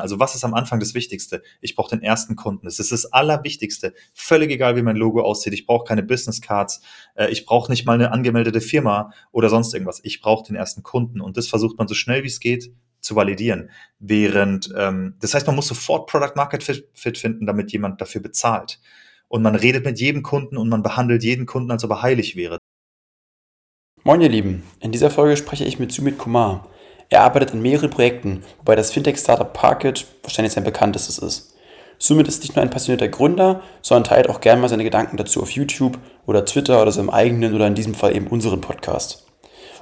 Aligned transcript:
Also 0.00 0.18
was 0.18 0.34
ist 0.34 0.44
am 0.44 0.54
Anfang 0.54 0.80
das 0.80 0.94
Wichtigste? 0.94 1.42
Ich 1.60 1.74
brauche 1.74 1.90
den 1.90 2.02
ersten 2.02 2.36
Kunden. 2.36 2.66
Das 2.66 2.78
ist 2.78 2.92
das 2.92 3.12
Allerwichtigste. 3.12 3.94
Völlig 4.14 4.50
egal, 4.50 4.76
wie 4.76 4.82
mein 4.82 4.96
Logo 4.96 5.22
aussieht. 5.22 5.52
Ich 5.52 5.66
brauche 5.66 5.84
keine 5.84 6.02
Business 6.02 6.40
Cards. 6.40 6.80
Äh, 7.14 7.30
ich 7.30 7.46
brauche 7.46 7.70
nicht 7.70 7.86
mal 7.86 7.94
eine 7.94 8.12
angemeldete 8.12 8.60
Firma 8.60 9.12
oder 9.32 9.48
sonst 9.48 9.74
irgendwas. 9.74 10.00
Ich 10.02 10.20
brauche 10.20 10.46
den 10.46 10.56
ersten 10.56 10.82
Kunden. 10.82 11.20
Und 11.20 11.36
das 11.36 11.48
versucht 11.48 11.78
man 11.78 11.88
so 11.88 11.94
schnell 11.94 12.22
wie 12.22 12.28
es 12.28 12.40
geht 12.40 12.72
zu 13.00 13.16
validieren. 13.16 13.70
Während, 13.98 14.72
ähm, 14.76 15.14
das 15.20 15.34
heißt, 15.34 15.46
man 15.46 15.56
muss 15.56 15.68
sofort 15.68 16.08
Product 16.08 16.32
Market 16.36 16.62
Fit 16.94 17.18
finden, 17.18 17.46
damit 17.46 17.72
jemand 17.72 18.00
dafür 18.00 18.20
bezahlt. 18.20 18.80
Und 19.28 19.42
man 19.42 19.54
redet 19.54 19.84
mit 19.84 20.00
jedem 20.00 20.22
Kunden 20.22 20.56
und 20.56 20.68
man 20.68 20.82
behandelt 20.82 21.22
jeden 21.22 21.46
Kunden, 21.46 21.70
als 21.70 21.84
ob 21.84 21.90
er 21.90 22.02
heilig 22.02 22.36
wäre. 22.36 22.58
Moin 24.04 24.20
ihr 24.20 24.28
Lieben, 24.28 24.62
in 24.80 24.92
dieser 24.92 25.10
Folge 25.10 25.36
spreche 25.36 25.64
ich 25.64 25.78
mit 25.78 25.92
Sumit 25.92 26.18
Kumar. 26.18 26.68
Er 27.10 27.22
arbeitet 27.22 27.52
an 27.52 27.62
mehreren 27.62 27.90
Projekten, 27.90 28.44
wobei 28.58 28.76
das 28.76 28.90
Fintech-Startup 28.90 29.52
Parkit 29.52 30.06
wahrscheinlich 30.22 30.52
sein 30.52 30.64
bekanntestes 30.64 31.18
ist. 31.18 31.54
Sumit 31.98 32.28
ist 32.28 32.42
nicht 32.42 32.54
nur 32.54 32.62
ein 32.62 32.70
passionierter 32.70 33.08
Gründer, 33.08 33.62
sondern 33.82 34.04
teilt 34.04 34.28
auch 34.28 34.40
gerne 34.40 34.60
mal 34.60 34.68
seine 34.68 34.84
Gedanken 34.84 35.16
dazu 35.16 35.42
auf 35.42 35.50
YouTube 35.50 35.98
oder 36.26 36.44
Twitter 36.44 36.80
oder 36.80 36.92
seinem 36.92 37.10
eigenen 37.10 37.54
oder 37.54 37.66
in 37.66 37.74
diesem 37.74 37.94
Fall 37.94 38.14
eben 38.14 38.28
unseren 38.28 38.60
Podcast. 38.60 39.24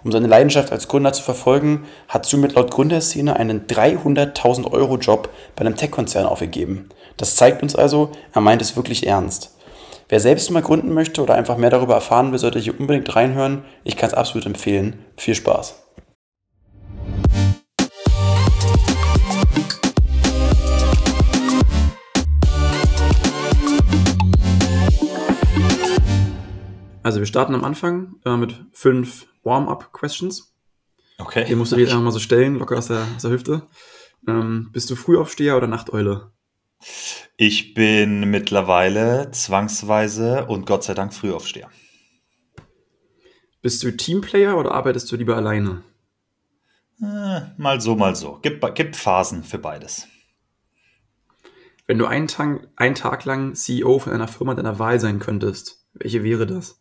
Um 0.02 0.12
seine 0.12 0.28
Leidenschaft 0.28 0.72
als 0.72 0.88
Gründer 0.88 1.12
zu 1.12 1.22
verfolgen, 1.22 1.84
hat 2.08 2.24
Sumit 2.24 2.54
laut 2.54 2.70
Gründerszene 2.70 3.36
einen 3.36 3.66
300.000 3.66 4.70
Euro 4.70 4.96
Job 4.96 5.28
bei 5.56 5.62
einem 5.62 5.76
Tech-Konzern 5.76 6.26
aufgegeben. 6.26 6.88
Das 7.16 7.36
zeigt 7.36 7.62
uns 7.62 7.74
also, 7.74 8.12
er 8.32 8.40
meint 8.40 8.62
es 8.62 8.76
wirklich 8.76 9.06
ernst. 9.06 9.56
Wer 10.08 10.20
selbst 10.20 10.50
mal 10.50 10.62
gründen 10.62 10.94
möchte 10.94 11.22
oder 11.22 11.34
einfach 11.34 11.56
mehr 11.56 11.70
darüber 11.70 11.94
erfahren 11.94 12.30
will, 12.30 12.38
sollte 12.38 12.60
hier 12.60 12.78
unbedingt 12.78 13.14
reinhören. 13.16 13.64
Ich 13.82 13.96
kann 13.96 14.08
es 14.08 14.14
absolut 14.14 14.46
empfehlen. 14.46 15.04
Viel 15.16 15.34
Spaß! 15.34 15.85
Also 27.06 27.20
wir 27.20 27.26
starten 27.26 27.54
am 27.54 27.62
Anfang 27.62 28.16
äh, 28.24 28.36
mit 28.36 28.60
fünf 28.72 29.28
Warm-up-Questions. 29.44 30.52
Okay. 31.18 31.44
Die 31.44 31.54
musst 31.54 31.70
du 31.70 31.76
dir 31.76 31.82
jetzt 31.82 31.92
einfach 31.92 32.02
mal 32.02 32.10
so 32.10 32.18
stellen, 32.18 32.58
locker 32.58 32.76
aus 32.78 32.88
der, 32.88 33.06
aus 33.14 33.22
der 33.22 33.30
Hüfte. 33.30 33.62
Ähm, 34.26 34.70
bist 34.72 34.90
du 34.90 34.96
Frühaufsteher 34.96 35.56
oder 35.56 35.68
Nachteule? 35.68 36.32
Ich 37.36 37.74
bin 37.74 38.28
mittlerweile 38.28 39.30
zwangsweise 39.30 40.46
und 40.46 40.66
Gott 40.66 40.82
sei 40.82 40.94
Dank 40.94 41.14
Frühaufsteher. 41.14 41.70
Bist 43.62 43.84
du 43.84 43.96
Teamplayer 43.96 44.58
oder 44.58 44.72
arbeitest 44.72 45.12
du 45.12 45.14
lieber 45.14 45.36
alleine? 45.36 45.84
Äh, 47.00 47.42
mal 47.56 47.80
so, 47.80 47.94
mal 47.94 48.16
so. 48.16 48.40
Gibt, 48.42 48.74
gibt 48.74 48.96
Phasen 48.96 49.44
für 49.44 49.58
beides. 49.58 50.08
Wenn 51.86 51.98
du 51.98 52.06
einen 52.06 52.26
Tag, 52.26 52.66
einen 52.74 52.96
Tag 52.96 53.24
lang 53.24 53.54
CEO 53.54 54.00
von 54.00 54.12
einer 54.12 54.26
Firma 54.26 54.56
deiner 54.56 54.80
Wahl 54.80 54.98
sein 54.98 55.20
könntest, 55.20 55.86
welche 55.94 56.24
wäre 56.24 56.48
das? 56.48 56.80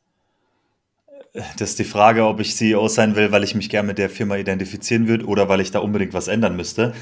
Das 1.58 1.72
ist 1.72 1.80
die 1.80 1.84
Frage, 1.86 2.26
ob 2.26 2.40
ich 2.40 2.56
CEO 2.56 2.88
sein 2.88 3.16
will, 3.16 3.32
weil 3.32 3.44
ich 3.44 3.56
mich 3.56 3.70
gerne 3.70 3.88
mit 3.88 3.98
der 3.98 4.10
Firma 4.10 4.38
identifizieren 4.38 5.08
würde 5.08 5.26
oder 5.26 5.50
weil 5.50 5.60
ich 5.60 5.72
da 5.72 5.80
unbedingt 5.80 6.14
was 6.14 6.28
ändern 6.28 6.56
müsste. 6.56 6.94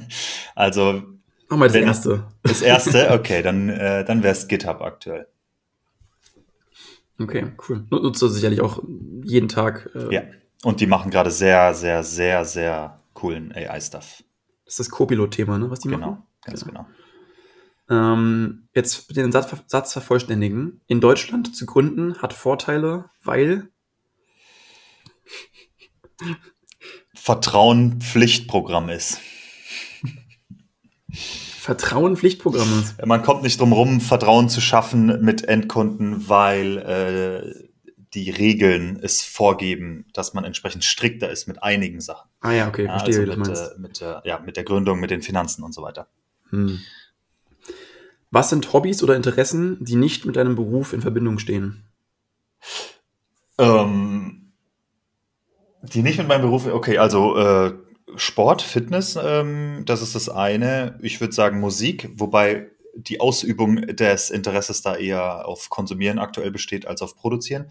also. 0.54 1.02
Mach 1.48 1.56
mal 1.56 1.66
das 1.68 1.74
wenn, 1.74 1.84
erste. 1.84 2.24
Das 2.42 2.60
erste, 2.60 3.10
okay, 3.12 3.42
dann, 3.42 3.70
äh, 3.70 4.04
dann 4.04 4.22
wäre 4.22 4.32
es 4.32 4.48
GitHub 4.48 4.82
aktuell. 4.82 5.26
Okay, 7.18 7.52
cool. 7.68 7.84
Nutzt 7.90 8.20
du 8.20 8.28
sicherlich 8.28 8.60
auch 8.60 8.82
jeden 9.24 9.48
Tag. 9.48 9.90
Äh, 9.94 10.14
ja, 10.14 10.22
und 10.62 10.80
die 10.80 10.86
machen 10.86 11.10
gerade 11.10 11.30
sehr, 11.30 11.74
sehr, 11.74 12.04
sehr, 12.04 12.44
sehr 12.44 13.00
coolen 13.14 13.52
AI-Stuff. 13.52 14.22
Das 14.64 14.74
ist 14.74 14.80
das 14.80 14.90
Copilot-Thema, 14.90 15.58
ne, 15.58 15.70
was 15.70 15.80
die 15.80 15.88
genau, 15.88 16.10
machen? 16.10 16.22
Ganz 16.44 16.64
genau. 16.64 16.86
genau. 17.88 18.14
Ähm, 18.14 18.68
jetzt 18.74 19.16
den 19.16 19.32
Satz, 19.32 19.50
Satz 19.66 19.92
vervollständigen. 19.92 20.82
In 20.86 21.00
Deutschland 21.00 21.56
zu 21.56 21.64
gründen 21.66 22.18
hat 22.18 22.34
Vorteile, 22.34 23.06
weil 23.22 23.70
Vertrauen 27.14 28.00
Pflichtprogramm 28.00 28.88
ist. 28.88 29.20
Vertrauen 31.10 32.16
Pflichtprogramm 32.16 32.80
ist. 32.80 33.04
Man 33.04 33.22
kommt 33.22 33.42
nicht 33.42 33.60
drum 33.60 33.72
rum, 33.72 34.00
Vertrauen 34.00 34.48
zu 34.48 34.60
schaffen 34.60 35.22
mit 35.22 35.44
Endkunden, 35.44 36.28
weil 36.28 36.78
äh, 36.78 37.68
die 38.14 38.30
Regeln 38.30 38.98
es 39.02 39.22
vorgeben, 39.22 40.06
dass 40.12 40.34
man 40.34 40.44
entsprechend 40.44 40.84
strikter 40.84 41.30
ist 41.30 41.46
mit 41.46 41.62
einigen 41.62 42.00
Sachen. 42.00 42.28
Ah 42.40 42.52
ja, 42.52 42.68
okay, 42.68 42.86
verstehe, 42.86 43.20
also 43.20 43.36
mit, 43.36 43.48
äh, 43.48 43.68
mit, 43.78 44.00
äh, 44.00 44.20
ja, 44.24 44.38
mit 44.38 44.56
der 44.56 44.64
Gründung, 44.64 45.00
mit 45.00 45.10
den 45.10 45.22
Finanzen 45.22 45.62
und 45.62 45.74
so 45.74 45.82
weiter. 45.82 46.08
Hm. 46.50 46.80
Was 48.30 48.50
sind 48.50 48.72
Hobbys 48.72 49.02
oder 49.02 49.16
Interessen, 49.16 49.82
die 49.84 49.96
nicht 49.96 50.24
mit 50.24 50.36
deinem 50.36 50.54
Beruf 50.54 50.92
in 50.92 51.00
Verbindung 51.00 51.38
stehen? 51.38 51.84
Ähm, 53.58 54.37
die 55.82 56.02
nicht 56.02 56.18
mit 56.18 56.28
meinem 56.28 56.42
Beruf, 56.42 56.66
okay, 56.66 56.98
also 56.98 57.36
äh, 57.36 57.74
Sport, 58.16 58.62
Fitness, 58.62 59.18
ähm, 59.22 59.82
das 59.84 60.02
ist 60.02 60.14
das 60.14 60.28
eine. 60.28 60.98
Ich 61.02 61.20
würde 61.20 61.34
sagen 61.34 61.60
Musik, 61.60 62.10
wobei 62.14 62.70
die 62.94 63.20
Ausübung 63.20 63.76
des 63.76 64.30
Interesses 64.30 64.82
da 64.82 64.96
eher 64.96 65.46
auf 65.46 65.70
Konsumieren 65.70 66.18
aktuell 66.18 66.50
besteht 66.50 66.86
als 66.86 67.02
auf 67.02 67.16
Produzieren. 67.16 67.70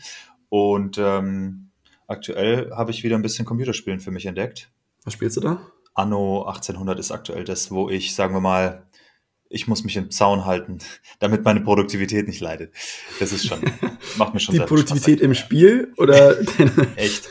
Und 0.50 0.98
ähm, 0.98 1.72
aktuell 2.08 2.72
habe 2.72 2.92
ich 2.92 3.04
wieder 3.04 3.18
ein 3.18 3.22
bisschen 3.22 3.46
Computerspielen 3.46 4.00
für 4.00 4.12
mich 4.12 4.26
entdeckt. 4.26 4.72
Was 5.04 5.14
spielst 5.14 5.38
du 5.38 5.42
da? 5.42 5.62
Anno 5.94 6.44
1800 6.44 7.00
ist 7.00 7.12
aktuell 7.12 7.44
das, 7.44 7.72
wo 7.72 7.90
ich, 7.90 8.14
sagen 8.14 8.34
wir 8.34 8.40
mal, 8.40 8.86
ich 9.50 9.68
muss 9.68 9.84
mich 9.84 9.96
im 9.98 10.12
Zaun 10.12 10.46
halten, 10.46 10.80
damit 11.20 11.44
meine 11.44 11.62
Produktivität 11.62 12.28
nicht 12.28 12.42
leidet. 12.42 12.74
Das 13.20 13.32
ist 13.32 13.48
schon, 13.48 13.60
macht 14.18 14.34
mir 14.34 14.40
schon 14.42 14.56
Die 14.56 14.62
Produktivität 14.62 15.20
Spaß. 15.20 15.26
im 15.26 15.34
Spiel 15.34 15.94
oder? 15.98 16.38
Echt. 16.96 17.30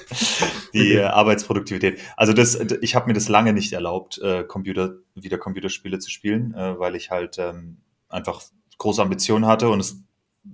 Die 0.72 0.93
okay. 0.93 1.03
Arbeitsproduktivität. 1.03 2.00
Also 2.16 2.32
das, 2.32 2.59
ich 2.81 2.94
habe 2.94 3.06
mir 3.06 3.15
das 3.15 3.28
lange 3.28 3.53
nicht 3.53 3.72
erlaubt, 3.72 4.19
äh, 4.19 4.44
Computer, 4.44 4.97
wieder 5.15 5.38
Computerspiele 5.38 5.99
zu 5.99 6.10
spielen, 6.10 6.54
äh, 6.54 6.78
weil 6.78 6.97
ich 6.97 7.10
halt 7.10 7.38
ähm, 7.38 7.78
einfach 8.09 8.43
große 8.78 9.03
Ambitionen 9.03 9.47
hatte 9.47 9.69
und 9.69 9.81
es 9.81 10.03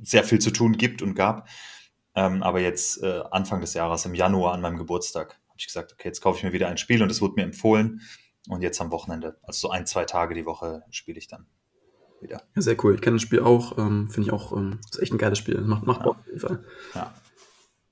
sehr 0.03 0.25
viel 0.25 0.39
zu 0.39 0.51
tun 0.51 0.77
gibt 0.77 1.03
und 1.03 1.15
gab. 1.15 1.49
Ähm, 2.15 2.43
aber 2.43 2.61
jetzt 2.61 3.03
äh, 3.03 3.23
Anfang 3.31 3.61
des 3.61 3.75
Jahres, 3.75 4.05
im 4.05 4.15
Januar 4.15 4.55
an 4.55 4.61
meinem 4.61 4.77
Geburtstag, 4.77 5.39
habe 5.49 5.57
ich 5.59 5.67
gesagt, 5.67 5.93
okay, 5.93 6.09
jetzt 6.09 6.21
kaufe 6.21 6.39
ich 6.39 6.45
mir 6.45 6.53
wieder 6.53 6.69
ein 6.69 6.77
Spiel 6.79 7.03
und 7.03 7.11
es 7.11 7.21
wurde 7.21 7.35
mir 7.37 7.45
empfohlen. 7.45 8.01
Und 8.49 8.63
jetzt 8.63 8.81
am 8.81 8.91
Wochenende, 8.91 9.39
also 9.43 9.69
so 9.69 9.71
ein, 9.71 9.87
zwei 9.87 10.05
Tage 10.05 10.35
die 10.35 10.47
Woche, 10.47 10.83
spiele 10.91 11.19
ich 11.19 11.29
dann 11.29 11.47
wieder. 12.21 12.43
Ja, 12.55 12.63
sehr 12.63 12.83
cool. 12.85 12.95
Ich 12.95 13.01
kenne 13.01 13.17
das 13.17 13.23
Spiel 13.23 13.41
auch. 13.41 13.79
Ähm, 13.79 14.09
Finde 14.11 14.29
ich 14.29 14.33
auch, 14.33 14.53
ähm, 14.53 14.81
ist 14.91 15.01
echt 15.01 15.13
ein 15.13 15.19
geiles 15.19 15.39
Spiel. 15.39 15.61
Macht, 15.61 15.87
macht 15.87 16.01
ja. 16.01 16.05
Bock 16.05 16.19
auf 16.19 16.27
jeden 16.27 16.41
Fall. 16.41 16.65
Ja. 16.95 17.15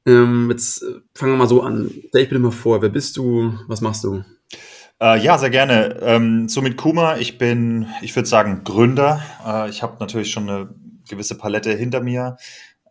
Ähm, 0.06 0.50
jetzt 0.50 0.83
äh, 0.83 1.00
fangen 1.15 1.33
wir 1.33 1.39
mal 1.39 1.49
so 1.49 1.62
an. 1.62 1.91
Stell 2.09 2.22
ich 2.22 2.28
bitte 2.28 2.41
mal 2.41 2.50
vor, 2.50 2.83
wer 2.83 2.89
bist 2.89 3.16
du? 3.16 3.59
Was 3.69 3.81
machst 3.81 4.05
du? 4.05 4.25
Äh, 5.00 5.22
ja, 5.22 5.39
sehr 5.39 5.50
gerne. 5.50 5.99
Ähm, 6.00 6.49
so 6.49 6.62
mit 6.62 6.77
Kuma, 6.77 7.16
ich 7.16 7.39
bin, 7.39 7.87
ich 8.03 8.15
würde 8.16 8.28
sagen, 8.28 8.62
Gründer. 8.65 9.22
Äh, 9.47 9.71
ich 9.71 9.83
habe 9.83 9.97
natürlich 10.00 10.31
schon 10.31 10.49
eine 10.49 10.75
gewisse 11.09 11.37
Palette 11.37 11.72
hinter 11.72 12.00
mir. 12.00 12.37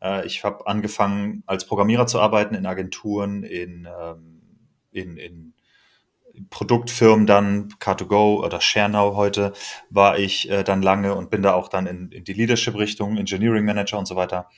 Äh, 0.01 0.25
ich 0.25 0.43
habe 0.43 0.65
angefangen, 0.67 1.43
als 1.45 1.65
Programmierer 1.65 2.07
zu 2.07 2.19
arbeiten 2.19 2.55
in 2.55 2.65
Agenturen, 2.65 3.43
in, 3.43 3.87
ähm, 3.87 4.41
in, 4.91 5.17
in 5.17 5.53
Produktfirmen 6.49 7.25
dann, 7.25 7.69
Car2Go 7.79 8.43
oder 8.43 8.61
ShareNow 8.61 9.15
heute, 9.15 9.53
war 9.89 10.17
ich 10.17 10.49
äh, 10.49 10.63
dann 10.63 10.81
lange 10.81 11.15
und 11.15 11.29
bin 11.29 11.41
da 11.41 11.53
auch 11.53 11.67
dann 11.67 11.87
in, 11.87 12.11
in 12.11 12.23
die 12.23 12.33
Leadership-Richtung, 12.33 13.17
Engineering 13.17 13.65
Manager 13.65 13.97
und 13.97 14.07
so 14.07 14.15
weiter. 14.15 14.49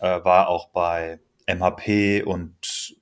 Äh, 0.00 0.24
war 0.24 0.48
auch 0.48 0.70
bei 0.70 1.20
MHP 1.46 2.22
und 2.24 2.96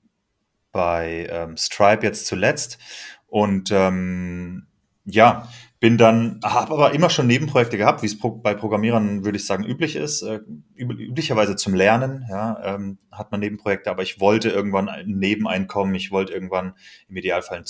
bei 0.73 1.27
ähm, 1.31 1.57
Stripe 1.57 2.05
jetzt 2.05 2.27
zuletzt. 2.27 2.79
Und 3.27 3.71
ähm, 3.71 4.67
ja, 5.07 5.49
bin 5.85 5.99
dann, 5.99 6.41
habe 6.43 6.73
aber 6.73 6.95
immer 6.95 7.11
schon 7.11 7.27
Nebenprojekte 7.27 7.77
gehabt, 7.77 8.03
wie 8.03 8.07
es 8.07 8.19
pro, 8.19 8.31
bei 8.31 8.55
Programmierern, 8.55 9.25
würde 9.25 9.37
ich 9.37 9.47
sagen, 9.47 9.65
üblich 9.65 9.97
ist. 9.97 10.23
Äh, 10.23 10.41
üblicherweise 10.77 11.57
zum 11.57 11.75
Lernen, 11.75 12.25
ja, 12.31 12.59
ähm, 12.65 12.99
hat 13.13 13.31
man 13.31 13.41
Nebenprojekte, 13.41 13.91
aber 13.91 14.03
ich 14.03 14.19
wollte 14.19 14.49
irgendwann 14.49 14.89
ein 14.89 15.07
Nebeneinkommen, 15.07 15.95
ich 15.95 16.11
wollte 16.11 16.33
irgendwann 16.33 16.75
im 17.09 17.17
Idealfall 17.17 17.65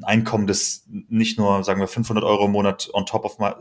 ein 0.00 0.22
Zusatzeinkommen, 0.22 0.46
das 0.46 0.84
nicht 0.88 1.38
nur, 1.38 1.64
sagen 1.64 1.80
wir, 1.80 1.88
500 1.88 2.24
Euro 2.24 2.46
im 2.46 2.52
Monat 2.52 2.90
on 2.92 3.06
top 3.06 3.24
of 3.24 3.38
my, 3.38 3.52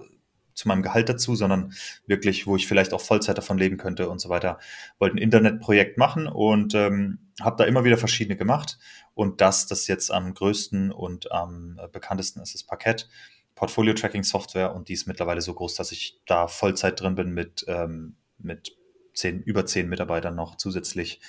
zu 0.54 0.68
meinem 0.68 0.82
Gehalt 0.82 1.10
dazu, 1.10 1.36
sondern 1.36 1.74
wirklich, 2.06 2.46
wo 2.46 2.56
ich 2.56 2.68
vielleicht 2.68 2.94
auch 2.94 3.02
Vollzeit 3.02 3.38
davon 3.38 3.58
leben 3.58 3.78
könnte 3.78 4.10
und 4.10 4.20
so 4.20 4.30
weiter. 4.30 4.60
Wollte 5.00 5.16
ein 5.16 5.20
Internetprojekt 5.20 5.98
machen 5.98 6.28
und 6.28 6.76
ähm, 6.76 7.20
habe 7.42 7.56
da 7.58 7.64
immer 7.64 7.84
wieder 7.84 7.98
verschiedene 7.98 8.38
gemacht. 8.38 8.78
Und 9.14 9.42
das, 9.42 9.68
das 9.68 9.88
jetzt 9.88 10.12
am 10.12 10.34
größten 10.34 10.92
und 10.92 11.32
am 11.32 11.80
bekanntesten 11.92 12.42
ist, 12.42 12.56
ist 12.56 12.68
Parkett. 12.68 13.10
Portfolio-Tracking-Software 13.56 14.74
und 14.74 14.88
die 14.88 14.94
ist 14.94 15.08
mittlerweile 15.08 15.42
so 15.42 15.54
groß, 15.54 15.76
dass 15.76 15.92
ich 15.92 16.20
da 16.26 16.48
Vollzeit 16.48 17.00
drin 17.00 17.16
bin 17.16 17.32
mit, 17.32 17.66
ähm, 17.68 18.16
mit 18.38 18.76
zehn, 19.14 19.42
über 19.42 19.66
zehn 19.66 19.88
Mitarbeitern 19.88 20.36
noch 20.36 20.58
zusätzlich. 20.58 21.20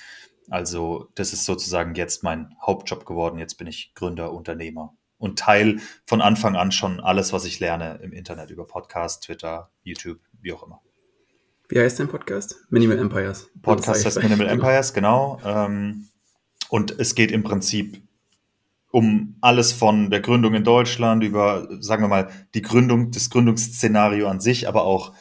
Also 0.49 1.09
das 1.15 1.33
ist 1.33 1.45
sozusagen 1.45 1.95
jetzt 1.95 2.23
mein 2.23 2.55
Hauptjob 2.61 3.05
geworden. 3.05 3.39
Jetzt 3.39 3.55
bin 3.55 3.67
ich 3.67 3.93
Gründer, 3.95 4.33
Unternehmer 4.33 4.95
und 5.17 5.39
teile 5.39 5.77
von 6.05 6.21
Anfang 6.21 6.55
an 6.55 6.71
schon 6.71 6.99
alles, 6.99 7.31
was 7.31 7.45
ich 7.45 7.59
lerne 7.59 7.99
im 8.03 8.11
Internet 8.11 8.49
über 8.49 8.67
Podcast, 8.67 9.23
Twitter, 9.23 9.71
YouTube, 9.81 10.19
wie 10.41 10.51
auch 10.53 10.63
immer. 10.63 10.81
Wie 11.69 11.79
heißt 11.79 11.99
dein 11.99 12.09
Podcast? 12.09 12.57
Minimal 12.69 12.99
Empires. 12.99 13.49
Podcast 13.61 14.05
heißt 14.05 14.21
Minimal 14.21 14.47
Empires, 14.47 14.93
genau. 14.93 15.39
Ähm, 15.45 16.09
und 16.69 16.99
es 16.99 17.15
geht 17.15 17.31
im 17.31 17.43
Prinzip 17.43 18.01
um 18.91 19.37
alles 19.41 19.71
von 19.71 20.11
der 20.11 20.19
Gründung 20.19 20.53
in 20.53 20.63
Deutschland 20.63 21.23
über, 21.23 21.67
sagen 21.79 22.03
wir 22.03 22.09
mal, 22.09 22.29
die 22.53 22.61
Gründung, 22.61 23.11
das 23.11 23.29
Gründungsszenario 23.29 24.27
an 24.27 24.39
sich, 24.39 24.67
aber 24.67 24.83
auch 24.83 25.13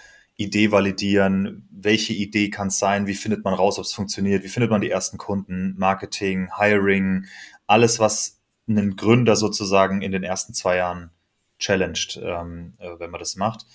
Idee 0.42 0.70
validieren, 0.72 1.68
welche 1.70 2.12
Idee 2.12 2.50
kann 2.50 2.68
es 2.68 2.78
sein, 2.78 3.06
wie 3.06 3.14
findet 3.14 3.44
man 3.44 3.54
raus, 3.54 3.78
ob 3.78 3.84
es 3.84 3.92
funktioniert, 3.92 4.44
wie 4.44 4.48
findet 4.48 4.70
man 4.70 4.80
die 4.80 4.90
ersten 4.90 5.18
Kunden, 5.18 5.74
Marketing, 5.78 6.48
Hiring, 6.58 7.26
alles, 7.66 7.98
was 7.98 8.40
einen 8.68 8.96
Gründer 8.96 9.36
sozusagen 9.36 10.02
in 10.02 10.12
den 10.12 10.22
ersten 10.22 10.54
zwei 10.54 10.76
Jahren 10.76 11.10
challenged, 11.58 12.20
ähm, 12.22 12.74
äh, 12.78 12.98
wenn 12.98 13.10
man 13.10 13.18
das 13.18 13.36
macht. 13.36 13.66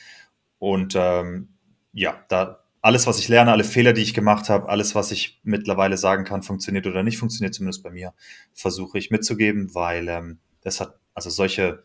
Und 0.59 0.95
ähm, 0.95 1.49
ja, 1.93 2.23
da 2.29 2.63
alles, 2.81 3.07
was 3.07 3.19
ich 3.19 3.27
lerne, 3.27 3.51
alle 3.51 3.63
Fehler, 3.63 3.93
die 3.93 4.01
ich 4.01 4.13
gemacht 4.13 4.49
habe, 4.49 4.69
alles, 4.69 4.95
was 4.95 5.11
ich 5.11 5.41
mittlerweile 5.43 5.97
sagen 5.97 6.23
kann, 6.23 6.43
funktioniert 6.43 6.87
oder 6.87 7.03
nicht 7.03 7.17
funktioniert, 7.17 7.53
zumindest 7.53 7.83
bei 7.83 7.89
mir, 7.89 8.13
versuche 8.53 8.97
ich 8.97 9.11
mitzugeben, 9.11 9.73
weil 9.73 10.07
ähm, 10.07 10.39
das 10.61 10.79
hat, 10.79 10.95
also 11.13 11.29
solche, 11.29 11.83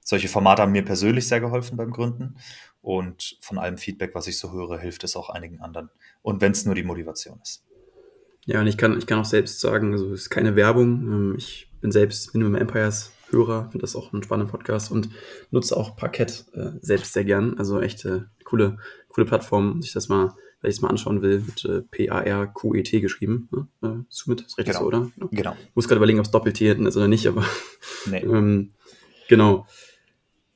solche 0.00 0.28
Formate 0.28 0.62
haben 0.62 0.72
mir 0.72 0.84
persönlich 0.84 1.28
sehr 1.28 1.40
geholfen 1.40 1.76
beim 1.76 1.92
Gründen. 1.92 2.36
Und 2.84 3.38
von 3.40 3.56
allem 3.56 3.78
Feedback, 3.78 4.14
was 4.14 4.26
ich 4.26 4.38
so 4.38 4.52
höre, 4.52 4.78
hilft 4.78 5.04
es 5.04 5.16
auch 5.16 5.30
einigen 5.30 5.62
anderen. 5.62 5.88
Und 6.20 6.42
wenn 6.42 6.52
es 6.52 6.66
nur 6.66 6.74
die 6.74 6.82
Motivation 6.82 7.40
ist. 7.42 7.64
Ja, 8.44 8.60
und 8.60 8.66
ich 8.66 8.76
kann, 8.76 8.98
ich 8.98 9.06
kann 9.06 9.18
auch 9.18 9.24
selbst 9.24 9.58
sagen, 9.60 9.92
also 9.92 10.12
es 10.12 10.24
ist 10.24 10.30
keine 10.30 10.54
Werbung. 10.54 10.90
Ähm, 11.06 11.34
ich 11.38 11.70
bin 11.80 11.90
selbst 11.90 12.34
Minimum 12.34 12.56
Empires 12.56 13.10
Hörer, 13.30 13.70
finde 13.70 13.78
das 13.78 13.96
auch 13.96 14.12
ein 14.12 14.22
spannender 14.22 14.52
Podcast 14.52 14.92
und 14.92 15.08
nutze 15.50 15.78
auch 15.78 15.96
Parkett 15.96 16.44
äh, 16.52 16.72
selbst 16.82 17.14
sehr 17.14 17.24
gern. 17.24 17.58
Also 17.58 17.80
echt 17.80 18.04
äh, 18.04 18.20
coole, 18.44 18.76
coole 19.08 19.26
Plattform, 19.26 19.76
wenn 19.76 19.82
ich 19.82 19.94
das 19.94 20.10
mal, 20.10 20.34
wenn 20.60 20.70
ich 20.70 20.76
es 20.76 20.82
mal 20.82 20.90
anschauen 20.90 21.22
will, 21.22 21.40
mit 21.40 21.64
äh, 21.64 21.80
P-A-R-Q-E-T 21.90 23.00
geschrieben. 23.00 23.48
Ne? 23.50 23.66
Äh, 23.82 24.04
Summit, 24.10 24.42
ist 24.42 24.58
richtig 24.58 24.74
genau. 24.74 24.80
so, 24.80 24.86
oder? 24.88 25.10
Genau. 25.30 25.56
Ich 25.58 25.74
muss 25.74 25.88
gerade 25.88 25.96
überlegen, 25.96 26.18
ob 26.18 26.26
es 26.26 26.30
Doppel-T 26.30 26.68
hinten 26.68 26.84
ist 26.84 26.98
oder 26.98 27.08
nicht, 27.08 27.26
aber 27.26 27.46
Nee. 28.04 28.18
ähm, 28.24 28.74
genau. 29.28 29.66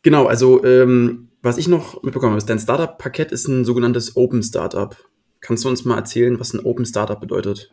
Genau, 0.02 0.26
also 0.26 0.62
ähm, 0.62 1.27
was 1.42 1.58
ich 1.58 1.68
noch 1.68 2.02
mitbekommen 2.02 2.32
habe, 2.32 2.38
ist, 2.38 2.48
dein 2.48 2.58
Startup-Paket 2.58 3.32
ist 3.32 3.48
ein 3.48 3.64
sogenanntes 3.64 4.16
Open 4.16 4.42
Startup. 4.42 4.96
Kannst 5.40 5.64
du 5.64 5.68
uns 5.68 5.84
mal 5.84 5.96
erzählen, 5.96 6.40
was 6.40 6.52
ein 6.52 6.64
Open 6.64 6.84
Startup 6.84 7.20
bedeutet? 7.20 7.70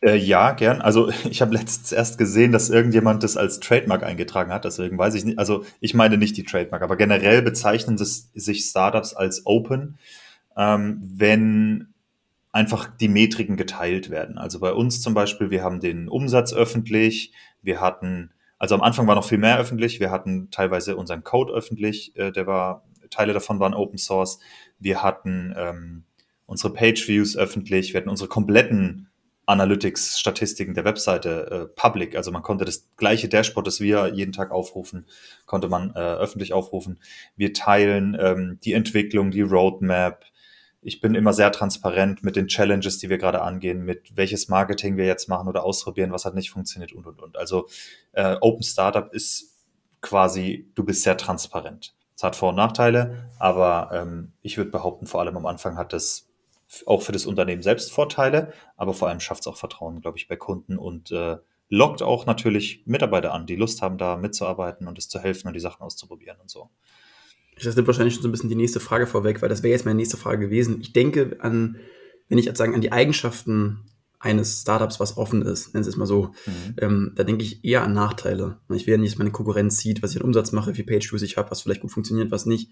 Äh, 0.00 0.16
ja, 0.16 0.52
gern. 0.52 0.80
Also 0.80 1.10
ich 1.30 1.40
habe 1.40 1.54
letztens 1.54 1.92
erst 1.92 2.18
gesehen, 2.18 2.52
dass 2.52 2.70
irgendjemand 2.70 3.22
das 3.22 3.36
als 3.36 3.60
Trademark 3.60 4.02
eingetragen 4.02 4.52
hat. 4.52 4.64
Deswegen 4.64 4.98
weiß 4.98 5.14
ich 5.14 5.24
nicht. 5.24 5.38
Also 5.38 5.64
ich 5.80 5.94
meine 5.94 6.18
nicht 6.18 6.36
die 6.36 6.44
Trademark, 6.44 6.82
aber 6.82 6.96
generell 6.96 7.42
bezeichnen 7.42 7.98
sich 7.98 8.64
Startups 8.64 9.14
als 9.14 9.44
Open, 9.46 9.98
ähm, 10.56 11.00
wenn 11.02 11.88
einfach 12.52 12.88
die 12.96 13.08
Metriken 13.08 13.56
geteilt 13.56 14.10
werden. 14.10 14.38
Also 14.38 14.60
bei 14.60 14.72
uns 14.72 15.02
zum 15.02 15.14
Beispiel, 15.14 15.50
wir 15.50 15.62
haben 15.62 15.80
den 15.80 16.08
Umsatz 16.08 16.52
öffentlich, 16.52 17.32
wir 17.62 17.80
hatten, 17.80 18.30
also 18.58 18.74
am 18.74 18.82
Anfang 18.82 19.06
war 19.06 19.14
noch 19.14 19.28
viel 19.28 19.38
mehr 19.38 19.58
öffentlich, 19.58 20.00
wir 20.00 20.10
hatten 20.10 20.50
teilweise 20.50 20.96
unseren 20.96 21.24
Code 21.24 21.52
öffentlich, 21.52 22.16
äh, 22.16 22.32
der 22.32 22.46
war, 22.46 22.84
Teile 23.10 23.32
davon 23.32 23.60
waren 23.60 23.74
Open 23.74 23.98
Source, 23.98 24.40
wir 24.78 25.02
hatten 25.02 25.54
ähm, 25.56 26.04
unsere 26.46 26.72
Page 26.72 27.08
Views 27.08 27.36
öffentlich, 27.36 27.92
wir 27.92 28.00
hatten 28.00 28.10
unsere 28.10 28.28
kompletten 28.28 29.08
Analytics-Statistiken 29.48 30.74
der 30.74 30.84
Webseite 30.84 31.50
äh, 31.50 31.74
public. 31.74 32.16
Also 32.16 32.30
man 32.30 32.42
konnte 32.42 32.66
das 32.66 32.86
gleiche 32.96 33.28
Dashboard, 33.28 33.66
das 33.66 33.80
wir 33.80 34.12
jeden 34.14 34.32
Tag 34.32 34.50
aufrufen, 34.50 35.06
konnte 35.46 35.68
man 35.68 35.90
äh, 35.94 35.98
öffentlich 35.98 36.52
aufrufen. 36.52 37.00
Wir 37.34 37.54
teilen 37.54 38.16
ähm, 38.20 38.58
die 38.62 38.74
Entwicklung, 38.74 39.30
die 39.30 39.40
Roadmap. 39.40 40.24
Ich 40.80 41.00
bin 41.00 41.14
immer 41.14 41.32
sehr 41.32 41.50
transparent 41.50 42.22
mit 42.22 42.36
den 42.36 42.46
Challenges, 42.46 42.98
die 42.98 43.08
wir 43.08 43.18
gerade 43.18 43.42
angehen, 43.42 43.84
mit 43.84 44.16
welches 44.16 44.48
Marketing 44.48 44.96
wir 44.96 45.06
jetzt 45.06 45.28
machen 45.28 45.48
oder 45.48 45.64
ausprobieren, 45.64 46.12
was 46.12 46.24
hat 46.24 46.34
nicht 46.34 46.50
funktioniert 46.50 46.92
und 46.92 47.06
und 47.06 47.20
und. 47.20 47.36
Also 47.36 47.68
äh, 48.12 48.36
Open 48.40 48.62
Startup 48.62 49.12
ist 49.12 49.56
quasi, 50.00 50.70
du 50.74 50.84
bist 50.84 51.02
sehr 51.02 51.16
transparent. 51.16 51.94
Es 52.16 52.22
hat 52.22 52.36
Vor- 52.36 52.50
und 52.50 52.56
Nachteile, 52.56 53.30
aber 53.38 53.90
ähm, 53.92 54.32
ich 54.42 54.56
würde 54.56 54.70
behaupten, 54.70 55.06
vor 55.06 55.20
allem 55.20 55.36
am 55.36 55.46
Anfang 55.46 55.76
hat 55.76 55.92
das 55.92 56.28
auch 56.86 57.02
für 57.02 57.12
das 57.12 57.26
Unternehmen 57.26 57.62
selbst 57.62 57.92
Vorteile, 57.92 58.52
aber 58.76 58.92
vor 58.92 59.08
allem 59.08 59.20
schafft 59.20 59.42
es 59.42 59.46
auch 59.46 59.56
Vertrauen, 59.56 60.00
glaube 60.00 60.18
ich, 60.18 60.28
bei 60.28 60.36
Kunden 60.36 60.78
und 60.78 61.10
äh, 61.12 61.38
lockt 61.68 62.02
auch 62.02 62.26
natürlich 62.26 62.82
Mitarbeiter 62.86 63.32
an, 63.32 63.46
die 63.46 63.56
Lust 63.56 63.82
haben, 63.82 63.98
da 63.98 64.16
mitzuarbeiten 64.16 64.86
und 64.88 64.98
es 64.98 65.08
zu 65.08 65.20
helfen 65.20 65.48
und 65.48 65.54
die 65.54 65.60
Sachen 65.60 65.82
auszuprobieren 65.82 66.38
und 66.40 66.50
so. 66.50 66.70
Das 67.62 67.74
nimmt 67.76 67.86
wahrscheinlich 67.88 68.14
schon 68.14 68.22
so 68.22 68.28
ein 68.28 68.32
bisschen 68.32 68.48
die 68.48 68.54
nächste 68.54 68.80
Frage 68.80 69.06
vorweg, 69.06 69.42
weil 69.42 69.48
das 69.48 69.62
wäre 69.62 69.72
jetzt 69.72 69.84
meine 69.84 69.96
nächste 69.96 70.16
Frage 70.16 70.46
gewesen. 70.46 70.80
Ich 70.80 70.92
denke 70.92 71.36
an, 71.40 71.76
wenn 72.28 72.38
ich 72.38 72.44
jetzt 72.46 72.58
sagen, 72.58 72.74
an 72.74 72.80
die 72.80 72.92
Eigenschaften 72.92 73.80
eines 74.20 74.62
Startups, 74.62 74.98
was 74.98 75.16
offen 75.16 75.42
ist, 75.42 75.74
nennen 75.74 75.84
Sie 75.84 75.90
es 75.90 75.96
mal 75.96 76.06
so, 76.06 76.32
Mhm. 76.46 76.74
ähm, 76.80 77.12
da 77.14 77.22
denke 77.24 77.44
ich 77.44 77.64
eher 77.64 77.82
an 77.82 77.92
Nachteile. 77.92 78.58
Ich 78.74 78.86
will 78.86 78.92
ja 78.94 78.98
nicht, 78.98 79.12
dass 79.12 79.18
meine 79.18 79.30
Konkurrenz 79.30 79.78
sieht, 79.78 80.02
was 80.02 80.10
ich 80.12 80.16
an 80.18 80.24
Umsatz 80.26 80.50
mache, 80.52 80.76
wie 80.76 80.82
Page-Views 80.82 81.22
ich 81.22 81.36
habe, 81.36 81.50
was 81.50 81.62
vielleicht 81.62 81.82
gut 81.82 81.92
funktioniert, 81.92 82.30
was 82.30 82.44
nicht. 82.46 82.70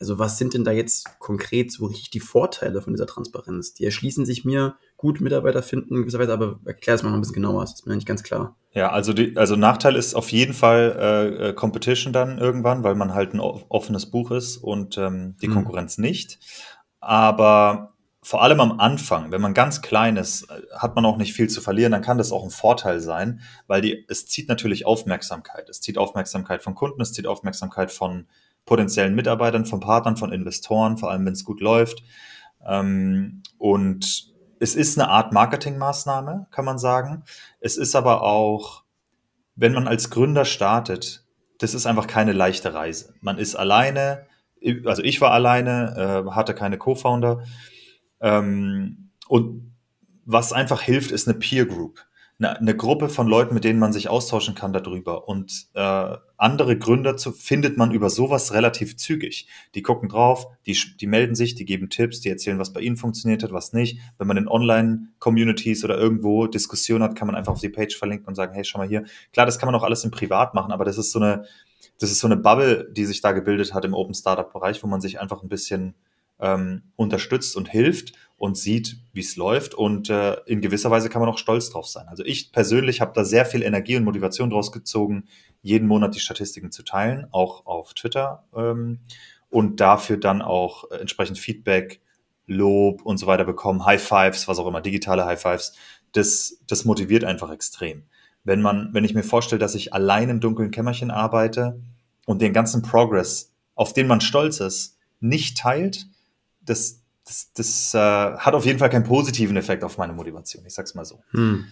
Also 0.00 0.18
was 0.18 0.38
sind 0.38 0.54
denn 0.54 0.64
da 0.64 0.70
jetzt 0.70 1.18
konkret 1.18 1.72
so 1.72 1.86
richtig 1.86 2.10
die 2.10 2.20
Vorteile 2.20 2.80
von 2.82 2.92
dieser 2.92 3.06
Transparenz? 3.06 3.74
Die 3.74 3.84
erschließen 3.84 4.24
sich 4.24 4.44
mir, 4.44 4.76
gut 4.96 5.20
Mitarbeiter 5.20 5.62
finden 5.62 5.94
in 5.94 6.00
gewisser 6.02 6.18
Weise, 6.20 6.32
aber 6.32 6.60
erklär 6.64 6.94
es 6.96 7.02
mal 7.02 7.10
noch 7.10 7.16
ein 7.16 7.20
bisschen 7.20 7.34
genauer, 7.34 7.62
das 7.62 7.74
ist 7.74 7.86
mir 7.86 7.94
nicht 7.96 8.06
ganz 8.06 8.22
klar. 8.22 8.56
Ja, 8.72 8.90
also, 8.90 9.12
die, 9.12 9.36
also 9.36 9.56
Nachteil 9.56 9.96
ist 9.96 10.14
auf 10.14 10.30
jeden 10.30 10.54
Fall 10.54 10.96
äh, 10.98 11.48
äh, 11.48 11.52
Competition 11.52 12.12
dann 12.12 12.38
irgendwann, 12.38 12.84
weil 12.84 12.94
man 12.94 13.14
halt 13.14 13.34
ein 13.34 13.40
offenes 13.40 14.06
Buch 14.10 14.30
ist 14.30 14.56
und 14.58 14.98
ähm, 14.98 15.36
die 15.42 15.48
Mhm. 15.48 15.54
Konkurrenz 15.54 15.98
nicht. 15.98 16.38
Aber 17.00 17.94
vor 18.22 18.42
allem 18.42 18.60
am 18.60 18.78
Anfang, 18.80 19.30
wenn 19.32 19.40
man 19.40 19.54
ganz 19.54 19.80
klein 19.80 20.16
ist, 20.16 20.50
äh, 20.50 20.62
hat 20.76 20.94
man 20.96 21.06
auch 21.06 21.16
nicht 21.16 21.32
viel 21.32 21.48
zu 21.48 21.60
verlieren, 21.60 21.92
dann 21.92 22.02
kann 22.02 22.18
das 22.18 22.32
auch 22.32 22.44
ein 22.44 22.50
Vorteil 22.50 23.00
sein, 23.00 23.40
weil 23.66 23.80
die, 23.80 24.04
es 24.08 24.26
zieht 24.26 24.48
natürlich 24.48 24.86
Aufmerksamkeit. 24.86 25.68
Es 25.68 25.80
zieht 25.80 25.98
Aufmerksamkeit 25.98 26.62
von 26.62 26.74
Kunden, 26.74 27.00
es 27.00 27.12
zieht 27.12 27.26
Aufmerksamkeit 27.26 27.90
von 27.90 28.26
potenziellen 28.68 29.14
Mitarbeitern, 29.14 29.64
von 29.64 29.80
Partnern, 29.80 30.18
von 30.18 30.30
Investoren, 30.30 30.98
vor 30.98 31.10
allem 31.10 31.24
wenn 31.24 31.32
es 31.32 31.44
gut 31.44 31.60
läuft. 31.60 32.02
Ähm, 32.66 33.42
und 33.56 34.34
es 34.60 34.74
ist 34.74 34.98
eine 34.98 35.08
Art 35.08 35.32
Marketingmaßnahme, 35.32 36.48
kann 36.50 36.64
man 36.66 36.78
sagen. 36.78 37.24
Es 37.60 37.78
ist 37.78 37.96
aber 37.96 38.22
auch, 38.22 38.84
wenn 39.56 39.72
man 39.72 39.88
als 39.88 40.10
Gründer 40.10 40.44
startet, 40.44 41.24
das 41.58 41.72
ist 41.72 41.86
einfach 41.86 42.06
keine 42.06 42.32
leichte 42.32 42.74
Reise. 42.74 43.14
Man 43.22 43.38
ist 43.38 43.56
alleine, 43.56 44.26
also 44.84 45.02
ich 45.02 45.20
war 45.22 45.30
alleine, 45.30 46.26
äh, 46.28 46.30
hatte 46.30 46.54
keine 46.54 46.76
Co-Founder. 46.76 47.44
Ähm, 48.20 49.10
und 49.28 49.74
was 50.26 50.52
einfach 50.52 50.82
hilft, 50.82 51.10
ist 51.10 51.26
eine 51.26 51.38
Peer 51.38 51.64
Group. 51.64 52.04
Eine, 52.40 52.58
eine 52.58 52.76
Gruppe 52.76 53.08
von 53.08 53.26
Leuten, 53.26 53.54
mit 53.54 53.64
denen 53.64 53.80
man 53.80 53.92
sich 53.92 54.08
austauschen 54.08 54.54
kann 54.54 54.72
darüber. 54.72 55.28
Und 55.28 55.66
äh, 55.74 56.16
andere 56.36 56.78
Gründer 56.78 57.16
zu, 57.16 57.32
findet 57.32 57.76
man 57.76 57.90
über 57.90 58.10
sowas 58.10 58.52
relativ 58.52 58.96
zügig. 58.96 59.48
Die 59.74 59.82
gucken 59.82 60.08
drauf, 60.08 60.46
die, 60.66 60.78
die 61.00 61.06
melden 61.06 61.34
sich, 61.34 61.56
die 61.56 61.64
geben 61.64 61.90
Tipps, 61.90 62.20
die 62.20 62.28
erzählen, 62.28 62.58
was 62.58 62.72
bei 62.72 62.80
ihnen 62.80 62.96
funktioniert 62.96 63.42
hat, 63.42 63.52
was 63.52 63.72
nicht. 63.72 63.98
Wenn 64.18 64.28
man 64.28 64.36
in 64.36 64.46
Online-Communities 64.46 65.84
oder 65.84 65.98
irgendwo 65.98 66.46
Diskussionen 66.46 67.02
hat, 67.02 67.16
kann 67.16 67.26
man 67.26 67.34
einfach 67.34 67.52
auf 67.52 67.60
die 67.60 67.70
Page 67.70 67.96
verlinken 67.96 68.28
und 68.28 68.36
sagen, 68.36 68.54
hey, 68.54 68.64
schau 68.64 68.78
mal 68.78 68.88
hier. 68.88 69.04
Klar, 69.32 69.46
das 69.46 69.58
kann 69.58 69.66
man 69.66 69.74
auch 69.74 69.84
alles 69.84 70.04
im 70.04 70.12
Privat 70.12 70.54
machen, 70.54 70.70
aber 70.70 70.84
das 70.84 70.96
ist 70.96 71.10
so 71.10 71.18
eine, 71.18 71.44
das 71.98 72.12
ist 72.12 72.20
so 72.20 72.28
eine 72.28 72.36
Bubble, 72.36 72.88
die 72.92 73.04
sich 73.04 73.20
da 73.20 73.32
gebildet 73.32 73.74
hat 73.74 73.84
im 73.84 73.94
Open 73.94 74.14
Startup-Bereich, 74.14 74.82
wo 74.84 74.86
man 74.86 75.00
sich 75.00 75.20
einfach 75.20 75.42
ein 75.42 75.48
bisschen 75.48 75.94
ähm, 76.40 76.82
unterstützt 76.96 77.56
und 77.56 77.68
hilft 77.68 78.12
und 78.36 78.56
sieht, 78.56 78.96
wie 79.12 79.20
es 79.20 79.36
läuft. 79.36 79.74
Und 79.74 80.10
äh, 80.10 80.36
in 80.46 80.60
gewisser 80.60 80.90
Weise 80.90 81.08
kann 81.08 81.20
man 81.20 81.28
auch 81.28 81.38
stolz 81.38 81.70
drauf 81.70 81.88
sein. 81.88 82.06
Also 82.08 82.24
ich 82.24 82.52
persönlich 82.52 83.00
habe 83.00 83.12
da 83.14 83.24
sehr 83.24 83.44
viel 83.44 83.62
Energie 83.62 83.96
und 83.96 84.04
Motivation 84.04 84.50
draus 84.50 84.72
gezogen, 84.72 85.24
jeden 85.60 85.88
Monat 85.88 86.14
die 86.14 86.20
Statistiken 86.20 86.70
zu 86.70 86.84
teilen, 86.84 87.26
auch 87.32 87.66
auf 87.66 87.94
Twitter. 87.94 88.44
Ähm, 88.54 89.00
und 89.50 89.80
dafür 89.80 90.18
dann 90.18 90.42
auch 90.42 90.90
entsprechend 90.90 91.38
Feedback, 91.38 92.00
Lob 92.46 93.02
und 93.02 93.18
so 93.18 93.26
weiter 93.26 93.44
bekommen, 93.44 93.84
High 93.84 94.02
Fives, 94.02 94.48
was 94.48 94.58
auch 94.58 94.66
immer, 94.66 94.80
digitale 94.80 95.26
High 95.26 95.40
Fives. 95.40 95.74
Das, 96.12 96.60
das 96.66 96.84
motiviert 96.84 97.24
einfach 97.24 97.50
extrem. 97.50 98.04
Wenn 98.44 98.62
man, 98.62 98.90
wenn 98.92 99.04
ich 99.04 99.14
mir 99.14 99.22
vorstelle, 99.22 99.58
dass 99.58 99.74
ich 99.74 99.92
allein 99.92 100.30
im 100.30 100.40
dunklen 100.40 100.70
Kämmerchen 100.70 101.10
arbeite 101.10 101.80
und 102.24 102.40
den 102.40 102.52
ganzen 102.52 102.82
Progress, 102.82 103.52
auf 103.74 103.92
den 103.92 104.06
man 104.06 104.20
stolz 104.20 104.60
ist, 104.60 104.96
nicht 105.20 105.58
teilt, 105.58 106.06
das, 106.68 107.02
das, 107.26 107.52
das 107.54 107.94
äh, 107.94 107.98
hat 107.98 108.54
auf 108.54 108.64
jeden 108.64 108.78
Fall 108.78 108.90
keinen 108.90 109.04
positiven 109.04 109.56
Effekt 109.56 109.84
auf 109.84 109.98
meine 109.98 110.12
Motivation. 110.12 110.64
Ich 110.66 110.74
sag's 110.74 110.94
mal 110.94 111.04
so. 111.04 111.20
Hm. 111.32 111.64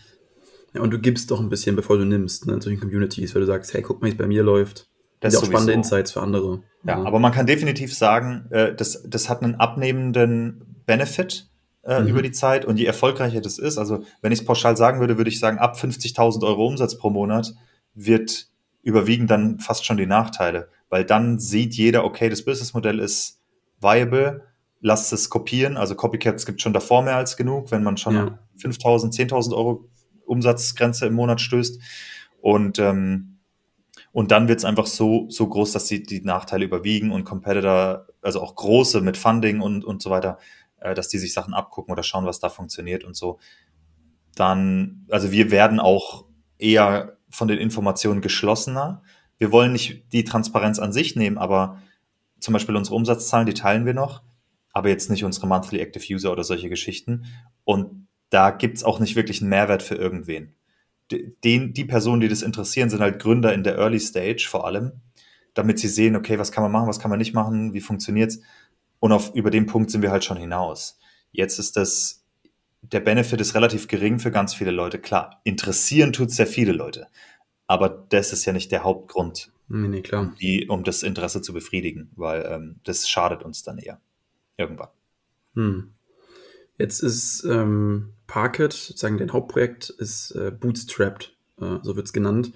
Ja, 0.75 0.83
und 0.83 0.91
du 0.91 0.99
gibst 0.99 1.31
doch 1.31 1.41
ein 1.41 1.49
bisschen, 1.49 1.77
bevor 1.77 1.97
du 1.97 2.05
nimmst, 2.05 2.47
ne, 2.47 2.55
in 2.55 2.61
solchen 2.61 2.81
Communities, 2.81 3.35
weil 3.35 3.41
du 3.41 3.47
sagst, 3.47 3.73
hey, 3.73 3.83
guck 3.83 4.01
mal, 4.01 4.09
wie 4.09 4.13
es 4.13 4.19
bei 4.19 4.27
mir 4.27 4.43
läuft. 4.43 4.89
Das 5.21 5.33
sind 5.33 5.43
ja 5.43 5.47
auch 5.47 5.51
spannende. 5.51 5.73
Insights 5.73 6.13
für 6.13 6.21
andere. 6.21 6.63
Ja, 6.85 7.03
aber 7.03 7.19
man 7.19 7.33
kann 7.33 7.47
definitiv 7.47 7.95
sagen, 7.95 8.47
äh, 8.51 8.75
das, 8.75 9.03
das 9.07 9.29
hat 9.29 9.43
einen 9.43 9.55
abnehmenden 9.55 10.83
Benefit 10.85 11.49
äh, 11.83 12.01
Mhm. 12.01 12.09
über 12.09 12.23
die 12.23 12.33
Zeit 12.33 12.65
und 12.65 12.79
je 12.79 12.85
erfolgreicher 12.85 13.41
das 13.41 13.59
ist, 13.59 13.79
also 13.79 14.05
wenn 14.21 14.33
ich 14.33 14.41
es 14.41 14.45
pauschal 14.45 14.77
sagen 14.77 15.01
würde, 15.01 15.17
würde 15.17 15.31
ich 15.31 15.39
sagen, 15.39 15.59
ab 15.59 15.77
50.000 15.77 16.45
Euro 16.45 16.67
Umsatz 16.67 16.99
pro 16.99 17.11
Monat 17.11 17.55
wird 17.95 18.49
überwiegen 18.83 19.27
dann 19.27 19.59
fast 19.59 19.85
schon 19.87 19.97
die 19.97 20.07
Nachteile, 20.07 20.69
weil 20.91 21.05
dann 21.05 21.39
sieht 21.39 21.75
jeder, 21.75 22.05
okay, 22.05 22.29
das 22.29 22.45
Businessmodell 22.45 22.99
ist 22.99 23.41
viable, 23.81 24.43
lasst 24.87 25.13
es 25.13 25.31
kopieren. 25.31 25.77
Also 25.77 25.97
Copycats 25.97 26.47
gibt 26.47 26.63
schon 26.63 26.73
davor 26.73 27.03
mehr 27.03 27.17
als 27.17 27.37
genug, 27.37 27.73
wenn 27.73 27.83
man 27.83 27.97
schon 27.97 28.15
ja. 28.15 28.39
5.000, 28.61 29.13
10.000 29.13 29.53
Euro 29.53 29.89
Umsatzgrenze 30.25 31.07
im 31.07 31.15
Monat 31.15 31.41
stößt. 31.41 31.81
Und, 32.41 32.79
ähm, 32.79 33.39
und 34.13 34.31
dann 34.31 34.47
wird 34.47 34.61
es 34.61 34.65
einfach 34.65 34.87
so, 34.87 35.27
so 35.29 35.49
groß, 35.49 35.73
dass 35.73 35.87
die, 35.87 36.05
die 36.05 36.21
Nachteile 36.21 36.65
überwiegen 36.65 37.11
und 37.11 37.25
Competitor, 37.25 38.07
also 38.23 38.41
auch 38.41 38.55
große 38.55 39.01
mit 39.01 39.17
Funding 39.17 39.61
und, 39.61 39.85
und 39.85 40.03
so 40.03 40.11
weiter, 40.11 40.39
äh, 40.79 40.95
dass 40.95 41.09
die 41.09 41.19
sich 41.19 41.33
Sachen 41.33 41.53
abgucken 41.53 41.91
oder 41.91 42.05
schauen, 42.05 42.25
was 42.25 42.39
da 42.39 42.49
funktioniert 42.49 43.03
und 43.03 43.17
so. 43.17 43.41
Dann, 44.37 45.05
also 45.11 45.33
wir 45.33 45.51
werden 45.51 45.81
auch 45.81 46.27
eher 46.59 47.17
von 47.29 47.49
den 47.49 47.59
Informationen 47.59 48.21
geschlossener. 48.21 49.03
Wir 49.37 49.51
wollen 49.51 49.73
nicht 49.73 50.13
die 50.13 50.23
Transparenz 50.23 50.79
an 50.79 50.93
sich 50.93 51.17
nehmen, 51.17 51.39
aber 51.39 51.83
zum 52.39 52.53
Beispiel 52.53 52.77
unsere 52.77 52.95
Umsatzzahlen, 52.95 53.47
die 53.47 53.55
teilen 53.55 53.85
wir 53.85 53.95
noch, 53.95 54.23
aber 54.77 54.91
jetzt 54.91 55.09
nicht 55.09 55.25
unsere 55.25 55.47
Monthly 55.47 55.81
Active 55.81 56.05
User 56.13 56.31
oder 56.31 56.45
solche 56.45 56.69
Geschichten. 56.69 57.25
Und 57.65 58.09
da 58.29 58.51
gibt 58.51 58.77
es 58.77 58.85
auch 58.85 59.01
nicht 59.01 59.17
wirklich 59.17 59.41
einen 59.41 59.49
Mehrwert 59.49 59.83
für 59.83 59.95
irgendwen. 59.95 60.55
Den, 61.11 61.73
die 61.73 61.87
Personen, 61.87 62.21
die 62.21 62.29
das 62.29 62.43
interessieren, 62.43 62.91
sind 62.91 63.01
halt 63.01 63.19
Gründer 63.19 63.55
in 63.55 63.63
der 63.63 63.79
Early 63.79 63.99
Stage 63.99 64.47
vor 64.47 64.67
allem, 64.67 65.01
damit 65.55 65.79
sie 65.79 65.89
sehen, 65.89 66.15
okay, 66.15 66.39
was 66.39 66.53
kann 66.53 66.63
man 66.63 66.73
machen, 66.73 66.89
was 66.89 66.99
kann 66.99 67.09
man 67.09 67.19
nicht 67.19 67.33
machen, 67.33 67.73
wie 67.73 67.81
funktioniert's. 67.81 68.41
Und 68.99 69.13
auf, 69.13 69.35
über 69.35 69.51
den 69.51 69.65
Punkt 69.65 69.91
sind 69.91 70.03
wir 70.03 70.11
halt 70.11 70.25
schon 70.25 70.37
hinaus. 70.37 70.99
Jetzt 71.33 71.59
ist 71.59 71.79
das, 71.79 72.23
der 72.83 73.01
Benefit 73.01 73.41
ist 73.41 73.55
relativ 73.55 73.89
gering 73.89 74.19
für 74.19 74.31
ganz 74.31 74.53
viele 74.53 74.73
Leute. 74.73 74.99
Klar, 74.99 75.41
interessieren 75.45 76.13
tut 76.13 76.31
sehr 76.33 76.47
viele 76.47 76.73
Leute. 76.73 77.07
Aber 77.67 77.89
das 78.11 78.31
ist 78.35 78.45
ja 78.45 78.53
nicht 78.53 78.71
der 78.73 78.85
Hauptgrund, 78.85 79.51
nee, 79.69 79.89
nee, 79.89 80.03
klar. 80.03 80.35
Die, 80.39 80.69
um 80.69 80.85
das 80.85 81.03
Interesse 81.03 81.41
zu 81.41 81.55
befriedigen, 81.55 82.11
weil 82.15 82.45
ähm, 82.45 82.81
das 82.85 83.09
schadet 83.09 83.43
uns 83.43 83.63
dann 83.63 83.79
eher. 83.79 84.03
Irgendwann. 84.57 84.89
Hm. 85.55 85.93
Jetzt 86.79 87.01
ist 87.01 87.45
ähm, 87.45 88.13
Parket, 88.27 88.73
sozusagen 88.73 89.19
dein 89.19 89.33
Hauptprojekt, 89.33 89.91
ist 89.91 90.33
äh, 90.33 90.51
Bootstrapped, 90.51 91.35
äh, 91.61 91.79
so 91.83 91.97
wird 91.97 92.07
es 92.07 92.13
genannt. 92.13 92.53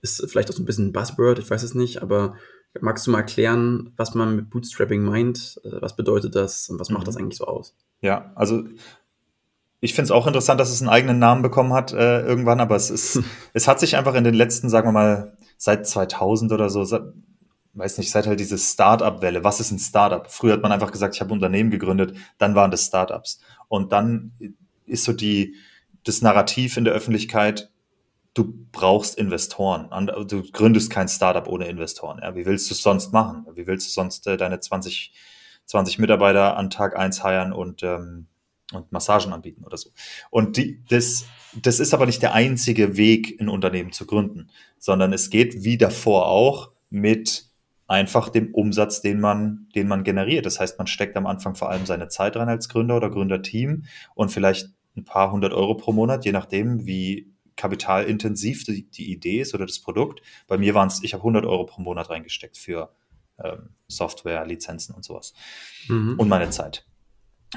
Ist 0.00 0.24
vielleicht 0.28 0.50
auch 0.50 0.54
so 0.54 0.62
ein 0.62 0.66
bisschen 0.66 0.88
ein 0.88 0.92
Buzzword, 0.92 1.38
ich 1.38 1.50
weiß 1.50 1.62
es 1.62 1.74
nicht, 1.74 2.02
aber 2.02 2.36
magst 2.80 3.06
du 3.06 3.10
mal 3.10 3.18
erklären, 3.18 3.92
was 3.96 4.14
man 4.14 4.36
mit 4.36 4.50
Bootstrapping 4.50 5.02
meint? 5.02 5.60
Äh, 5.64 5.80
was 5.80 5.96
bedeutet 5.96 6.34
das 6.34 6.68
und 6.68 6.78
was 6.78 6.90
macht 6.90 7.02
mhm. 7.02 7.06
das 7.06 7.16
eigentlich 7.16 7.38
so 7.38 7.46
aus? 7.46 7.74
Ja, 8.00 8.32
also 8.34 8.64
ich 9.80 9.94
finde 9.94 10.04
es 10.06 10.10
auch 10.12 10.26
interessant, 10.26 10.60
dass 10.60 10.70
es 10.70 10.80
einen 10.80 10.90
eigenen 10.90 11.18
Namen 11.18 11.42
bekommen 11.42 11.72
hat 11.72 11.92
äh, 11.92 12.22
irgendwann, 12.22 12.60
aber 12.60 12.76
es 12.76 12.90
ist, 12.90 13.22
es 13.52 13.68
hat 13.68 13.80
sich 13.80 13.96
einfach 13.96 14.14
in 14.14 14.24
den 14.24 14.34
letzten, 14.34 14.68
sagen 14.68 14.88
wir 14.88 14.92
mal, 14.92 15.36
seit 15.56 15.86
2000 15.86 16.52
oder 16.52 16.70
so, 16.70 16.84
weiß 17.74 17.98
nicht, 17.98 18.10
seit 18.10 18.26
halt 18.26 18.40
diese 18.40 18.58
Startup-Welle. 18.58 19.44
Was 19.44 19.60
ist 19.60 19.70
ein 19.70 19.78
Startup? 19.78 20.30
Früher 20.30 20.54
hat 20.54 20.62
man 20.62 20.72
einfach 20.72 20.92
gesagt, 20.92 21.14
ich 21.14 21.20
habe 21.20 21.32
Unternehmen 21.32 21.70
gegründet, 21.70 22.16
dann 22.38 22.54
waren 22.54 22.70
das 22.70 22.86
Startups. 22.86 23.40
Und 23.68 23.92
dann 23.92 24.32
ist 24.86 25.04
so 25.04 25.12
die, 25.12 25.56
das 26.04 26.22
Narrativ 26.22 26.76
in 26.76 26.84
der 26.84 26.94
Öffentlichkeit, 26.94 27.70
du 28.34 28.52
brauchst 28.72 29.16
Investoren. 29.16 29.88
Du 30.28 30.42
gründest 30.50 30.90
kein 30.90 31.08
Startup 31.08 31.46
ohne 31.48 31.66
Investoren. 31.66 32.20
Ja? 32.22 32.34
Wie 32.34 32.46
willst 32.46 32.68
du 32.70 32.74
es 32.74 32.82
sonst 32.82 33.12
machen? 33.12 33.46
Wie 33.54 33.66
willst 33.66 33.88
du 33.88 33.92
sonst 33.92 34.26
äh, 34.26 34.36
deine 34.36 34.60
20, 34.60 35.12
20 35.66 35.98
Mitarbeiter 35.98 36.56
an 36.56 36.70
Tag 36.70 36.96
eins 36.96 37.22
heiern 37.22 37.52
und, 37.52 37.82
ähm, 37.82 38.26
und 38.72 38.90
Massagen 38.92 39.32
anbieten 39.32 39.64
oder 39.64 39.76
so? 39.76 39.90
Und 40.30 40.56
die, 40.56 40.82
das, 40.88 41.24
das 41.54 41.80
ist 41.80 41.94
aber 41.94 42.06
nicht 42.06 42.22
der 42.22 42.34
einzige 42.34 42.96
Weg, 42.96 43.40
ein 43.40 43.48
Unternehmen 43.48 43.92
zu 43.92 44.04
gründen, 44.04 44.50
sondern 44.78 45.12
es 45.12 45.30
geht 45.30 45.64
wie 45.64 45.78
davor 45.78 46.26
auch 46.26 46.72
mit 46.90 47.53
einfach 47.94 48.28
dem 48.28 48.52
Umsatz, 48.54 49.00
den 49.00 49.20
man, 49.20 49.68
den 49.74 49.88
man 49.88 50.04
generiert. 50.04 50.46
Das 50.46 50.60
heißt, 50.60 50.78
man 50.78 50.86
steckt 50.86 51.16
am 51.16 51.26
Anfang 51.26 51.54
vor 51.54 51.70
allem 51.70 51.86
seine 51.86 52.08
Zeit 52.08 52.36
rein 52.36 52.48
als 52.48 52.68
Gründer 52.68 52.96
oder 52.96 53.10
Gründerteam 53.10 53.84
und 54.14 54.30
vielleicht 54.30 54.68
ein 54.96 55.04
paar 55.04 55.32
hundert 55.32 55.52
Euro 55.52 55.74
pro 55.74 55.92
Monat, 55.92 56.24
je 56.24 56.32
nachdem, 56.32 56.86
wie 56.86 57.32
kapitalintensiv 57.56 58.64
die, 58.64 58.90
die 58.90 59.12
Idee 59.12 59.40
ist 59.40 59.54
oder 59.54 59.66
das 59.66 59.78
Produkt. 59.78 60.20
Bei 60.46 60.58
mir 60.58 60.74
waren 60.74 60.88
es, 60.88 61.02
ich 61.02 61.14
habe 61.14 61.22
100 61.22 61.46
Euro 61.46 61.64
pro 61.66 61.82
Monat 61.82 62.10
reingesteckt 62.10 62.58
für 62.58 62.90
ähm, 63.42 63.70
Software, 63.88 64.44
Lizenzen 64.46 64.94
und 64.94 65.04
sowas 65.04 65.34
mhm. 65.88 66.16
und 66.18 66.28
meine 66.28 66.50
Zeit. 66.50 66.84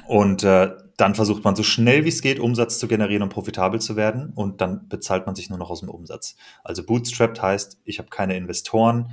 Und 0.05 0.43
äh, 0.43 0.75
dann 0.97 1.15
versucht 1.15 1.43
man 1.43 1.55
so 1.55 1.63
schnell 1.63 2.05
wie 2.05 2.09
es 2.09 2.21
geht, 2.21 2.39
Umsatz 2.39 2.77
zu 2.77 2.87
generieren 2.87 3.23
und 3.23 3.29
profitabel 3.29 3.81
zu 3.81 3.95
werden. 3.95 4.31
Und 4.35 4.61
dann 4.61 4.87
bezahlt 4.87 5.25
man 5.25 5.35
sich 5.35 5.49
nur 5.49 5.57
noch 5.57 5.71
aus 5.71 5.79
dem 5.79 5.89
Umsatz. 5.89 6.35
Also 6.63 6.83
Bootstrapped 6.83 7.41
heißt, 7.41 7.81
ich 7.83 7.97
habe 7.97 8.09
keine 8.09 8.37
Investoren, 8.37 9.11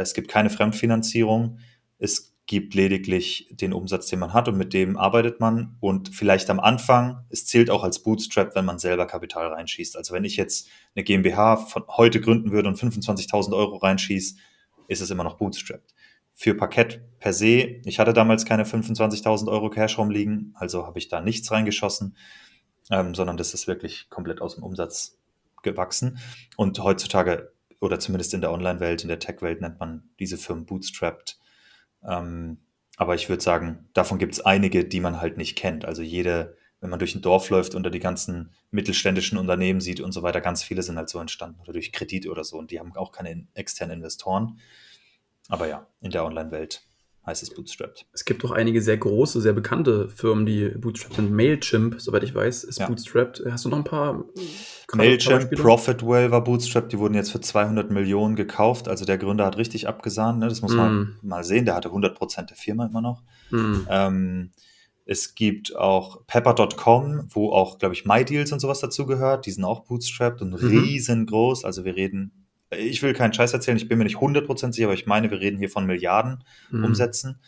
es 0.00 0.14
gibt 0.14 0.28
keine 0.28 0.50
Fremdfinanzierung. 0.50 1.58
Es 1.98 2.32
gibt 2.46 2.74
lediglich 2.74 3.48
den 3.50 3.72
Umsatz, 3.72 4.08
den 4.08 4.18
man 4.18 4.32
hat 4.32 4.48
und 4.48 4.56
mit 4.56 4.72
dem 4.72 4.96
arbeitet 4.96 5.40
man. 5.40 5.76
Und 5.80 6.08
vielleicht 6.14 6.50
am 6.50 6.60
Anfang, 6.60 7.24
es 7.30 7.46
zählt 7.46 7.70
auch 7.70 7.84
als 7.84 8.02
Bootstrap, 8.02 8.54
wenn 8.54 8.64
man 8.64 8.78
selber 8.78 9.06
Kapital 9.06 9.48
reinschießt. 9.48 9.96
Also 9.96 10.12
wenn 10.12 10.24
ich 10.24 10.36
jetzt 10.36 10.68
eine 10.94 11.04
GmbH 11.04 11.56
von 11.56 11.84
heute 11.88 12.20
gründen 12.20 12.50
würde 12.50 12.68
und 12.68 12.78
25.000 12.78 13.56
Euro 13.56 13.76
reinschieße, 13.76 14.36
ist 14.88 15.00
es 15.00 15.10
immer 15.10 15.24
noch 15.24 15.36
Bootstrapped. 15.36 15.94
Für 16.34 16.54
Parkett 16.54 17.00
per 17.18 17.32
se, 17.32 17.80
ich 17.84 17.98
hatte 17.98 18.12
damals 18.12 18.44
keine 18.44 18.64
25.000 18.64 19.48
Euro 19.48 19.70
Cash 19.70 19.98
rumliegen, 19.98 20.54
also 20.58 20.86
habe 20.86 20.98
ich 20.98 21.08
da 21.08 21.20
nichts 21.20 21.50
reingeschossen, 21.52 22.16
ähm, 22.90 23.14
sondern 23.14 23.36
das 23.36 23.54
ist 23.54 23.68
wirklich 23.68 24.08
komplett 24.10 24.40
aus 24.40 24.56
dem 24.56 24.64
Umsatz 24.64 25.18
gewachsen. 25.62 26.18
Und 26.56 26.78
heutzutage 26.80 27.51
oder 27.82 27.98
zumindest 27.98 28.32
in 28.34 28.40
der 28.40 28.52
Online-Welt, 28.52 29.02
in 29.02 29.08
der 29.08 29.18
Tech-Welt 29.18 29.60
nennt 29.60 29.80
man 29.80 30.10
diese 30.18 30.38
Firmen 30.38 30.66
bootstrapped. 30.66 31.38
Ähm, 32.08 32.58
aber 32.96 33.14
ich 33.14 33.28
würde 33.28 33.42
sagen, 33.42 33.88
davon 33.94 34.18
gibt 34.18 34.34
es 34.34 34.40
einige, 34.40 34.84
die 34.84 35.00
man 35.00 35.20
halt 35.20 35.36
nicht 35.36 35.56
kennt. 35.56 35.84
Also 35.84 36.02
jede, 36.02 36.56
wenn 36.80 36.90
man 36.90 36.98
durch 36.98 37.14
ein 37.14 37.22
Dorf 37.22 37.50
läuft 37.50 37.74
und 37.74 37.82
da 37.82 37.90
die 37.90 37.98
ganzen 37.98 38.52
mittelständischen 38.70 39.38
Unternehmen 39.38 39.80
sieht 39.80 40.00
und 40.00 40.12
so 40.12 40.22
weiter, 40.22 40.40
ganz 40.40 40.62
viele 40.62 40.82
sind 40.82 40.96
halt 40.96 41.08
so 41.08 41.18
entstanden 41.18 41.60
oder 41.60 41.72
durch 41.72 41.92
Kredit 41.92 42.28
oder 42.28 42.44
so 42.44 42.58
und 42.58 42.70
die 42.70 42.78
haben 42.78 42.94
auch 42.96 43.12
keine 43.12 43.46
externen 43.54 43.98
Investoren. 43.98 44.60
Aber 45.48 45.66
ja, 45.66 45.86
in 46.00 46.10
der 46.10 46.24
Online-Welt 46.24 46.86
heißt 47.24 47.42
es 47.42 47.50
Bootstrapped. 47.50 48.06
Es 48.12 48.24
gibt 48.24 48.44
auch 48.44 48.50
einige 48.50 48.82
sehr 48.82 48.96
große, 48.96 49.40
sehr 49.40 49.52
bekannte 49.52 50.08
Firmen, 50.08 50.44
die 50.44 50.68
Bootstrapped 50.70 51.16
sind. 51.16 51.30
Mailchimp, 51.30 52.00
soweit 52.00 52.24
ich 52.24 52.34
weiß, 52.34 52.64
ist 52.64 52.80
ja. 52.80 52.86
Bootstrapped. 52.86 53.42
Hast 53.48 53.64
du 53.64 53.68
noch 53.68 53.78
ein 53.78 53.84
paar? 53.84 54.24
Mailchimp, 54.94 55.50
Profitwell 55.52 56.30
war 56.30 56.42
Bootstrapped. 56.42 56.92
Die 56.92 56.98
wurden 56.98 57.14
jetzt 57.14 57.30
für 57.30 57.40
200 57.40 57.90
Millionen 57.90 58.34
gekauft. 58.34 58.88
Also 58.88 59.04
der 59.04 59.18
Gründer 59.18 59.46
hat 59.46 59.56
richtig 59.56 59.88
abgesahnt. 59.88 60.40
Ne? 60.40 60.48
Das 60.48 60.62
muss 60.62 60.74
mm. 60.74 60.76
man 60.76 61.16
mal 61.22 61.44
sehen. 61.44 61.64
Der 61.64 61.76
hatte 61.76 61.88
100 61.88 62.16
Prozent 62.16 62.50
der 62.50 62.56
Firma 62.56 62.86
immer 62.86 63.00
noch. 63.00 63.22
Mm. 63.50 63.86
Ähm, 63.88 64.50
es 65.04 65.34
gibt 65.34 65.76
auch 65.76 66.26
Pepper.com, 66.26 67.28
wo 67.30 67.52
auch, 67.52 67.78
glaube 67.78 67.94
ich, 67.94 68.04
MyDeals 68.04 68.52
und 68.52 68.60
sowas 68.60 68.80
dazugehört. 68.80 69.46
Die 69.46 69.50
sind 69.50 69.64
auch 69.64 69.84
bootstrapped 69.84 70.42
und 70.42 70.50
mhm. 70.50 70.68
riesengroß. 70.68 71.64
Also 71.64 71.84
wir 71.84 71.96
reden 71.96 72.41
ich 72.76 73.02
will 73.02 73.12
keinen 73.12 73.32
Scheiß 73.32 73.52
erzählen, 73.52 73.76
ich 73.76 73.88
bin 73.88 73.98
mir 73.98 74.04
nicht 74.04 74.16
100% 74.16 74.72
sicher, 74.72 74.86
aber 74.86 74.94
ich 74.94 75.06
meine, 75.06 75.30
wir 75.30 75.40
reden 75.40 75.58
hier 75.58 75.70
von 75.70 75.86
Milliarden 75.86 76.44
mhm. 76.70 76.84
Umsätzen. 76.84 77.40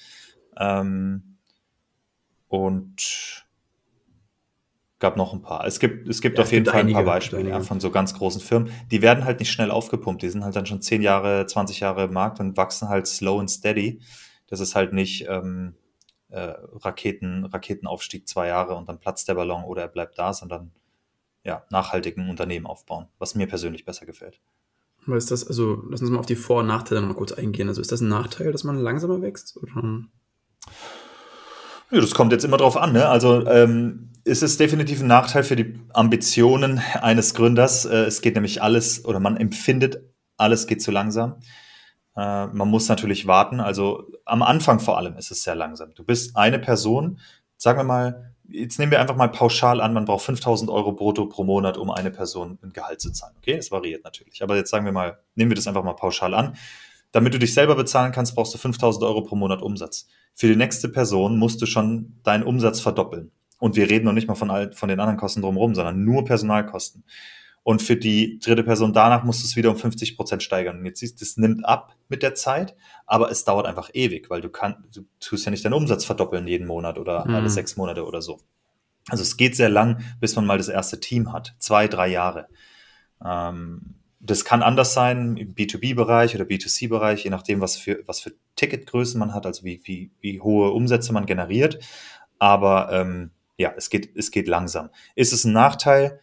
Ähm, 0.57 1.37
und 2.49 3.45
gab 5.01 5.17
noch 5.17 5.33
ein 5.33 5.43
paar. 5.43 5.67
Es 5.67 5.81
gibt, 5.81 6.09
es 6.09 6.21
gibt 6.21 6.39
ja, 6.39 6.45
auf 6.45 6.53
jeden 6.53 6.67
Fall 6.67 6.81
einige, 6.81 6.99
ein 6.99 7.05
paar 7.05 7.15
Beispiele 7.15 7.51
ja, 7.51 7.61
von 7.61 7.81
so 7.81 7.91
ganz 7.91 8.15
großen 8.15 8.41
Firmen. 8.41 8.73
Die 8.91 9.03
werden 9.03 9.25
halt 9.25 9.41
nicht 9.41 9.51
schnell 9.51 9.71
aufgepumpt. 9.71 10.23
Die 10.23 10.31
sind 10.31 10.45
halt 10.45 10.57
dann 10.57 10.67
schon 10.67 10.81
10 10.81 11.03
Jahre, 11.03 11.47
20 11.47 11.81
Jahre 11.81 12.05
im 12.05 12.13
Markt 12.13 12.41
und 12.41 12.57
wachsen 12.57 12.89
halt 12.89 13.07
slow 13.07 13.41
and 13.41 13.51
steady. 13.51 14.01
Das 14.47 14.61
ist 14.61 14.75
halt 14.75 14.93
nicht 14.93 15.27
ähm, 15.29 15.75
äh, 16.29 16.55
Raketen, 16.73 17.45
Raketenaufstieg 17.45 18.29
zwei 18.29 18.49
Jahre 18.49 18.77
und 18.77 18.89
dann 18.89 18.99
platzt 18.99 19.29
der 19.29 19.35
Ballon 19.35 19.65
oder 19.65 19.83
er 19.83 19.89
bleibt 19.89 20.19
da, 20.19 20.33
sondern 20.33 20.73
ja, 21.45 21.65
nachhaltigen 21.71 22.31
Unternehmen 22.31 22.67
aufbauen, 22.67 23.09
was 23.19 23.35
mir 23.35 23.47
persönlich 23.47 23.85
besser 23.85 24.07
gefällt. 24.07 24.41
Aber 25.07 25.17
ist 25.17 25.31
das, 25.31 25.47
also 25.47 25.85
lass 25.91 26.01
uns 26.01 26.11
mal 26.11 26.19
auf 26.19 26.27
die 26.27 26.37
Vor- 26.37 26.61
und 26.61 26.67
Nachteile 26.67 27.01
noch 27.01 27.09
mal 27.09 27.15
kurz 27.15 27.33
eingehen. 27.33 27.69
Also 27.69 27.81
ist 27.81 27.93
das 27.93 28.01
ein 28.01 28.09
Nachteil, 28.09 28.53
dass 28.53 28.65
man 28.65 28.79
langsamer 28.79 29.21
wächst? 29.21 29.57
Oder? 29.57 30.05
Ja, 31.91 32.01
das 32.01 32.15
kommt 32.15 32.33
jetzt 32.33 32.45
immer 32.45 32.57
drauf 32.57 32.77
an. 32.77 32.93
Ne? 32.93 33.09
Also 33.09 33.47
ähm, 33.47 34.11
ist 34.25 34.43
es 34.43 34.57
definitiv 34.57 35.01
ein 35.01 35.07
Nachteil 35.07 35.45
für 35.45 35.57
die 35.57 35.79
Ambitionen 35.93 36.81
eines 37.01 37.35
Gründers. 37.35 37.85
Äh, 37.85 38.05
es 38.05 38.23
geht 38.23 38.35
nämlich 38.35 38.63
alles, 38.63 39.05
oder 39.05 39.21
man 39.21 39.37
empfindet, 39.37 40.03
alles 40.37 40.67
geht 40.67 40.83
zu 40.83 40.91
langsam. 40.91 41.37
Äh, 42.17 42.47
man 42.47 42.69
muss 42.69 42.89
natürlich 42.89 43.27
warten. 43.27 43.61
Also 43.61 44.11
am 44.25 44.43
Anfang 44.43 44.81
vor 44.81 44.97
allem 44.97 45.17
ist 45.17 45.31
es 45.31 45.43
sehr 45.43 45.55
langsam. 45.55 45.95
Du 45.95 46.05
bist 46.05 46.37
eine 46.37 46.59
Person, 46.59 47.21
sagen 47.57 47.79
wir 47.79 47.85
mal, 47.85 48.34
jetzt 48.49 48.79
nehmen 48.79 48.93
wir 48.93 49.01
einfach 49.01 49.17
mal 49.17 49.29
pauschal 49.29 49.81
an, 49.81 49.93
man 49.93 50.05
braucht 50.05 50.25
5000 50.25 50.71
Euro 50.71 50.93
brutto 50.93 51.27
pro 51.27 51.45
Monat, 51.45 51.77
um 51.77 51.91
eine 51.91 52.11
Person 52.11 52.59
ein 52.63 52.73
Gehalt 52.73 53.01
zu 53.01 53.11
zahlen. 53.11 53.35
Okay, 53.39 53.57
das 53.57 53.71
variiert 53.71 54.05
natürlich. 54.05 54.43
Aber 54.43 54.57
jetzt 54.57 54.71
sagen 54.71 54.85
wir 54.85 54.93
mal, 54.93 55.19
nehmen 55.35 55.51
wir 55.51 55.57
das 55.57 55.67
einfach 55.67 55.85
mal 55.85 55.95
pauschal 55.95 56.35
an. 56.35 56.57
Damit 57.13 57.33
du 57.33 57.39
dich 57.39 57.55
selber 57.55 57.77
bezahlen 57.77 58.13
kannst, 58.13 58.35
brauchst 58.35 58.55
du 58.55 58.59
5000 58.59 59.05
Euro 59.05 59.23
pro 59.23 59.37
Monat 59.37 59.63
Umsatz. 59.63 60.09
Für 60.35 60.49
die 60.49 60.57
nächste 60.57 60.89
Person 60.89 61.39
musst 61.39 61.63
du 61.63 61.67
schon 61.67 62.19
deinen 62.25 62.43
Umsatz 62.43 62.81
verdoppeln. 62.81 63.31
Und 63.59 63.77
wir 63.77 63.89
reden 63.89 64.05
noch 64.05 64.13
nicht 64.13 64.27
mal 64.27 64.35
von, 64.35 64.51
all, 64.51 64.73
von 64.73 64.89
den 64.89 64.99
anderen 64.99 65.19
Kosten 65.19 65.41
drumherum, 65.41 65.75
sondern 65.75 66.05
nur 66.05 66.25
Personalkosten. 66.25 67.05
Und 67.65 67.83
für 67.83 67.97
die 67.97 68.39
dritte 68.39 68.63
Person 68.63 68.93
danach 68.93 69.25
musst 69.25 69.43
du 69.43 69.47
es 69.47 69.57
wieder 69.57 69.71
um 69.71 69.77
50 69.77 70.17
Prozent 70.17 70.43
steigern. 70.43 70.79
Und 70.79 70.87
jetzt 70.87 71.01
siehst 71.01 71.19
du, 71.19 71.25
das 71.25 71.39
nimmt 71.39 71.65
ab 71.65 71.97
mit 72.09 72.23
der 72.23 72.35
Zeit, 72.35 72.77
aber 73.07 73.31
es 73.31 73.45
dauert 73.45 73.67
einfach 73.67 73.91
ewig, 73.95 74.29
weil 74.29 74.43
du 74.43 74.51
kannst, 74.51 74.79
du 74.95 75.07
tust 75.19 75.47
ja 75.47 75.51
nicht 75.51 75.65
deinen 75.65 75.73
Umsatz 75.73 76.05
verdoppeln 76.05 76.47
jeden 76.47 76.67
Monat 76.67 76.99
oder 76.99 77.27
mhm. 77.27 77.35
alle 77.35 77.49
sechs 77.49 77.77
Monate 77.77 78.07
oder 78.07 78.21
so. 78.21 78.39
Also 79.09 79.23
es 79.23 79.39
geht 79.39 79.57
sehr 79.57 79.71
lang, 79.71 80.05
bis 80.21 80.37
man 80.37 80.45
mal 80.45 80.59
das 80.59 80.69
erste 80.69 81.01
Team 81.01 81.33
hat. 81.33 81.55
Zwei, 81.59 81.89
drei 81.89 82.09
Jahre. 82.09 82.49
Ähm, 83.25 83.95
das 84.21 84.45
kann 84.45 84.63
anders 84.63 84.93
sein 84.93 85.37
im 85.39 85.55
B2B-Bereich 85.55 86.35
oder 86.35 86.45
B2C-Bereich, 86.45 87.25
je 87.25 87.31
nachdem, 87.31 87.63
was 87.63 87.77
für, 87.77 88.03
was 88.07 88.21
für 88.21 88.33
Ticketgrößen 88.57 89.19
man 89.19 89.33
hat, 89.33 89.47
also 89.47 89.65
wie, 89.65 89.81
wie, 89.85 90.11
wie 90.21 90.41
hohe 90.41 90.71
Umsätze 90.71 91.15
man 91.15 91.25
generiert. 91.25 91.79
Aber 92.39 92.91
ähm, 92.93 93.31
ja, 93.57 93.73
es 93.75 93.89
geht, 93.89 94.15
es 94.17 94.31
geht 94.31 94.49
langsam. 94.49 94.91
Ist 95.15 95.33
es 95.33 95.45
ein 95.45 95.53
Nachteil? 95.53 96.21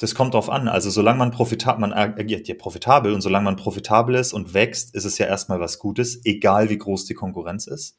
Das 0.00 0.14
kommt 0.14 0.34
drauf 0.34 0.50
an. 0.50 0.68
Also 0.68 0.90
solange 0.90 1.18
man 1.18 1.30
profitabel, 1.30 1.80
man 1.80 1.92
agiert 1.92 2.48
ja 2.48 2.54
profitabel 2.54 3.12
und 3.12 3.20
solange 3.20 3.44
man 3.44 3.56
profitabel 3.56 4.14
ist 4.14 4.32
und 4.32 4.54
wächst, 4.54 4.94
ist 4.94 5.04
es 5.04 5.18
ja 5.18 5.26
erstmal 5.26 5.60
was 5.60 5.78
Gutes, 5.78 6.20
egal 6.24 6.68
wie 6.70 6.78
groß 6.78 7.04
die 7.06 7.14
Konkurrenz 7.14 7.66
ist. 7.66 7.98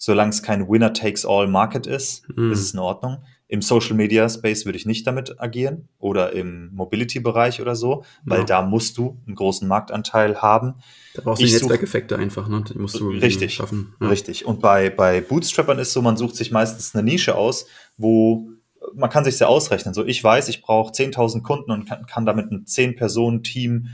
Solange 0.00 0.30
es 0.30 0.42
kein 0.42 0.68
Winner-Takes-all-Market 0.68 1.88
ist, 1.88 2.28
mhm. 2.28 2.52
ist 2.52 2.60
es 2.60 2.72
in 2.72 2.78
Ordnung. 2.78 3.24
Im 3.48 3.62
Social 3.62 3.96
Media 3.96 4.28
Space 4.28 4.66
würde 4.66 4.76
ich 4.76 4.86
nicht 4.86 5.06
damit 5.06 5.40
agieren 5.40 5.88
oder 5.98 6.34
im 6.34 6.72
Mobility-Bereich 6.74 7.60
oder 7.62 7.74
so, 7.74 8.04
weil 8.24 8.40
ja. 8.40 8.44
da 8.44 8.62
musst 8.62 8.98
du 8.98 9.18
einen 9.26 9.34
großen 9.34 9.66
Marktanteil 9.66 10.42
haben. 10.42 10.74
Da 11.14 11.22
brauchst 11.22 11.42
du 11.42 11.46
die 11.46 11.52
Netzwerkeffekte 11.52 12.16
einfach, 12.16 12.46
ne? 12.46 12.62
Die 12.62 12.78
musst 12.78 13.00
du 13.00 13.08
richtig 13.08 13.54
schaffen. 13.54 13.94
Ja. 14.00 14.08
Richtig. 14.08 14.44
Und 14.44 14.60
bei, 14.60 14.90
bei 14.90 15.22
Bootstrappern 15.22 15.78
ist 15.78 15.94
so, 15.94 16.02
man 16.02 16.18
sucht 16.18 16.36
sich 16.36 16.52
meistens 16.52 16.94
eine 16.94 17.02
Nische 17.02 17.36
aus, 17.36 17.66
wo 17.96 18.50
man 18.94 19.10
kann 19.10 19.24
sich 19.24 19.38
ja 19.38 19.46
ausrechnen. 19.46 19.94
So, 19.94 20.04
ich 20.04 20.22
weiß, 20.22 20.48
ich 20.48 20.62
brauche 20.62 20.92
10.000 20.92 21.42
Kunden 21.42 21.70
und 21.70 21.86
kann, 21.86 22.06
kann 22.06 22.26
damit 22.26 22.50
ein 22.50 22.64
10-Personen-Team 22.64 23.88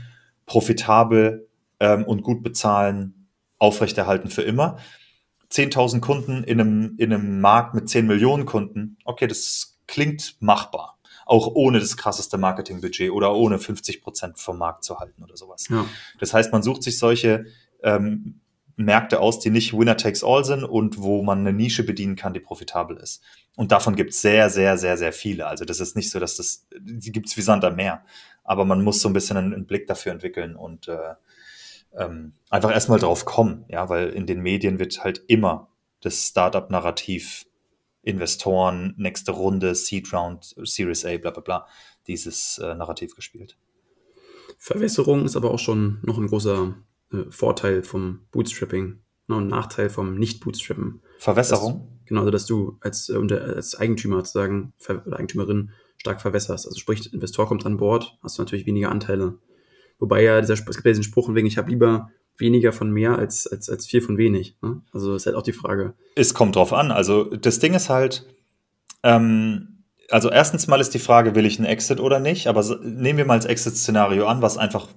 profitabel 0.45 1.47
ähm, 1.79 2.03
und 2.05 2.23
gut 2.23 2.43
bezahlen, 2.43 3.27
aufrechterhalten 3.57 4.29
für 4.29 4.41
immer. 4.41 4.77
10.000 5.51 6.01
Kunden 6.01 6.43
in 6.43 6.59
einem, 6.59 6.95
in 6.97 7.13
einem 7.13 7.39
Markt 7.41 7.73
mit 7.73 7.89
10 7.89 8.07
Millionen 8.07 8.45
Kunden, 8.45 8.97
okay, 9.05 9.27
das 9.27 9.77
klingt 9.87 10.35
machbar. 10.39 10.97
Auch 11.25 11.47
ohne 11.47 11.79
das 11.79 11.97
krasseste 11.97 12.37
Marketingbudget 12.37 13.11
oder 13.11 13.33
ohne 13.33 13.57
50 13.57 14.01
Prozent 14.01 14.39
vom 14.39 14.59
Markt 14.59 14.83
zu 14.83 14.99
halten 14.99 15.23
oder 15.23 15.35
sowas. 15.37 15.67
Ja. 15.69 15.85
Das 16.19 16.33
heißt, 16.33 16.51
man 16.51 16.61
sucht 16.61 16.83
sich 16.83 16.99
solche 16.99 17.45
ähm, 17.81 18.41
Märkte 18.77 19.21
aus, 19.21 19.39
die 19.39 19.49
nicht 19.49 19.73
Winner 19.77 19.97
takes 19.97 20.23
all 20.23 20.43
sind 20.43 20.63
und 20.63 21.01
wo 21.01 21.23
man 21.23 21.39
eine 21.39 21.53
Nische 21.53 21.83
bedienen 21.83 22.15
kann, 22.15 22.33
die 22.33 22.39
profitabel 22.39 22.97
ist. 22.97 23.23
Und 23.55 23.71
davon 23.71 23.95
gibt 23.95 24.11
es 24.11 24.21
sehr, 24.21 24.49
sehr, 24.49 24.77
sehr, 24.77 24.97
sehr 24.97 25.13
viele. 25.13 25.47
Also 25.47 25.63
das 25.63 25.79
ist 25.79 25.95
nicht 25.95 26.09
so, 26.09 26.19
dass 26.19 26.35
das, 26.35 26.67
die 26.77 27.11
gibt 27.11 27.27
es 27.27 27.37
wie 27.37 27.41
Sand 27.41 27.63
am 27.63 27.75
Meer. 27.75 28.03
Aber 28.43 28.65
man 28.65 28.83
muss 28.83 29.01
so 29.01 29.09
ein 29.09 29.13
bisschen 29.13 29.37
einen, 29.37 29.53
einen 29.53 29.65
Blick 29.65 29.87
dafür 29.87 30.11
entwickeln 30.11 30.55
und 30.55 30.87
äh, 30.87 31.15
ähm, 31.97 32.33
einfach 32.49 32.71
erstmal 32.71 32.99
drauf 32.99 33.25
kommen, 33.25 33.65
ja, 33.69 33.87
weil 33.89 34.09
in 34.09 34.27
den 34.27 34.41
Medien 34.41 34.79
wird 34.79 35.03
halt 35.03 35.23
immer 35.27 35.69
das 36.01 36.27
Startup-Narrativ, 36.27 37.45
Investoren, 38.03 38.93
nächste 38.97 39.31
Runde, 39.31 39.73
Seed 39.73 40.13
Round, 40.13 40.53
Series 40.63 41.05
A, 41.05 41.17
bla 41.17 41.31
bla 41.31 41.41
bla, 41.41 41.67
dieses 42.07 42.59
äh, 42.59 42.75
Narrativ 42.75 43.15
gespielt. 43.15 43.57
Verwässerung 44.59 45.25
ist 45.25 45.35
aber 45.35 45.51
auch 45.51 45.59
schon 45.59 45.99
noch 46.03 46.17
ein 46.17 46.27
großer 46.27 46.75
äh, 47.19 47.31
Vorteil 47.31 47.83
vom 47.83 48.21
Bootstrapping 48.31 48.99
ne, 49.27 49.35
und 49.35 49.47
Nachteil 49.47 49.89
vom 49.89 50.15
Nicht-Bootstrappen. 50.15 51.01
Verwässerung? 51.19 51.73
Dass, 51.73 52.07
genau, 52.07 52.21
also 52.21 52.31
dass 52.31 52.45
du 52.45 52.77
als, 52.81 53.09
äh, 53.09 53.15
als 53.15 53.75
Eigentümer 53.75 54.17
sozusagen 54.17 54.73
oder 55.05 55.17
Eigentümerin 55.17 55.71
stark 55.97 56.21
verwässerst. 56.21 56.67
Also 56.67 56.79
sprich, 56.79 57.13
Investor 57.13 57.47
kommt 57.47 57.65
an 57.65 57.77
Bord, 57.77 58.17
hast 58.21 58.37
du 58.37 58.41
natürlich 58.41 58.65
weniger 58.65 58.91
Anteile. 58.91 59.39
Wobei 59.99 60.23
ja, 60.23 60.41
dieser, 60.41 60.53
es 60.53 60.65
gibt 60.65 60.85
ja 60.85 60.91
diesen 60.91 61.03
Spruch, 61.03 61.33
wegen 61.33 61.47
ich 61.47 61.57
habe 61.57 61.69
lieber 61.69 62.11
weniger 62.37 62.73
von 62.73 62.91
mehr 62.91 63.17
als, 63.17 63.47
als, 63.47 63.69
als 63.69 63.85
viel 63.85 64.01
von 64.01 64.17
wenig. 64.17 64.57
Ne? 64.61 64.81
Also 64.91 65.13
das 65.13 65.23
ist 65.23 65.25
halt 65.27 65.37
auch 65.37 65.43
die 65.43 65.53
Frage. 65.53 65.93
Es 66.15 66.33
kommt 66.33 66.55
drauf 66.55 66.73
an. 66.73 66.91
Also 66.91 67.23
das 67.23 67.59
Ding 67.59 67.73
ist 67.73 67.89
halt, 67.89 68.27
ähm, 69.03 69.83
also 70.09 70.29
erstens 70.29 70.67
mal 70.67 70.81
ist 70.81 70.93
die 70.93 70.99
Frage, 70.99 71.33
will 71.35 71.45
ich 71.45 71.57
einen 71.57 71.67
Exit 71.67 71.99
oder 71.99 72.19
nicht? 72.19 72.47
Aber 72.47 72.61
nehmen 72.83 73.17
wir 73.17 73.25
mal 73.25 73.37
das 73.37 73.45
Exit-Szenario 73.45 74.27
an, 74.27 74.41
was 74.41 74.57
einfach 74.57 74.89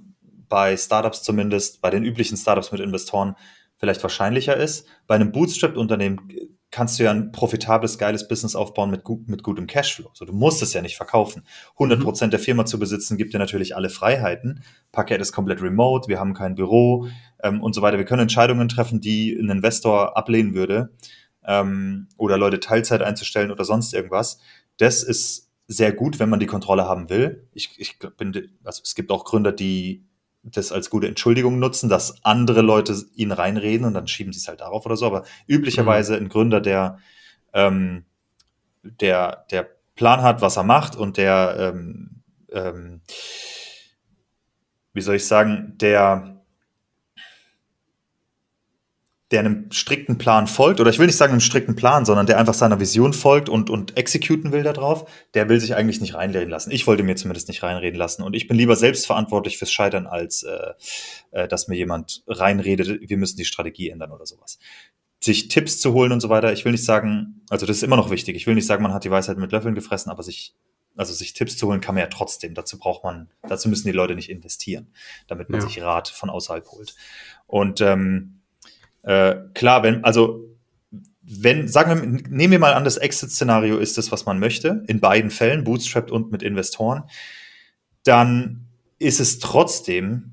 bei 0.48 0.76
Startups 0.76 1.22
zumindest, 1.22 1.80
bei 1.80 1.90
den 1.90 2.04
üblichen 2.04 2.36
Startups 2.36 2.72
mit 2.72 2.80
Investoren 2.80 3.36
vielleicht 3.76 4.02
wahrscheinlicher 4.02 4.56
ist. 4.56 4.86
Bei 5.06 5.14
einem 5.14 5.32
Bootstrap-Unternehmen 5.32 6.28
kannst 6.70 6.98
du 6.98 7.04
ja 7.04 7.10
ein 7.10 7.32
profitables, 7.32 7.96
geiles 7.96 8.28
Business 8.28 8.54
aufbauen 8.54 8.90
mit, 8.90 9.04
gut, 9.04 9.28
mit 9.28 9.42
gutem 9.42 9.66
Cashflow. 9.66 10.10
So, 10.12 10.24
du 10.24 10.32
musst 10.32 10.62
es 10.62 10.74
ja 10.74 10.82
nicht 10.82 10.96
verkaufen. 10.96 11.44
100 11.74 12.00
Prozent 12.02 12.32
der 12.32 12.40
Firma 12.40 12.66
zu 12.66 12.78
besitzen 12.78 13.16
gibt 13.16 13.32
dir 13.32 13.38
natürlich 13.38 13.74
alle 13.74 13.88
Freiheiten. 13.88 14.62
Paket 14.92 15.20
ist 15.20 15.32
komplett 15.32 15.62
remote, 15.62 16.08
wir 16.08 16.20
haben 16.20 16.34
kein 16.34 16.54
Büro 16.54 17.08
ähm, 17.42 17.62
und 17.62 17.74
so 17.74 17.80
weiter. 17.80 17.98
Wir 17.98 18.04
können 18.04 18.22
Entscheidungen 18.22 18.68
treffen, 18.68 19.00
die 19.00 19.32
ein 19.32 19.48
Investor 19.48 20.16
ablehnen 20.16 20.54
würde 20.54 20.90
ähm, 21.46 22.08
oder 22.16 22.36
Leute 22.36 22.60
Teilzeit 22.60 23.02
einzustellen 23.02 23.50
oder 23.50 23.64
sonst 23.64 23.94
irgendwas. 23.94 24.38
Das 24.76 25.02
ist 25.02 25.48
sehr 25.68 25.92
gut, 25.92 26.18
wenn 26.18 26.30
man 26.30 26.40
die 26.40 26.46
Kontrolle 26.46 26.84
haben 26.84 27.08
will. 27.10 27.48
Ich, 27.52 27.78
ich 27.78 27.98
bin, 27.98 28.50
also 28.64 28.82
es 28.84 28.94
gibt 28.94 29.10
auch 29.10 29.24
Gründer, 29.24 29.52
die 29.52 30.07
das 30.52 30.72
als 30.72 30.90
gute 30.90 31.08
Entschuldigung 31.08 31.58
nutzen, 31.58 31.88
dass 31.88 32.24
andere 32.24 32.62
Leute 32.62 32.96
ihnen 33.14 33.32
reinreden 33.32 33.86
und 33.86 33.94
dann 33.94 34.08
schieben 34.08 34.32
sie 34.32 34.38
es 34.38 34.48
halt 34.48 34.60
darauf 34.60 34.86
oder 34.86 34.96
so. 34.96 35.06
Aber 35.06 35.24
üblicherweise 35.46 36.14
mhm. 36.14 36.24
ein 36.24 36.28
Gründer, 36.28 36.60
der, 36.60 36.98
ähm, 37.52 38.04
der, 38.82 39.44
der 39.50 39.68
Plan 39.94 40.22
hat, 40.22 40.40
was 40.40 40.56
er 40.56 40.62
macht 40.62 40.96
und 40.96 41.16
der, 41.16 41.56
ähm, 41.58 42.22
ähm, 42.52 43.00
wie 44.92 45.00
soll 45.00 45.16
ich 45.16 45.26
sagen, 45.26 45.74
der 45.76 46.37
der 49.30 49.40
einem 49.40 49.70
strikten 49.70 50.16
Plan 50.16 50.46
folgt, 50.46 50.80
oder 50.80 50.88
ich 50.90 50.98
will 50.98 51.06
nicht 51.06 51.16
sagen 51.16 51.32
einem 51.32 51.40
strikten 51.40 51.76
Plan, 51.76 52.06
sondern 52.06 52.26
der 52.26 52.38
einfach 52.38 52.54
seiner 52.54 52.80
Vision 52.80 53.12
folgt 53.12 53.50
und, 53.50 53.68
und 53.68 53.96
exekuten 53.98 54.52
will 54.52 54.62
darauf, 54.62 55.10
der 55.34 55.50
will 55.50 55.60
sich 55.60 55.74
eigentlich 55.74 56.00
nicht 56.00 56.14
reinreden 56.14 56.48
lassen. 56.48 56.70
Ich 56.70 56.86
wollte 56.86 57.02
mir 57.02 57.14
zumindest 57.16 57.48
nicht 57.48 57.62
reinreden 57.62 57.98
lassen. 57.98 58.22
Und 58.22 58.34
ich 58.34 58.48
bin 58.48 58.56
lieber 58.56 58.74
selbst 58.74 59.06
verantwortlich 59.06 59.58
fürs 59.58 59.70
Scheitern, 59.70 60.06
als 60.06 60.44
äh, 60.44 60.72
äh, 61.32 61.46
dass 61.46 61.68
mir 61.68 61.76
jemand 61.76 62.22
reinredet, 62.26 63.00
wir 63.08 63.16
müssen 63.18 63.36
die 63.36 63.44
Strategie 63.44 63.90
ändern 63.90 64.12
oder 64.12 64.24
sowas. 64.24 64.58
Sich 65.20 65.48
Tipps 65.48 65.78
zu 65.78 65.92
holen 65.92 66.12
und 66.12 66.20
so 66.20 66.30
weiter, 66.30 66.52
ich 66.52 66.64
will 66.64 66.72
nicht 66.72 66.84
sagen, 66.84 67.42
also 67.50 67.66
das 67.66 67.78
ist 67.78 67.82
immer 67.82 67.96
noch 67.96 68.10
wichtig, 68.10 68.34
ich 68.34 68.46
will 68.46 68.54
nicht 68.54 68.66
sagen, 68.66 68.82
man 68.82 68.94
hat 68.94 69.04
die 69.04 69.10
Weisheit 69.10 69.36
mit 69.36 69.52
Löffeln 69.52 69.74
gefressen, 69.74 70.10
aber 70.10 70.22
sich 70.22 70.54
also 70.96 71.12
sich 71.12 71.32
Tipps 71.32 71.56
zu 71.56 71.68
holen 71.68 71.80
kann 71.80 71.94
man 71.94 72.02
ja 72.02 72.08
trotzdem. 72.08 72.54
Dazu 72.54 72.76
braucht 72.76 73.04
man, 73.04 73.30
dazu 73.42 73.68
müssen 73.68 73.86
die 73.86 73.92
Leute 73.92 74.16
nicht 74.16 74.28
investieren, 74.28 74.92
damit 75.28 75.48
man 75.48 75.60
ja. 75.60 75.66
sich 75.66 75.80
Rat 75.80 76.08
von 76.08 76.28
außerhalb 76.28 76.66
holt. 76.66 76.96
Und 77.46 77.80
ähm, 77.80 78.40
äh, 79.02 79.36
klar, 79.54 79.82
wenn, 79.82 80.04
also 80.04 80.44
wenn, 81.22 81.68
sagen 81.68 81.90
wir, 81.90 82.30
nehmen 82.30 82.52
wir 82.52 82.58
mal 82.58 82.72
an, 82.72 82.84
das 82.84 82.96
Exit-Szenario 82.96 83.78
ist 83.78 83.98
das, 83.98 84.10
was 84.10 84.24
man 84.24 84.38
möchte, 84.38 84.82
in 84.86 85.00
beiden 85.00 85.30
Fällen, 85.30 85.64
bootstrapped 85.64 86.10
und 86.10 86.32
mit 86.32 86.42
Investoren, 86.42 87.04
dann 88.04 88.66
ist 88.98 89.20
es 89.20 89.38
trotzdem, 89.38 90.32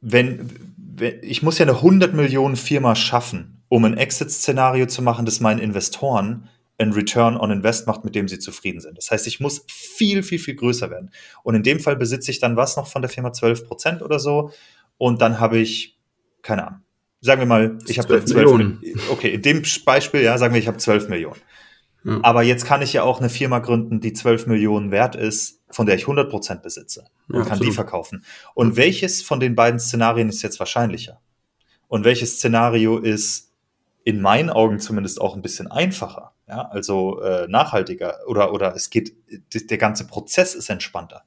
wenn, 0.00 0.50
wenn 0.76 1.22
ich 1.22 1.42
muss 1.42 1.58
ja 1.58 1.64
eine 1.64 1.76
100 1.76 2.12
Millionen 2.12 2.56
Firma 2.56 2.96
schaffen, 2.96 3.62
um 3.68 3.84
ein 3.84 3.96
Exit-Szenario 3.96 4.86
zu 4.86 5.02
machen, 5.02 5.24
das 5.24 5.40
meinen 5.40 5.60
Investoren 5.60 6.48
ein 6.78 6.92
Return 6.92 7.36
on 7.36 7.50
Invest 7.50 7.86
macht, 7.86 8.04
mit 8.04 8.14
dem 8.14 8.26
sie 8.26 8.38
zufrieden 8.38 8.80
sind. 8.80 8.98
Das 8.98 9.10
heißt, 9.10 9.26
ich 9.26 9.38
muss 9.38 9.64
viel, 9.68 10.22
viel, 10.22 10.40
viel 10.40 10.56
größer 10.56 10.90
werden. 10.90 11.10
Und 11.44 11.54
in 11.54 11.62
dem 11.62 11.78
Fall 11.78 11.96
besitze 11.96 12.30
ich 12.32 12.40
dann 12.40 12.56
was 12.56 12.76
noch 12.76 12.88
von 12.88 13.00
der 13.00 13.08
Firma 13.08 13.32
12 13.32 13.66
Prozent 13.66 14.02
oder 14.02 14.18
so. 14.18 14.50
Und 14.98 15.22
dann 15.22 15.38
habe 15.38 15.58
ich 15.58 15.96
keine 16.44 16.66
Ahnung. 16.68 16.80
Sagen 17.20 17.40
wir 17.40 17.46
mal, 17.46 17.78
ich 17.86 17.98
habe 17.98 18.08
12 18.08 18.34
Millionen. 18.34 18.82
Okay, 19.10 19.30
in 19.34 19.42
dem 19.42 19.62
Beispiel, 19.84 20.20
ja, 20.20 20.36
sagen 20.36 20.52
wir, 20.52 20.60
ich 20.60 20.68
habe 20.68 20.76
12 20.76 21.08
Millionen. 21.08 21.40
Ja. 22.04 22.20
Aber 22.22 22.42
jetzt 22.42 22.66
kann 22.66 22.82
ich 22.82 22.92
ja 22.92 23.02
auch 23.02 23.18
eine 23.18 23.30
Firma 23.30 23.60
gründen, 23.60 24.00
die 24.00 24.12
12 24.12 24.46
Millionen 24.46 24.90
wert 24.90 25.16
ist, 25.16 25.62
von 25.70 25.86
der 25.86 25.94
ich 25.96 26.02
100 26.02 26.30
Prozent 26.30 26.62
besitze 26.62 27.06
und 27.28 27.36
ja, 27.36 27.40
kann 27.42 27.52
absolut. 27.52 27.72
die 27.72 27.74
verkaufen. 27.74 28.24
Und 28.54 28.76
welches 28.76 29.22
von 29.22 29.40
den 29.40 29.54
beiden 29.54 29.80
Szenarien 29.80 30.28
ist 30.28 30.42
jetzt 30.42 30.58
wahrscheinlicher? 30.58 31.20
Und 31.88 32.04
welches 32.04 32.36
Szenario 32.36 32.98
ist 32.98 33.52
in 34.04 34.20
meinen 34.20 34.50
Augen 34.50 34.78
zumindest 34.78 35.18
auch 35.18 35.34
ein 35.34 35.42
bisschen 35.42 35.66
einfacher? 35.66 36.32
Ja, 36.46 36.68
also 36.68 37.22
äh, 37.22 37.46
nachhaltiger 37.48 38.18
oder, 38.26 38.52
oder 38.52 38.74
es 38.74 38.90
geht, 38.90 39.14
der 39.54 39.78
ganze 39.78 40.06
Prozess 40.06 40.54
ist 40.54 40.68
entspannter. 40.68 41.24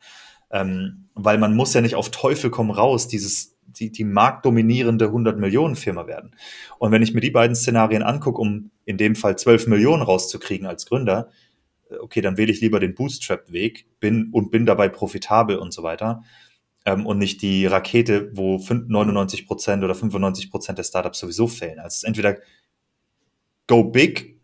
Ähm, 0.51 1.10
weil 1.15 1.39
man 1.39 1.56
muss 1.56 1.73
ja 1.73 1.82
nicht 1.82 1.95
auf 1.95 2.12
Teufel 2.12 2.51
komm 2.51 2.69
raus 2.69 3.08
dieses 3.08 3.57
die, 3.67 3.91
die 3.91 4.03
marktdominierende 4.03 5.06
100 5.06 5.38
Millionen 5.38 5.75
Firma 5.75 6.08
werden. 6.08 6.36
Und 6.80 6.91
wenn 6.91 7.03
ich 7.03 7.13
mir 7.13 7.21
die 7.21 7.32
beiden 7.32 7.56
Szenarien 7.56 8.03
angucke, 8.03 8.41
um 8.41 8.71
in 8.86 8.97
dem 8.97 9.15
Fall 9.15 9.38
12 9.38 9.67
Millionen 9.67 10.03
rauszukriegen 10.03 10.67
als 10.67 10.86
Gründer, 10.86 11.30
äh, 11.89 11.95
okay, 11.97 12.21
dann 12.21 12.38
wähle 12.38 12.51
ich 12.51 12.62
lieber 12.62 12.80
den 12.80 12.95
Bootstrap-Weg 12.95 13.88
bin 13.99 14.30
und 14.32 14.51
bin 14.51 14.65
dabei 14.65 14.89
profitabel 14.89 15.58
und 15.58 15.73
so 15.73 15.84
weiter. 15.84 16.23
Ähm, 16.86 17.06
und 17.06 17.17
nicht 17.17 17.41
die 17.41 17.65
Rakete, 17.65 18.32
wo 18.34 18.58
99 18.58 19.45
Prozent 19.45 19.84
oder 19.84 19.95
95 19.95 20.49
Prozent 20.49 20.77
der 20.77 20.84
Startups 20.84 21.19
sowieso 21.19 21.47
fehlen. 21.47 21.80
Also 21.80 21.88
es 21.88 21.95
ist 21.97 22.03
entweder 22.03 22.38
go 23.67 23.84
big 23.84 24.37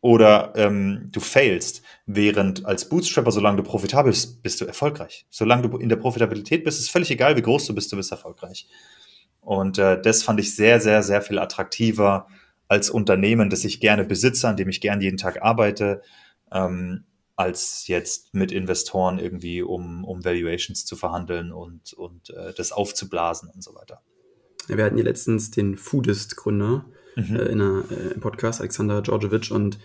oder 0.00 0.52
ähm, 0.56 1.08
du 1.12 1.20
failst, 1.20 1.82
während 2.06 2.64
als 2.64 2.88
Bootstrapper, 2.88 3.32
solange 3.32 3.58
du 3.58 3.62
profitabel 3.62 4.12
bist, 4.12 4.42
bist 4.42 4.60
du 4.60 4.64
erfolgreich. 4.64 5.26
Solange 5.28 5.68
du 5.68 5.76
in 5.76 5.88
der 5.88 5.96
Profitabilität 5.96 6.64
bist, 6.64 6.80
ist 6.80 6.90
völlig 6.90 7.10
egal, 7.10 7.36
wie 7.36 7.42
groß 7.42 7.66
du 7.66 7.74
bist, 7.74 7.92
du 7.92 7.96
bist 7.96 8.10
erfolgreich. 8.10 8.66
Und 9.40 9.78
äh, 9.78 10.00
das 10.00 10.22
fand 10.22 10.40
ich 10.40 10.54
sehr, 10.54 10.80
sehr, 10.80 11.02
sehr 11.02 11.22
viel 11.22 11.38
attraktiver 11.38 12.28
als 12.68 12.88
Unternehmen, 12.88 13.50
das 13.50 13.64
ich 13.64 13.80
gerne 13.80 14.04
besitze, 14.04 14.48
an 14.48 14.56
dem 14.56 14.68
ich 14.68 14.80
gerne 14.80 15.02
jeden 15.02 15.16
Tag 15.16 15.42
arbeite, 15.42 16.02
ähm, 16.52 17.04
als 17.36 17.86
jetzt 17.86 18.32
mit 18.34 18.52
Investoren 18.52 19.18
irgendwie, 19.18 19.62
um, 19.62 20.04
um 20.04 20.24
Valuations 20.24 20.84
zu 20.84 20.94
verhandeln 20.94 21.52
und, 21.52 21.92
und 21.94 22.30
äh, 22.30 22.52
das 22.54 22.72
aufzublasen 22.72 23.50
und 23.50 23.62
so 23.62 23.74
weiter. 23.74 24.02
Wir 24.68 24.84
hatten 24.84 24.96
hier 24.96 25.04
letztens 25.04 25.50
den 25.50 25.76
Foodist-Gründer 25.76 26.84
mhm. 27.16 27.36
äh, 27.36 27.44
in 27.46 27.60
einer, 27.60 27.84
äh, 27.90 28.14
im 28.14 28.20
Podcast, 28.20 28.60
Alexander 28.60 29.02
Georgievich, 29.02 29.52
und 29.52 29.78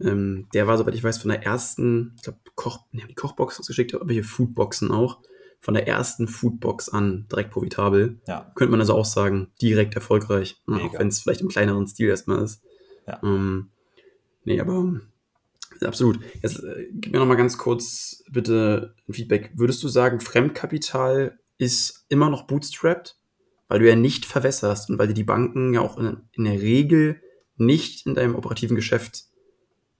ähm, 0.00 0.48
der 0.54 0.66
war, 0.66 0.78
soweit 0.78 0.94
ich 0.94 1.04
weiß, 1.04 1.18
von 1.18 1.30
der 1.30 1.44
ersten, 1.44 2.14
ich 2.16 2.22
glaube, 2.22 2.38
Koch, 2.54 2.86
nee, 2.92 3.04
die 3.08 3.14
Kochbox 3.14 3.60
ausgeschickt, 3.60 3.94
aber 3.94 4.12
hier 4.12 4.24
Foodboxen 4.24 4.90
auch, 4.90 5.20
von 5.60 5.74
der 5.74 5.86
ersten 5.86 6.26
Foodbox 6.26 6.88
an 6.88 7.26
direkt 7.30 7.50
profitabel. 7.50 8.18
Ja. 8.26 8.50
Könnte 8.54 8.70
man 8.70 8.80
also 8.80 8.94
auch 8.94 9.04
sagen, 9.04 9.52
direkt 9.60 9.94
erfolgreich, 9.94 10.62
ne, 10.66 10.76
auch 10.76 10.98
wenn 10.98 11.08
es 11.08 11.20
vielleicht 11.20 11.42
im 11.42 11.48
kleineren 11.48 11.86
Stil 11.86 12.08
erstmal 12.08 12.42
ist. 12.42 12.62
Ja. 13.06 13.20
Ähm, 13.22 13.70
nee, 14.44 14.58
aber 14.58 15.00
absolut. 15.82 16.18
Jetzt 16.42 16.64
äh, 16.64 16.88
gib 16.92 17.12
mir 17.12 17.18
noch 17.18 17.26
mal 17.26 17.36
ganz 17.36 17.58
kurz 17.58 18.24
bitte 18.30 18.94
ein 19.06 19.12
Feedback. 19.12 19.52
Würdest 19.54 19.82
du 19.82 19.88
sagen, 19.88 20.20
Fremdkapital 20.20 21.38
ist 21.58 22.06
immer 22.08 22.30
noch 22.30 22.46
bootstrapped? 22.46 23.19
Weil 23.70 23.78
du 23.78 23.88
ja 23.88 23.94
nicht 23.94 24.26
verwässerst 24.26 24.90
und 24.90 24.98
weil 24.98 25.06
dir 25.06 25.14
die 25.14 25.24
Banken 25.24 25.72
ja 25.72 25.80
auch 25.80 25.96
in, 25.96 26.22
in 26.32 26.44
der 26.44 26.60
Regel 26.60 27.22
nicht 27.56 28.04
in 28.04 28.16
deinem 28.16 28.34
operativen 28.34 28.74
Geschäft 28.74 29.26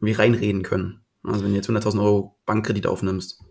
irgendwie 0.00 0.20
reinreden 0.20 0.64
können. 0.64 1.02
Also 1.22 1.44
wenn 1.44 1.50
du 1.52 1.56
jetzt 1.56 1.70
100.000 1.70 2.02
Euro 2.02 2.36
Bankkredit 2.46 2.88
aufnimmst. 2.88 3.44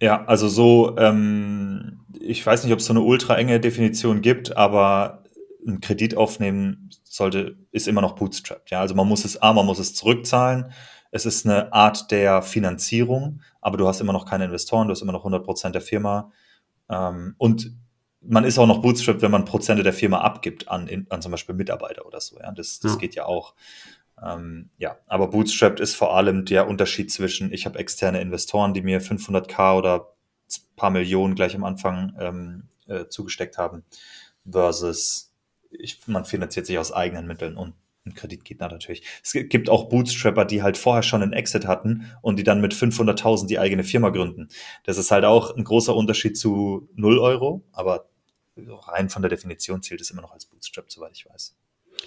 Ja, 0.00 0.24
also 0.24 0.48
so, 0.48 0.96
ähm, 0.96 2.00
ich 2.18 2.44
weiß 2.44 2.64
nicht, 2.64 2.72
ob 2.72 2.78
es 2.78 2.86
so 2.86 2.94
eine 2.94 3.02
ultra 3.02 3.36
enge 3.36 3.60
Definition 3.60 4.22
gibt, 4.22 4.56
aber 4.56 5.22
ein 5.66 5.80
Kredit 5.80 6.16
aufnehmen 6.16 6.88
sollte, 7.04 7.58
ist 7.72 7.88
immer 7.88 8.00
noch 8.00 8.14
bootstrapped. 8.14 8.70
Ja, 8.70 8.80
also 8.80 8.94
man 8.94 9.06
muss 9.06 9.26
es, 9.26 9.42
A, 9.42 9.52
man 9.52 9.66
muss 9.66 9.78
es 9.78 9.94
zurückzahlen. 9.94 10.72
Es 11.10 11.26
ist 11.26 11.44
eine 11.44 11.74
Art 11.74 12.10
der 12.10 12.40
Finanzierung, 12.40 13.42
aber 13.60 13.76
du 13.76 13.86
hast 13.86 14.00
immer 14.00 14.14
noch 14.14 14.24
keine 14.24 14.46
Investoren, 14.46 14.88
du 14.88 14.92
hast 14.92 15.02
immer 15.02 15.12
noch 15.12 15.20
100 15.20 15.44
Prozent 15.44 15.74
der 15.74 15.82
Firma. 15.82 16.32
Ähm, 16.88 17.34
und 17.36 17.81
man 18.24 18.44
ist 18.44 18.58
auch 18.58 18.66
noch 18.66 18.82
bootstrapped, 18.82 19.22
wenn 19.22 19.30
man 19.30 19.44
Prozente 19.44 19.82
der 19.82 19.92
Firma 19.92 20.20
abgibt 20.20 20.68
an, 20.68 21.06
an 21.08 21.22
zum 21.22 21.32
Beispiel 21.32 21.54
Mitarbeiter 21.54 22.06
oder 22.06 22.20
so. 22.20 22.38
Ja, 22.38 22.52
das, 22.52 22.80
das 22.80 22.92
ja. 22.92 22.98
geht 22.98 23.14
ja 23.14 23.26
auch. 23.26 23.54
Ähm, 24.22 24.70
ja, 24.78 24.98
aber 25.06 25.28
bootstrapped 25.28 25.80
ist 25.80 25.96
vor 25.96 26.16
allem 26.16 26.44
der 26.44 26.68
Unterschied 26.68 27.10
zwischen, 27.10 27.52
ich 27.52 27.66
habe 27.66 27.78
externe 27.78 28.20
Investoren, 28.20 28.74
die 28.74 28.82
mir 28.82 29.00
500k 29.00 29.76
oder 29.76 30.14
ein 30.50 30.76
paar 30.76 30.90
Millionen 30.90 31.34
gleich 31.34 31.54
am 31.54 31.64
Anfang 31.64 32.14
ähm, 32.20 32.68
äh, 32.86 33.06
zugesteckt 33.08 33.58
haben, 33.58 33.84
versus 34.48 35.32
ich, 35.70 36.06
man 36.06 36.24
finanziert 36.24 36.66
sich 36.66 36.78
aus 36.78 36.92
eigenen 36.92 37.26
Mitteln 37.26 37.56
und 37.56 37.74
ein 38.04 38.14
Kreditgeber 38.14 38.68
natürlich. 38.68 39.04
Es 39.22 39.32
gibt 39.32 39.70
auch 39.70 39.88
Bootstrapper, 39.88 40.44
die 40.44 40.62
halt 40.62 40.76
vorher 40.76 41.04
schon 41.04 41.22
einen 41.22 41.32
Exit 41.32 41.66
hatten 41.66 42.10
und 42.20 42.36
die 42.36 42.42
dann 42.42 42.60
mit 42.60 42.74
500.000 42.74 43.46
die 43.46 43.60
eigene 43.60 43.84
Firma 43.84 44.10
gründen. 44.10 44.48
Das 44.84 44.98
ist 44.98 45.10
halt 45.12 45.24
auch 45.24 45.56
ein 45.56 45.64
großer 45.64 45.94
Unterschied 45.94 46.36
zu 46.36 46.88
0 46.96 47.18
Euro, 47.18 47.62
aber 47.72 48.08
rein 48.56 49.08
von 49.08 49.22
der 49.22 49.30
Definition 49.30 49.82
zählt 49.82 50.00
es 50.00 50.10
immer 50.10 50.22
noch 50.22 50.32
als 50.32 50.46
Bootstrap, 50.46 50.90
soweit 50.90 51.12
ich 51.14 51.26
weiß. 51.26 51.56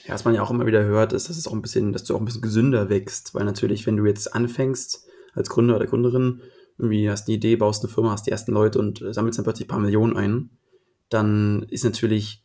Ja, 0.06 0.14
was 0.14 0.26
man 0.26 0.34
ja 0.34 0.42
auch 0.42 0.52
immer 0.52 0.66
wieder 0.66 0.84
hört, 0.84 1.14
ist, 1.14 1.30
dass 1.30 1.38
es 1.38 1.48
auch 1.48 1.54
ein 1.54 1.62
bisschen, 1.62 1.94
dass 1.94 2.04
du 2.04 2.16
auch 2.16 2.20
ein 2.20 2.26
bisschen 2.26 2.42
gesünder 2.42 2.90
wächst, 2.90 3.34
weil 3.34 3.46
natürlich, 3.46 3.86
wenn 3.88 3.98
du 3.98 4.06
jetzt 4.06 4.34
anfängst 4.34 5.06
als 5.34 5.50
Gründer 5.50 5.76
oder 5.76 5.86
Gründerin, 5.86 6.42
irgendwie 6.78 7.10
hast 7.10 7.28
eine 7.28 7.38
Idee, 7.38 7.56
baust 7.56 7.84
eine 7.84 7.94
Firma, 7.94 8.12
hast 8.12 8.28
die 8.28 8.32
ersten 8.32 8.52
Leute 8.52 8.80
und 8.80 9.04
sammelst 9.10 9.40
dann 9.40 9.44
plötzlich 9.44 9.68
ein 9.68 9.70
paar 9.70 9.80
Millionen 9.80 10.18
ein, 10.18 10.50
dann 11.10 11.64
ist 11.70 11.86
natürlich 11.86 12.44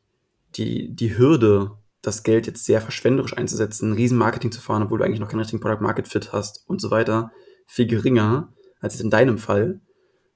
die, 0.56 0.94
die 0.94 1.16
Hürde, 1.18 1.72
das 2.02 2.22
Geld 2.22 2.46
jetzt 2.46 2.64
sehr 2.64 2.80
verschwenderisch 2.80 3.36
einzusetzen, 3.36 3.90
ein 3.90 3.96
riesen 3.96 4.16
Marketing 4.18 4.52
zu 4.52 4.60
fahren, 4.60 4.82
obwohl 4.82 4.98
du 4.98 5.04
eigentlich 5.04 5.20
noch 5.20 5.28
keinen 5.28 5.40
richtigen 5.40 5.60
Product 5.60 5.82
Market 5.82 6.08
Fit 6.08 6.32
hast 6.32 6.64
und 6.66 6.80
so 6.80 6.90
weiter, 6.90 7.32
viel 7.66 7.86
geringer 7.86 8.52
als 8.80 9.00
in 9.00 9.10
deinem 9.10 9.38
Fall. 9.38 9.80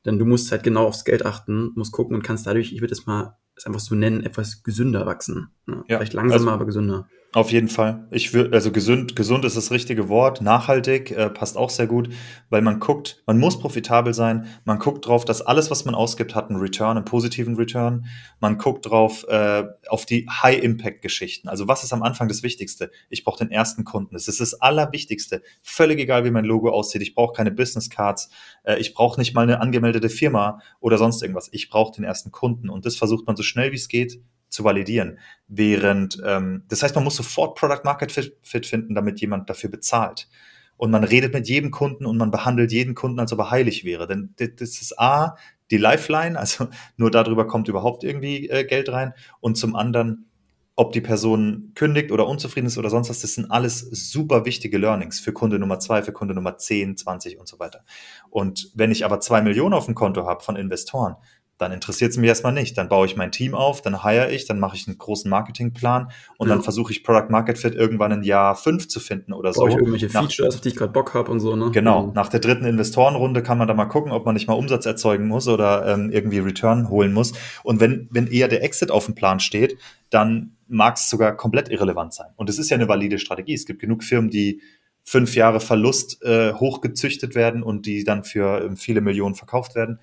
Denn 0.05 0.19
du 0.19 0.27
musst 0.27 0.51
halt 0.53 0.63
genau 0.63 0.87
aufs 0.87 1.05
Geld 1.05 1.25
achten, 1.25 1.73
musst 1.75 1.93
gucken 1.93 2.15
und 2.15 2.23
kannst 2.23 2.47
dadurch, 2.47 2.73
ich 2.73 2.81
würde 2.81 2.93
es 2.93 3.07
mal 3.07 3.39
es 3.57 3.67
einfach 3.67 3.81
so 3.81 3.95
nennen, 3.95 4.23
etwas 4.23 4.63
gesünder 4.63 5.07
wachsen. 5.07 5.51
Ne? 5.67 5.85
Ja, 5.89 5.99
Vielleicht 5.99 6.13
langsamer, 6.13 6.41
also, 6.41 6.51
aber 6.51 6.67
gesünder. 6.67 7.09
Auf 7.35 7.51
jeden 7.51 7.69
Fall. 7.69 8.07
Ich 8.13 8.33
würde, 8.33 8.55
also 8.55 8.71
gesund, 8.71 9.17
gesund 9.17 9.45
ist 9.45 9.57
das 9.57 9.73
richtige 9.73 10.09
Wort. 10.09 10.41
Nachhaltig 10.41 11.11
äh, 11.11 11.29
passt 11.29 11.57
auch 11.57 11.69
sehr 11.69 11.89
gut, 11.89 12.09
weil 12.49 12.63
man 12.63 12.79
guckt, 12.79 13.25
man 13.27 13.41
muss 13.41 13.59
profitabel 13.59 14.15
sein. 14.15 14.47
Man 14.65 14.79
guckt 14.79 15.05
drauf, 15.09 15.25
dass 15.25 15.43
alles, 15.43 15.69
was 15.69 15.85
man 15.85 15.97
ausgibt, 15.97 16.37
hat 16.37 16.49
einen 16.49 16.61
Return, 16.61 16.97
einen 16.97 17.05
positiven 17.05 17.57
Return. 17.57 18.07
Man 18.39 18.57
guckt 18.57 18.87
drauf 18.87 19.27
äh, 19.27 19.65
auf 19.89 20.07
die 20.07 20.29
High-Impact-Geschichten. 20.31 21.49
Also 21.49 21.67
was 21.67 21.83
ist 21.83 21.93
am 21.93 22.05
Anfang 22.05 22.29
das 22.29 22.45
Wichtigste? 22.45 22.93
Ich 23.11 23.25
brauche 23.25 23.45
den 23.45 23.51
ersten 23.51 23.83
Kunden. 23.83 24.15
Das 24.15 24.29
ist 24.29 24.41
das 24.41 24.55
Allerwichtigste. 24.55 25.43
Völlig 25.61 25.99
egal, 25.99 26.25
wie 26.25 26.31
mein 26.31 26.45
Logo 26.45 26.71
aussieht. 26.71 27.03
Ich 27.03 27.17
brauche 27.17 27.33
keine 27.35 27.51
Business 27.51 27.91
Cards. 27.91 28.31
Äh, 28.63 28.79
ich 28.79 28.95
brauche 28.95 29.19
nicht 29.19 29.35
mal 29.35 29.43
eine 29.43 29.61
angemeldete 29.61 30.09
Firma 30.09 30.61
oder 30.79 30.99
sonst 30.99 31.21
irgendwas. 31.21 31.49
Ich 31.51 31.69
brauche 31.69 31.97
den 31.97 32.05
ersten 32.05 32.31
Kunden. 32.31 32.71
Und 32.71 32.87
das 32.87 32.95
versucht 32.95 33.27
man 33.27 33.35
so 33.35 33.43
schnell 33.43 33.73
wie 33.73 33.77
es 33.77 33.89
geht 33.89 34.21
zu 34.55 34.65
validieren. 34.65 35.19
Während, 35.49 36.23
ähm, 36.25 36.63
das 36.69 36.83
heißt, 36.83 36.95
man 36.95 37.05
muss 37.05 37.17
sofort 37.17 37.59
Product 37.59 37.83
Market 37.85 38.13
Fit, 38.13 38.37
Fit 38.43 38.67
finden, 38.67 38.95
damit 38.95 39.21
jemand 39.21 39.51
dafür 39.51 39.71
bezahlt. 39.71 40.29
Und 40.77 40.91
man 40.91 41.05
redet 41.05 41.35
mit 41.35 41.49
jedem 41.49 41.71
Kunden 41.71 42.07
und 42.07 42.17
man 42.17 42.31
behandelt 42.31 42.73
jeden 42.73 42.95
Kunden, 42.95 43.21
als 43.21 43.33
ob 43.33 43.41
er 43.41 43.51
heilig 43.51 43.85
wäre. 43.85 44.07
Denn 44.07 44.35
das 44.37 44.81
ist 44.81 44.99
A, 44.99 45.37
die 45.71 45.77
Lifeline, 45.77 46.39
also 46.39 46.69
nur 46.97 47.11
darüber 47.11 47.47
kommt 47.47 47.69
überhaupt 47.69 48.05
irgendwie 48.05 48.49
äh, 48.49 48.65
Geld 48.65 48.89
rein. 48.89 49.13
Und 49.41 49.57
zum 49.57 49.77
anderen, 49.77 50.31
ob 50.77 50.93
die 50.93 51.01
Person 51.01 51.73
kündigt 51.75 52.11
oder 52.11 52.27
unzufrieden 52.27 52.67
ist 52.67 52.79
oder 52.79 52.91
sonst 52.91 53.09
was, 53.09 53.21
das 53.21 53.35
sind 53.35 53.51
alles 53.51 53.81
super 53.81 54.45
wichtige 54.45 54.79
Learnings 54.79 55.21
für 55.21 55.33
Kunde 55.33 55.59
Nummer 55.59 55.79
zwei, 55.79 56.03
für 56.03 56.13
Kunde 56.13 56.35
Nummer 56.35 56.59
10, 56.59 56.97
20 56.97 57.39
und 57.39 57.47
so 57.47 57.61
weiter. 57.61 57.85
Und 58.31 58.71
wenn 58.75 58.91
ich 58.91 59.05
aber 59.05 59.21
zwei 59.21 59.41
Millionen 59.43 59.75
auf 59.75 59.87
dem 59.87 59.95
Konto 59.95 60.27
habe 60.27 60.43
von 60.43 60.57
Investoren, 60.57 61.15
dann 61.59 61.73
interessiert 61.73 62.11
es 62.11 62.17
mich 62.17 62.29
erstmal 62.29 62.53
nicht. 62.53 62.77
Dann 62.77 62.89
baue 62.89 63.07
ich 63.07 63.17
mein 63.17 63.31
Team 63.31 63.55
auf, 63.55 63.81
dann 63.81 64.03
hire 64.03 64.31
ich, 64.31 64.47
dann 64.47 64.59
mache 64.59 64.77
ich 64.77 64.89
einen 64.89 64.99
großen 64.99 65.31
Marketingplan 65.31 66.11
und 66.39 66.49
ja. 66.49 66.55
dann 66.55 66.63
versuche 66.63 66.93
ich 66.93 67.05
Product 67.05 67.31
Market 67.31 67.59
Fit 67.59 67.75
irgendwann 67.75 68.13
in 68.13 68.23
Jahr 68.23 68.57
fünf 68.57 68.89
zu 68.89 69.01
finden 69.01 69.33
oder 69.33 69.53
baue 69.53 69.71
so. 69.71 69.77
Ich 69.77 69.77
irgendwelche 69.77 70.07
nach, 70.07 70.23
Features, 70.23 70.57
auf 70.57 70.61
die 70.61 70.69
ich 70.71 70.77
gerade 70.77 70.93
Bock 70.93 71.15
habe 71.15 71.31
und 71.31 71.41
so, 71.41 71.55
ne? 71.55 71.71
Genau. 71.71 72.13
Nach 72.15 72.29
der 72.29 72.41
dritten 72.41 72.65
Investorenrunde 72.65 73.43
kann 73.43 73.59
man 73.59 73.69
da 73.69 73.75
mal 73.75 73.87
gucken, 73.87 74.13
ob 74.13 74.25
man 74.27 74.35
nicht 74.35 74.49
mal 74.49 74.55
Umsatz 74.55 74.87
erzeugen 74.87 75.29
muss 75.29 75.47
oder 75.47 75.87
ähm, 75.87 76.11
irgendwie 76.11 76.39
Return 76.39 76.89
holen 76.89 77.13
muss. 77.13 77.33
Und 77.63 77.81
wenn, 77.81 78.09
wenn 78.11 78.27
eher 78.27 78.49
der 78.49 78.63
Exit 78.65 78.91
auf 78.91 79.07
dem 79.07 79.15
Plan 79.15 79.41
steht, 79.41 79.79
dann 80.11 80.57
mag 80.67 80.97
es 80.97 81.09
sogar 81.09 81.37
komplett 81.37 81.69
irrelevant 81.69 82.15
sein. 82.15 82.29
Und 82.37 82.49
es 82.49 82.59
ist 82.59 82.71
ja 82.71 82.77
eine 82.77 82.89
valide 82.89 83.19
Strategie. 83.19 83.55
Es 83.55 83.67
gibt 83.67 83.81
genug 83.81 84.03
Firmen, 84.03 84.31
die 84.31 84.61
fünf 85.05 85.35
Jahre 85.35 85.61
Verlust 85.61 86.23
äh, 86.23 86.55
hochgezüchtet 86.55 87.35
werden 87.35 87.63
und 87.63 87.87
die 87.87 88.05
dann 88.05 88.25
für 88.25 88.65
ähm, 88.65 88.77
viele 88.77 89.03
Millionen 89.03 89.35
verkauft 89.35 89.75
werden. 89.75 90.01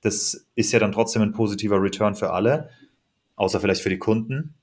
Das 0.00 0.46
ist 0.54 0.72
ja 0.72 0.78
dann 0.78 0.92
trotzdem 0.92 1.22
ein 1.22 1.32
positiver 1.32 1.82
Return 1.82 2.14
für 2.14 2.32
alle, 2.32 2.70
außer 3.36 3.60
vielleicht 3.60 3.82
für 3.82 3.90
die 3.90 3.98
Kunden. 3.98 4.54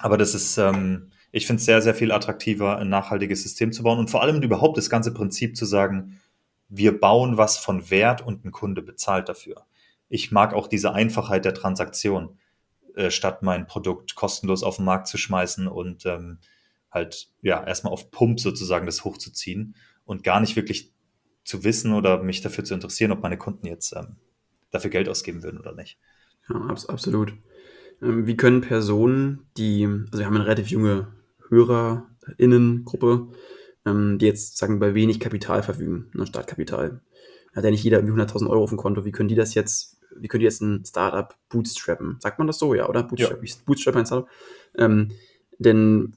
Aber 0.00 0.16
das 0.16 0.34
ist, 0.34 0.58
ähm, 0.58 1.10
ich 1.32 1.46
finde 1.46 1.60
es 1.60 1.66
sehr, 1.66 1.82
sehr 1.82 1.94
viel 1.94 2.12
attraktiver, 2.12 2.78
ein 2.78 2.88
nachhaltiges 2.88 3.42
System 3.42 3.72
zu 3.72 3.82
bauen 3.82 3.98
und 3.98 4.10
vor 4.10 4.22
allem 4.22 4.42
überhaupt 4.42 4.76
das 4.76 4.90
ganze 4.90 5.12
Prinzip 5.12 5.56
zu 5.56 5.64
sagen, 5.64 6.20
wir 6.68 7.00
bauen 7.00 7.36
was 7.36 7.58
von 7.58 7.90
Wert 7.90 8.20
und 8.24 8.44
ein 8.44 8.52
Kunde 8.52 8.82
bezahlt 8.82 9.28
dafür. 9.28 9.66
Ich 10.08 10.30
mag 10.30 10.54
auch 10.54 10.68
diese 10.68 10.92
Einfachheit 10.92 11.44
der 11.44 11.54
Transaktion, 11.54 12.38
äh, 12.94 13.10
statt 13.10 13.42
mein 13.42 13.66
Produkt 13.66 14.14
kostenlos 14.14 14.62
auf 14.62 14.76
den 14.76 14.84
Markt 14.84 15.08
zu 15.08 15.18
schmeißen 15.18 15.66
und 15.66 16.06
ähm, 16.06 16.38
halt 16.90 17.28
ja 17.42 17.64
erstmal 17.64 17.92
auf 17.92 18.10
Pump 18.10 18.40
sozusagen 18.40 18.86
das 18.86 19.04
hochzuziehen 19.04 19.74
und 20.04 20.24
gar 20.24 20.40
nicht 20.40 20.56
wirklich 20.56 20.92
zu 21.44 21.64
wissen 21.64 21.92
oder 21.92 22.22
mich 22.22 22.40
dafür 22.40 22.64
zu 22.64 22.74
interessieren, 22.74 23.12
ob 23.12 23.22
meine 23.22 23.38
Kunden 23.38 23.66
jetzt 23.66 23.92
ähm, 23.92 24.16
dafür 24.70 24.90
Geld 24.90 25.08
ausgeben 25.08 25.42
würden 25.42 25.60
oder 25.60 25.74
nicht. 25.74 25.98
Ja, 26.48 26.56
absolut. 26.88 27.34
Ähm, 28.02 28.26
wie 28.26 28.36
können 28.36 28.60
Personen, 28.60 29.46
die, 29.56 29.86
also 29.86 30.18
wir 30.18 30.26
haben 30.26 30.36
eine 30.36 30.44
relativ 30.44 30.68
junge 30.68 31.08
HörerInnen-Gruppe, 31.48 33.28
ähm, 33.86 34.18
die 34.18 34.26
jetzt 34.26 34.58
sagen, 34.58 34.78
bei 34.78 34.94
wenig 34.94 35.20
Kapital 35.20 35.62
verfügen, 35.62 36.10
ne, 36.14 36.26
Startkapital. 36.26 37.00
Hat 37.54 37.64
ja 37.64 37.70
nicht 37.70 37.82
jeder 37.82 37.98
irgendwie 37.98 38.20
100.000 38.20 38.48
Euro 38.48 38.62
auf 38.62 38.70
dem 38.70 38.78
Konto. 38.78 39.04
Wie 39.04 39.12
können 39.12 39.28
die 39.28 39.34
das 39.34 39.54
jetzt, 39.54 39.98
wie 40.14 40.28
können 40.28 40.40
die 40.40 40.46
jetzt 40.46 40.60
ein 40.60 40.84
Startup 40.84 41.34
bootstrappen? 41.48 42.18
Sagt 42.20 42.38
man 42.38 42.46
das 42.46 42.58
so, 42.58 42.74
ja, 42.74 42.88
oder? 42.88 43.02
Bootstrap, 43.02 43.42
ja. 43.42 43.54
Bootstrap 43.64 43.96
ein 43.96 44.06
Startup. 44.06 44.28
Ähm, 44.76 45.12
denn 45.58 46.14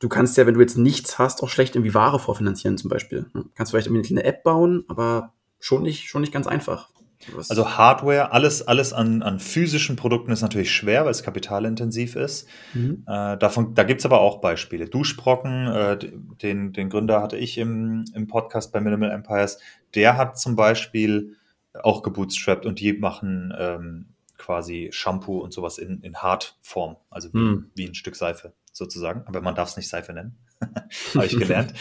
du 0.00 0.08
kannst 0.08 0.36
ja, 0.36 0.46
wenn 0.46 0.54
du 0.54 0.60
jetzt 0.60 0.76
nichts 0.76 1.18
hast, 1.18 1.42
auch 1.42 1.48
schlecht 1.48 1.76
irgendwie 1.76 1.94
Ware 1.94 2.18
vorfinanzieren 2.18 2.78
zum 2.78 2.90
Beispiel. 2.90 3.26
Du 3.32 3.44
kannst 3.54 3.70
vielleicht 3.70 3.86
irgendwie 3.86 4.00
eine 4.00 4.08
kleine 4.08 4.24
App 4.24 4.42
bauen, 4.42 4.84
aber 4.88 5.34
schon 5.60 5.82
nicht, 5.82 6.08
schon 6.08 6.22
nicht 6.22 6.32
ganz 6.32 6.46
einfach. 6.46 6.88
Was? 7.34 7.50
Also 7.50 7.76
Hardware, 7.76 8.32
alles, 8.32 8.66
alles 8.66 8.92
an, 8.92 9.22
an 9.22 9.38
physischen 9.38 9.96
Produkten 9.96 10.32
ist 10.32 10.42
natürlich 10.42 10.72
schwer, 10.72 11.04
weil 11.04 11.10
es 11.10 11.22
kapitalintensiv 11.22 12.16
ist. 12.16 12.48
Mhm. 12.74 13.04
Äh, 13.06 13.36
davon, 13.36 13.74
da 13.74 13.84
gibt 13.84 14.00
es 14.00 14.06
aber 14.06 14.20
auch 14.20 14.40
Beispiele. 14.40 14.88
Duschbrocken, 14.88 15.66
äh, 15.68 15.98
den, 16.42 16.72
den 16.72 16.88
Gründer 16.88 17.22
hatte 17.22 17.36
ich 17.36 17.58
im, 17.58 18.04
im 18.14 18.26
Podcast 18.26 18.72
bei 18.72 18.80
Minimal 18.80 19.10
Empires, 19.10 19.58
der 19.94 20.16
hat 20.16 20.38
zum 20.38 20.56
Beispiel 20.56 21.36
auch 21.82 22.02
gebootstrapped 22.02 22.66
und 22.66 22.80
die 22.80 22.92
machen 22.92 23.54
ähm, 23.56 24.06
quasi 24.36 24.88
Shampoo 24.92 25.38
und 25.38 25.52
sowas 25.52 25.78
in, 25.78 26.00
in 26.00 26.16
Hardform, 26.16 26.96
also 27.10 27.32
wie, 27.32 27.38
mhm. 27.38 27.70
wie 27.74 27.86
ein 27.86 27.94
Stück 27.94 28.16
Seife 28.16 28.52
sozusagen. 28.72 29.22
Aber 29.26 29.40
man 29.40 29.54
darf 29.54 29.70
es 29.70 29.76
nicht 29.76 29.88
Seife 29.88 30.12
nennen, 30.12 30.36
habe 31.14 31.26
ich 31.26 31.38
gelernt. 31.38 31.72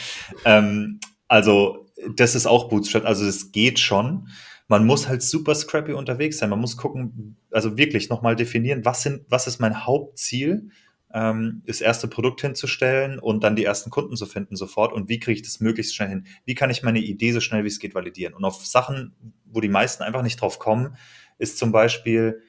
ähm, 0.45 0.99
also 1.27 1.87
das 2.15 2.35
ist 2.35 2.45
auch 2.45 2.69
Bootstrap, 2.69 3.05
also 3.05 3.25
es 3.25 3.51
geht 3.51 3.79
schon 3.79 4.27
man 4.71 4.85
muss 4.85 5.09
halt 5.09 5.21
super 5.21 5.53
scrappy 5.53 5.91
unterwegs 5.91 6.37
sein. 6.37 6.49
Man 6.49 6.61
muss 6.61 6.77
gucken, 6.77 7.35
also 7.51 7.77
wirklich 7.77 8.07
nochmal 8.07 8.37
definieren, 8.37 8.85
was, 8.85 9.03
sind, 9.03 9.25
was 9.27 9.45
ist 9.45 9.59
mein 9.59 9.85
Hauptziel, 9.85 10.69
ähm, 11.13 11.61
das 11.67 11.81
erste 11.81 12.07
Produkt 12.07 12.39
hinzustellen 12.39 13.19
und 13.19 13.43
dann 13.43 13.57
die 13.57 13.65
ersten 13.65 13.89
Kunden 13.89 14.15
zu 14.15 14.25
finden 14.25 14.55
sofort 14.55 14.93
und 14.93 15.09
wie 15.09 15.19
kriege 15.19 15.35
ich 15.35 15.41
das 15.41 15.59
möglichst 15.59 15.93
schnell 15.93 16.07
hin? 16.07 16.25
Wie 16.45 16.55
kann 16.55 16.69
ich 16.69 16.83
meine 16.83 16.99
Idee 16.99 17.33
so 17.33 17.41
schnell 17.41 17.65
wie 17.65 17.67
es 17.67 17.79
geht 17.79 17.95
validieren? 17.95 18.33
Und 18.33 18.45
auf 18.45 18.65
Sachen, 18.65 19.13
wo 19.43 19.59
die 19.59 19.67
meisten 19.67 20.03
einfach 20.03 20.23
nicht 20.23 20.39
drauf 20.39 20.57
kommen, 20.57 20.95
ist 21.37 21.57
zum 21.57 21.73
Beispiel, 21.73 22.41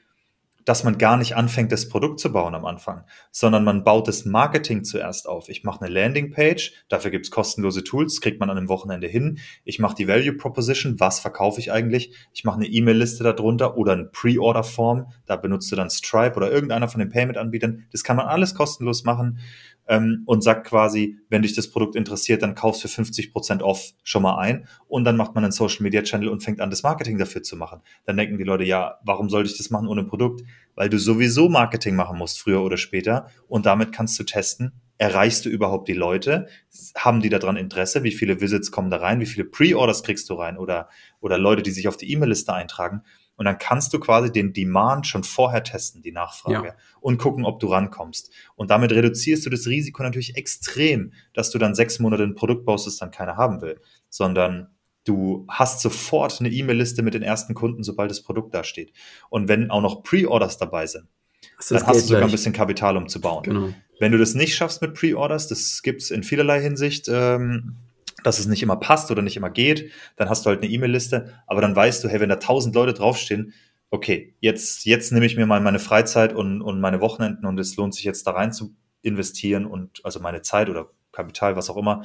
dass 0.65 0.83
man 0.83 0.97
gar 0.97 1.17
nicht 1.17 1.35
anfängt, 1.35 1.71
das 1.71 1.89
Produkt 1.89 2.19
zu 2.19 2.31
bauen 2.31 2.55
am 2.55 2.65
Anfang, 2.65 3.03
sondern 3.31 3.63
man 3.63 3.83
baut 3.83 4.07
das 4.07 4.25
Marketing 4.25 4.83
zuerst 4.83 5.27
auf. 5.27 5.49
Ich 5.49 5.63
mache 5.63 5.83
eine 5.83 5.93
Landingpage, 5.93 6.73
dafür 6.89 7.11
gibt 7.11 7.25
es 7.25 7.31
kostenlose 7.31 7.83
Tools, 7.83 8.21
kriegt 8.21 8.39
man 8.39 8.49
an 8.49 8.57
einem 8.57 8.69
Wochenende 8.69 9.07
hin. 9.07 9.39
Ich 9.63 9.79
mache 9.79 9.95
die 9.95 10.07
Value 10.07 10.33
Proposition, 10.33 10.99
was 10.99 11.19
verkaufe 11.19 11.59
ich 11.59 11.71
eigentlich? 11.71 12.13
Ich 12.33 12.43
mache 12.43 12.57
eine 12.57 12.67
E-Mail-Liste 12.67 13.23
darunter 13.23 13.77
oder 13.77 13.93
eine 13.93 14.05
Pre-Order-Form, 14.05 15.11
da 15.25 15.35
benutzt 15.35 15.71
du 15.71 15.75
dann 15.75 15.89
Stripe 15.89 16.35
oder 16.35 16.51
irgendeiner 16.51 16.87
von 16.87 16.99
den 16.99 17.09
Payment-Anbietern. 17.09 17.85
Das 17.91 18.03
kann 18.03 18.17
man 18.17 18.27
alles 18.27 18.55
kostenlos 18.55 19.03
machen 19.03 19.39
ähm, 19.87 20.23
und 20.25 20.43
sagt 20.43 20.67
quasi, 20.67 21.17
wenn 21.29 21.41
dich 21.41 21.53
das 21.53 21.69
Produkt 21.69 21.95
interessiert, 21.95 22.41
dann 22.41 22.55
kaufst 22.55 22.81
für 22.81 22.87
50% 22.87 23.61
off 23.61 23.93
schon 24.03 24.23
mal 24.23 24.37
ein 24.37 24.67
und 24.87 25.03
dann 25.03 25.17
macht 25.17 25.35
man 25.35 25.43
einen 25.43 25.51
Social 25.51 25.83
Media 25.83 26.01
Channel 26.01 26.29
und 26.29 26.43
fängt 26.43 26.61
an, 26.61 26.69
das 26.69 26.83
Marketing 26.83 27.17
dafür 27.17 27.43
zu 27.43 27.55
machen. 27.55 27.81
Dann 28.05 28.17
denken 28.17 28.37
die 28.37 28.43
Leute, 28.43 28.63
ja, 28.63 28.99
warum 29.03 29.29
sollte 29.29 29.49
ich 29.49 29.57
das 29.57 29.69
machen 29.69 29.87
ohne 29.87 30.03
Produkt? 30.03 30.43
Weil 30.75 30.89
du 30.89 30.97
sowieso 30.97 31.49
Marketing 31.49 31.95
machen 31.95 32.17
musst, 32.17 32.39
früher 32.39 32.61
oder 32.61 32.77
später 32.77 33.27
und 33.47 33.65
damit 33.65 33.91
kannst 33.91 34.19
du 34.19 34.23
testen, 34.23 34.73
erreichst 34.97 35.45
du 35.45 35.49
überhaupt 35.49 35.87
die 35.87 35.93
Leute? 35.93 36.47
Haben 36.95 37.21
die 37.21 37.29
daran 37.29 37.57
Interesse? 37.57 38.03
Wie 38.03 38.11
viele 38.11 38.39
Visits 38.39 38.71
kommen 38.71 38.89
da 38.89 38.97
rein? 38.97 39.19
Wie 39.19 39.25
viele 39.25 39.45
Pre-Orders 39.45 40.03
kriegst 40.03 40.29
du 40.29 40.35
rein? 40.35 40.57
Oder, 40.57 40.87
oder 41.19 41.37
Leute, 41.37 41.61
die 41.61 41.71
sich 41.71 41.87
auf 41.87 41.97
die 41.97 42.11
E-Mail-Liste 42.11 42.53
eintragen? 42.53 43.01
Und 43.35 43.45
dann 43.45 43.57
kannst 43.57 43.93
du 43.93 43.99
quasi 43.99 44.31
den 44.31 44.53
Demand 44.53 45.07
schon 45.07 45.23
vorher 45.23 45.63
testen, 45.63 46.01
die 46.01 46.11
Nachfrage, 46.11 46.67
ja. 46.67 46.75
und 47.01 47.17
gucken, 47.17 47.45
ob 47.45 47.59
du 47.59 47.67
rankommst. 47.67 48.31
Und 48.55 48.69
damit 48.69 48.91
reduzierst 48.91 49.45
du 49.45 49.49
das 49.49 49.65
Risiko 49.65 50.03
natürlich 50.03 50.35
extrem, 50.37 51.13
dass 51.33 51.49
du 51.49 51.57
dann 51.57 51.75
sechs 51.75 51.99
Monate 51.99 52.23
ein 52.23 52.35
Produkt 52.35 52.65
baust, 52.65 52.85
das 52.85 52.97
dann 52.97 53.11
keiner 53.11 53.35
haben 53.35 53.61
will, 53.61 53.79
sondern 54.09 54.69
du 55.05 55.45
hast 55.49 55.81
sofort 55.81 56.39
eine 56.39 56.49
E-Mail-Liste 56.49 57.01
mit 57.01 57.13
den 57.13 57.23
ersten 57.23 57.53
Kunden, 57.53 57.83
sobald 57.83 58.11
das 58.11 58.21
Produkt 58.21 58.53
da 58.53 58.63
steht. 58.63 58.93
Und 59.29 59.47
wenn 59.47 59.71
auch 59.71 59.81
noch 59.81 60.03
Pre-Orders 60.03 60.57
dabei 60.57 60.87
sind, 60.87 61.07
dann 61.69 61.85
hast 61.85 62.01
du 62.01 62.07
sogar 62.07 62.21
gleich. 62.21 62.29
ein 62.29 62.31
bisschen 62.31 62.53
Kapital, 62.53 62.97
um 62.97 63.07
zu 63.07 63.19
bauen. 63.19 63.43
Genau. 63.43 63.73
Wenn 63.99 64.11
du 64.11 64.17
das 64.17 64.33
nicht 64.33 64.55
schaffst 64.55 64.81
mit 64.81 64.93
Pre-Orders, 64.93 65.47
das 65.47 65.81
gibt 65.81 66.01
es 66.01 66.11
in 66.11 66.23
vielerlei 66.23 66.61
Hinsicht, 66.61 67.07
ähm, 67.09 67.77
dass 68.23 68.39
es 68.39 68.47
nicht 68.47 68.63
immer 68.63 68.77
passt 68.77 69.11
oder 69.11 69.21
nicht 69.21 69.37
immer 69.37 69.49
geht, 69.49 69.91
dann 70.15 70.29
hast 70.29 70.45
du 70.45 70.49
halt 70.49 70.61
eine 70.61 70.71
E-Mail-Liste, 70.71 71.33
aber 71.47 71.61
dann 71.61 71.75
weißt 71.75 72.03
du, 72.03 72.09
hey, 72.09 72.19
wenn 72.19 72.29
da 72.29 72.37
tausend 72.37 72.75
Leute 72.75 72.93
draufstehen, 72.93 73.53
okay, 73.89 74.35
jetzt, 74.39 74.85
jetzt 74.85 75.11
nehme 75.11 75.25
ich 75.25 75.37
mir 75.37 75.45
mal 75.45 75.61
meine 75.61 75.79
Freizeit 75.79 76.33
und, 76.33 76.61
und 76.61 76.81
meine 76.81 76.99
Wochenenden 77.01 77.45
und 77.45 77.59
es 77.59 77.75
lohnt 77.75 77.93
sich 77.93 78.03
jetzt 78.03 78.25
da 78.25 78.31
rein 78.31 78.51
zu 78.51 78.75
investieren 79.03 79.65
und 79.65 80.01
also 80.03 80.19
meine 80.19 80.41
Zeit 80.41 80.69
oder 80.69 80.89
Kapital, 81.11 81.55
was 81.55 81.69
auch 81.69 81.77
immer, 81.77 82.03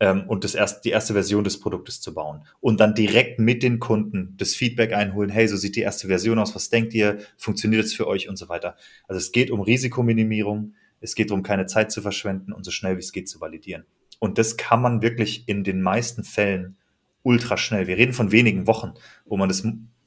ähm, 0.00 0.24
und 0.28 0.44
das 0.44 0.54
erst, 0.54 0.84
die 0.84 0.90
erste 0.90 1.12
Version 1.12 1.44
des 1.44 1.58
Produktes 1.58 2.00
zu 2.00 2.14
bauen. 2.14 2.44
Und 2.60 2.80
dann 2.80 2.94
direkt 2.94 3.40
mit 3.40 3.62
den 3.62 3.80
Kunden 3.80 4.34
das 4.36 4.54
Feedback 4.54 4.92
einholen, 4.92 5.30
hey, 5.30 5.48
so 5.48 5.56
sieht 5.56 5.76
die 5.76 5.80
erste 5.80 6.06
Version 6.06 6.38
aus, 6.38 6.54
was 6.54 6.70
denkt 6.70 6.94
ihr, 6.94 7.18
funktioniert 7.36 7.84
es 7.84 7.94
für 7.94 8.06
euch 8.06 8.28
und 8.28 8.36
so 8.36 8.48
weiter. 8.48 8.76
Also 9.08 9.18
es 9.18 9.32
geht 9.32 9.50
um 9.50 9.60
Risikominimierung, 9.60 10.74
es 11.00 11.14
geht 11.14 11.30
darum, 11.30 11.42
keine 11.42 11.66
Zeit 11.66 11.90
zu 11.90 12.02
verschwenden 12.02 12.52
und 12.52 12.64
so 12.64 12.70
schnell 12.70 12.96
wie 12.96 13.00
es 13.00 13.12
geht 13.12 13.28
zu 13.28 13.40
validieren. 13.40 13.84
Und 14.18 14.38
das 14.38 14.56
kann 14.56 14.82
man 14.82 15.02
wirklich 15.02 15.48
in 15.48 15.64
den 15.64 15.82
meisten 15.82 16.24
Fällen 16.24 16.76
ultra 17.22 17.56
schnell. 17.56 17.86
Wir 17.86 17.96
reden 17.96 18.12
von 18.12 18.32
wenigen 18.32 18.66
Wochen, 18.66 18.94
wo 19.24 19.36
man 19.36 19.48
das, 19.48 19.58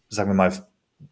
sagen 0.09 0.29
wir 0.29 0.33
mal, 0.33 0.51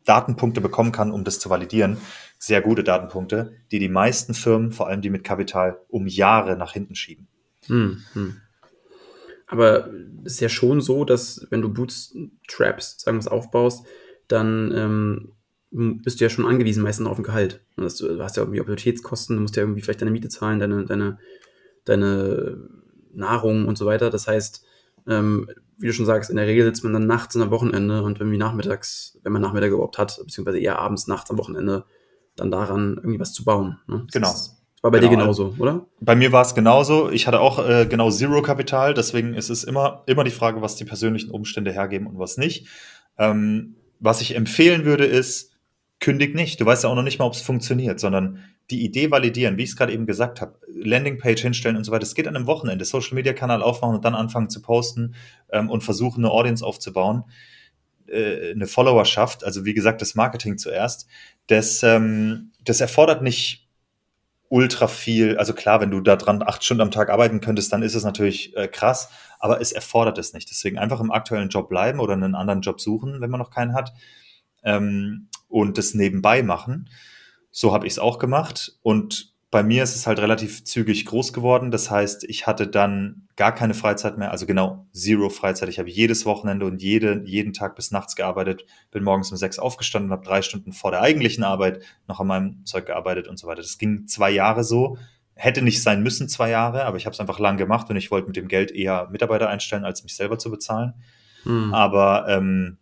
Datenpunkte 0.05 0.61
bekommen 0.61 0.91
kann, 0.91 1.11
um 1.11 1.23
das 1.23 1.39
zu 1.39 1.49
validieren. 1.49 1.97
Sehr 2.37 2.61
gute 2.61 2.83
Datenpunkte, 2.83 3.53
die 3.71 3.79
die 3.79 3.89
meisten 3.89 4.33
Firmen, 4.33 4.71
vor 4.71 4.87
allem 4.87 5.01
die 5.01 5.09
mit 5.09 5.23
Kapital, 5.23 5.79
um 5.87 6.07
Jahre 6.07 6.57
nach 6.57 6.73
hinten 6.73 6.95
schieben. 6.95 7.27
Hm, 7.67 8.03
hm. 8.13 8.37
Aber 9.47 9.89
es 10.23 10.33
ist 10.33 10.39
ja 10.41 10.49
schon 10.49 10.79
so, 10.79 11.05
dass 11.05 11.47
wenn 11.49 11.61
du 11.61 11.73
Bootstraps, 11.73 13.01
sagen 13.01 13.17
wir 13.17 13.21
es, 13.21 13.27
aufbaust, 13.27 13.85
dann 14.27 14.71
ähm, 14.75 15.31
bist 15.71 16.19
du 16.19 16.25
ja 16.25 16.29
schon 16.29 16.45
angewiesen 16.45 16.83
meistens 16.83 17.07
auf 17.07 17.17
ein 17.17 17.23
Gehalt. 17.23 17.61
Du 17.75 17.83
hast 17.83 17.99
ja 18.01 18.43
irgendwie 18.43 18.61
Opportunitätskosten, 18.61 19.35
du 19.35 19.41
musst 19.41 19.55
ja 19.55 19.63
irgendwie 19.63 19.81
vielleicht 19.81 20.01
deine 20.01 20.11
Miete 20.11 20.29
zahlen, 20.29 20.59
deine, 20.59 20.85
deine, 20.85 21.17
deine 21.85 22.59
Nahrung 23.13 23.67
und 23.67 23.77
so 23.77 23.85
weiter. 23.85 24.09
Das 24.09 24.27
heißt, 24.27 24.65
ähm, 25.07 25.49
wie 25.77 25.87
du 25.87 25.93
schon 25.93 26.05
sagst, 26.05 26.29
in 26.29 26.35
der 26.35 26.47
Regel 26.47 26.65
sitzt 26.65 26.83
man 26.83 26.93
dann 26.93 27.07
nachts 27.07 27.35
in 27.35 27.41
am 27.41 27.51
Wochenende 27.51 28.03
und 28.03 28.19
irgendwie 28.19 28.37
nachmittags, 28.37 29.17
wenn 29.23 29.31
man 29.31 29.41
Nachmittag 29.41 29.71
überhaupt 29.71 29.97
hat, 29.97 30.19
beziehungsweise 30.23 30.59
eher 30.59 30.79
abends, 30.79 31.07
nachts 31.07 31.31
am 31.31 31.37
Wochenende, 31.37 31.85
dann 32.35 32.51
daran 32.51 32.95
irgendwie 32.97 33.19
was 33.19 33.33
zu 33.33 33.43
bauen. 33.43 33.79
Ne? 33.87 34.05
Genau. 34.11 34.33
War 34.81 34.91
bei 34.91 34.99
genau. 34.99 35.11
dir 35.11 35.17
genauso, 35.17 35.55
oder? 35.57 35.85
Bei 35.99 36.15
mir 36.15 36.31
war 36.31 36.41
es 36.41 36.55
genauso. 36.55 37.09
Ich 37.09 37.27
hatte 37.27 37.41
auch 37.41 37.65
äh, 37.67 37.85
genau 37.85 38.09
Zero-Kapital, 38.09 38.93
deswegen 38.93 39.33
ist 39.33 39.49
es 39.49 39.65
immer, 39.65 40.03
immer 40.05 40.23
die 40.23 40.31
Frage, 40.31 40.61
was 40.61 40.77
die 40.77 40.85
persönlichen 40.85 41.31
Umstände 41.31 41.71
hergeben 41.71 42.07
und 42.07 42.17
was 42.17 42.37
nicht. 42.37 42.67
Ähm, 43.17 43.75
was 43.99 44.21
ich 44.21 44.35
empfehlen 44.35 44.85
würde, 44.85 45.05
ist, 45.05 45.51
kündig 45.99 46.33
nicht. 46.33 46.61
Du 46.61 46.65
weißt 46.65 46.85
ja 46.85 46.89
auch 46.89 46.95
noch 46.95 47.03
nicht 47.03 47.19
mal, 47.19 47.25
ob 47.25 47.33
es 47.33 47.41
funktioniert, 47.41 47.99
sondern 47.99 48.39
die 48.71 48.85
Idee 48.85 49.11
validieren, 49.11 49.57
wie 49.57 49.63
ich 49.63 49.71
es 49.71 49.75
gerade 49.75 49.91
eben 49.91 50.05
gesagt 50.05 50.39
habe, 50.39 50.58
Landingpage 50.83 51.41
hinstellen 51.41 51.77
und 51.77 51.83
so 51.83 51.91
weiter. 51.91 52.03
Es 52.03 52.15
geht 52.15 52.27
an 52.27 52.35
einem 52.35 52.47
Wochenende, 52.47 52.85
Social 52.85 53.15
Media 53.15 53.33
Kanal 53.33 53.61
aufmachen 53.61 53.95
und 53.95 54.05
dann 54.05 54.15
anfangen 54.15 54.49
zu 54.49 54.61
posten 54.61 55.15
ähm, 55.51 55.69
und 55.69 55.83
versuchen, 55.83 56.23
eine 56.23 56.33
Audience 56.33 56.65
aufzubauen, 56.65 57.23
äh, 58.07 58.51
eine 58.51 58.67
Followerschaft. 58.67 59.43
Also 59.43 59.65
wie 59.65 59.73
gesagt, 59.73 60.01
das 60.01 60.15
Marketing 60.15 60.57
zuerst. 60.57 61.07
Das, 61.47 61.83
ähm, 61.83 62.51
das 62.63 62.81
erfordert 62.81 63.21
nicht 63.21 63.67
ultra 64.49 64.87
viel. 64.87 65.37
Also 65.37 65.53
klar, 65.53 65.79
wenn 65.79 65.91
du 65.91 66.01
da 66.01 66.15
dran 66.15 66.43
acht 66.43 66.63
Stunden 66.63 66.81
am 66.81 66.91
Tag 66.91 67.09
arbeiten 67.09 67.39
könntest, 67.39 67.71
dann 67.71 67.83
ist 67.83 67.95
es 67.95 68.03
natürlich 68.03 68.55
äh, 68.57 68.67
krass, 68.67 69.09
aber 69.39 69.61
es 69.61 69.71
erfordert 69.71 70.17
es 70.17 70.33
nicht. 70.33 70.49
Deswegen 70.49 70.77
einfach 70.77 70.99
im 70.99 71.11
aktuellen 71.11 71.49
Job 71.49 71.69
bleiben 71.69 71.99
oder 71.99 72.13
einen 72.13 72.35
anderen 72.35 72.61
Job 72.61 72.81
suchen, 72.81 73.21
wenn 73.21 73.29
man 73.29 73.39
noch 73.39 73.51
keinen 73.51 73.73
hat. 73.73 73.93
Ähm, 74.63 75.29
und 75.47 75.77
das 75.77 75.93
nebenbei 75.93 76.43
machen. 76.43 76.89
So 77.51 77.73
habe 77.73 77.87
ich 77.87 77.93
es 77.93 77.99
auch 77.99 78.19
gemacht. 78.19 78.77
Und 78.81 79.33
bei 79.51 79.63
mir 79.63 79.81
ist 79.81 79.95
es 79.95 80.05
halt 80.05 80.19
relativ 80.19 80.63
zügig 80.63 81.05
groß 81.05 81.33
geworden. 81.33 81.71
Das 81.71 81.89
heißt, 81.89 82.23
ich 82.25 82.45
hatte 82.45 82.67
dann 82.67 83.27
gar 83.35 83.53
keine 83.53 83.73
Freizeit 83.73 84.17
mehr, 84.17 84.31
also 84.31 84.45
genau 84.45 84.85
zero 84.93 85.29
Freizeit. 85.29 85.69
Ich 85.69 85.79
habe 85.79 85.89
jedes 85.89 86.25
Wochenende 86.25 86.67
und 86.67 86.81
jede, 86.81 87.23
jeden 87.25 87.53
Tag 87.53 87.75
bis 87.75 87.89
nachts 87.89 88.15
gearbeitet, 88.15 88.65
bin 88.91 89.03
morgens 89.03 89.31
um 89.31 89.37
sechs 89.37 89.57
aufgestanden 89.57 90.11
und 90.11 90.17
habe 90.17 90.27
drei 90.27 90.43
Stunden 90.43 90.71
vor 90.71 90.91
der 90.91 91.01
eigentlichen 91.01 91.43
Arbeit 91.43 91.81
noch 92.07 92.19
an 92.19 92.27
meinem 92.27 92.65
Zeug 92.65 92.85
gearbeitet 92.85 93.27
und 93.27 93.39
so 93.39 93.47
weiter. 93.47 93.61
Das 93.61 93.79
ging 93.79 94.07
zwei 94.07 94.29
Jahre 94.29 94.63
so. 94.63 94.97
Hätte 95.33 95.63
nicht 95.63 95.81
sein 95.81 96.03
müssen, 96.03 96.29
zwei 96.29 96.49
Jahre, 96.51 96.83
aber 96.85 96.97
ich 96.97 97.05
habe 97.05 97.13
es 97.13 97.19
einfach 97.19 97.39
lang 97.39 97.57
gemacht 97.57 97.89
und 97.89 97.95
ich 97.95 98.11
wollte 98.11 98.27
mit 98.27 98.35
dem 98.35 98.49
Geld 98.49 98.71
eher 98.71 99.07
Mitarbeiter 99.09 99.49
einstellen, 99.49 99.85
als 99.85 100.03
mich 100.03 100.15
selber 100.15 100.37
zu 100.37 100.51
bezahlen. 100.51 100.93
Hm. 101.43 101.73
Aber 101.73 102.27
ähm, 102.27 102.77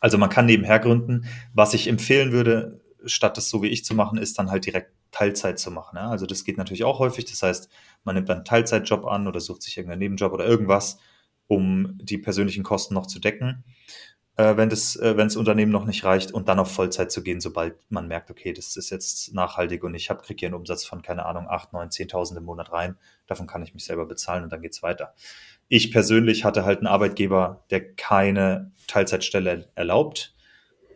also 0.00 0.18
man 0.18 0.30
kann 0.30 0.46
nebenher 0.46 0.80
gründen. 0.80 1.26
Was 1.52 1.74
ich 1.74 1.86
empfehlen 1.86 2.32
würde, 2.32 2.80
statt 3.04 3.36
das 3.36 3.48
so 3.48 3.62
wie 3.62 3.68
ich 3.68 3.84
zu 3.84 3.94
machen, 3.94 4.18
ist 4.18 4.38
dann 4.38 4.50
halt 4.50 4.66
direkt 4.66 4.90
Teilzeit 5.12 5.58
zu 5.58 5.70
machen. 5.70 5.96
Ja? 5.96 6.10
Also 6.10 6.26
das 6.26 6.44
geht 6.44 6.58
natürlich 6.58 6.84
auch 6.84 6.98
häufig. 6.98 7.26
Das 7.26 7.42
heißt, 7.42 7.68
man 8.02 8.16
nimmt 8.16 8.28
einen 8.30 8.44
Teilzeitjob 8.44 9.06
an 9.06 9.28
oder 9.28 9.40
sucht 9.40 9.62
sich 9.62 9.76
irgendeinen 9.76 10.00
Nebenjob 10.00 10.32
oder 10.32 10.46
irgendwas, 10.46 10.98
um 11.46 11.98
die 12.02 12.18
persönlichen 12.18 12.64
Kosten 12.64 12.94
noch 12.94 13.06
zu 13.06 13.20
decken, 13.20 13.64
äh, 14.36 14.56
wenn 14.56 14.70
das, 14.70 14.96
äh, 14.96 15.14
das 15.14 15.36
Unternehmen 15.36 15.72
noch 15.72 15.84
nicht 15.84 16.04
reicht 16.04 16.32
und 16.32 16.48
dann 16.48 16.58
auf 16.58 16.72
Vollzeit 16.72 17.12
zu 17.12 17.22
gehen, 17.22 17.40
sobald 17.40 17.74
man 17.90 18.08
merkt, 18.08 18.30
okay, 18.30 18.52
das 18.52 18.76
ist 18.76 18.90
jetzt 18.90 19.34
nachhaltig 19.34 19.84
und 19.84 19.94
ich 19.94 20.08
habe 20.08 20.22
kriege 20.22 20.40
hier 20.40 20.48
einen 20.48 20.54
Umsatz 20.54 20.84
von 20.84 21.02
keine 21.02 21.26
Ahnung 21.26 21.46
8, 21.48 21.72
9, 21.74 21.90
10.000 21.90 22.38
im 22.38 22.44
Monat 22.44 22.72
rein. 22.72 22.96
Davon 23.26 23.46
kann 23.46 23.62
ich 23.62 23.74
mich 23.74 23.84
selber 23.84 24.06
bezahlen 24.06 24.44
und 24.44 24.50
dann 24.50 24.62
geht's 24.62 24.82
weiter. 24.82 25.14
Ich 25.68 25.92
persönlich 25.92 26.44
hatte 26.44 26.64
halt 26.64 26.78
einen 26.78 26.86
Arbeitgeber, 26.86 27.64
der 27.70 27.94
keine 27.94 28.72
Teilzeitstelle 28.86 29.68
erlaubt. 29.74 30.34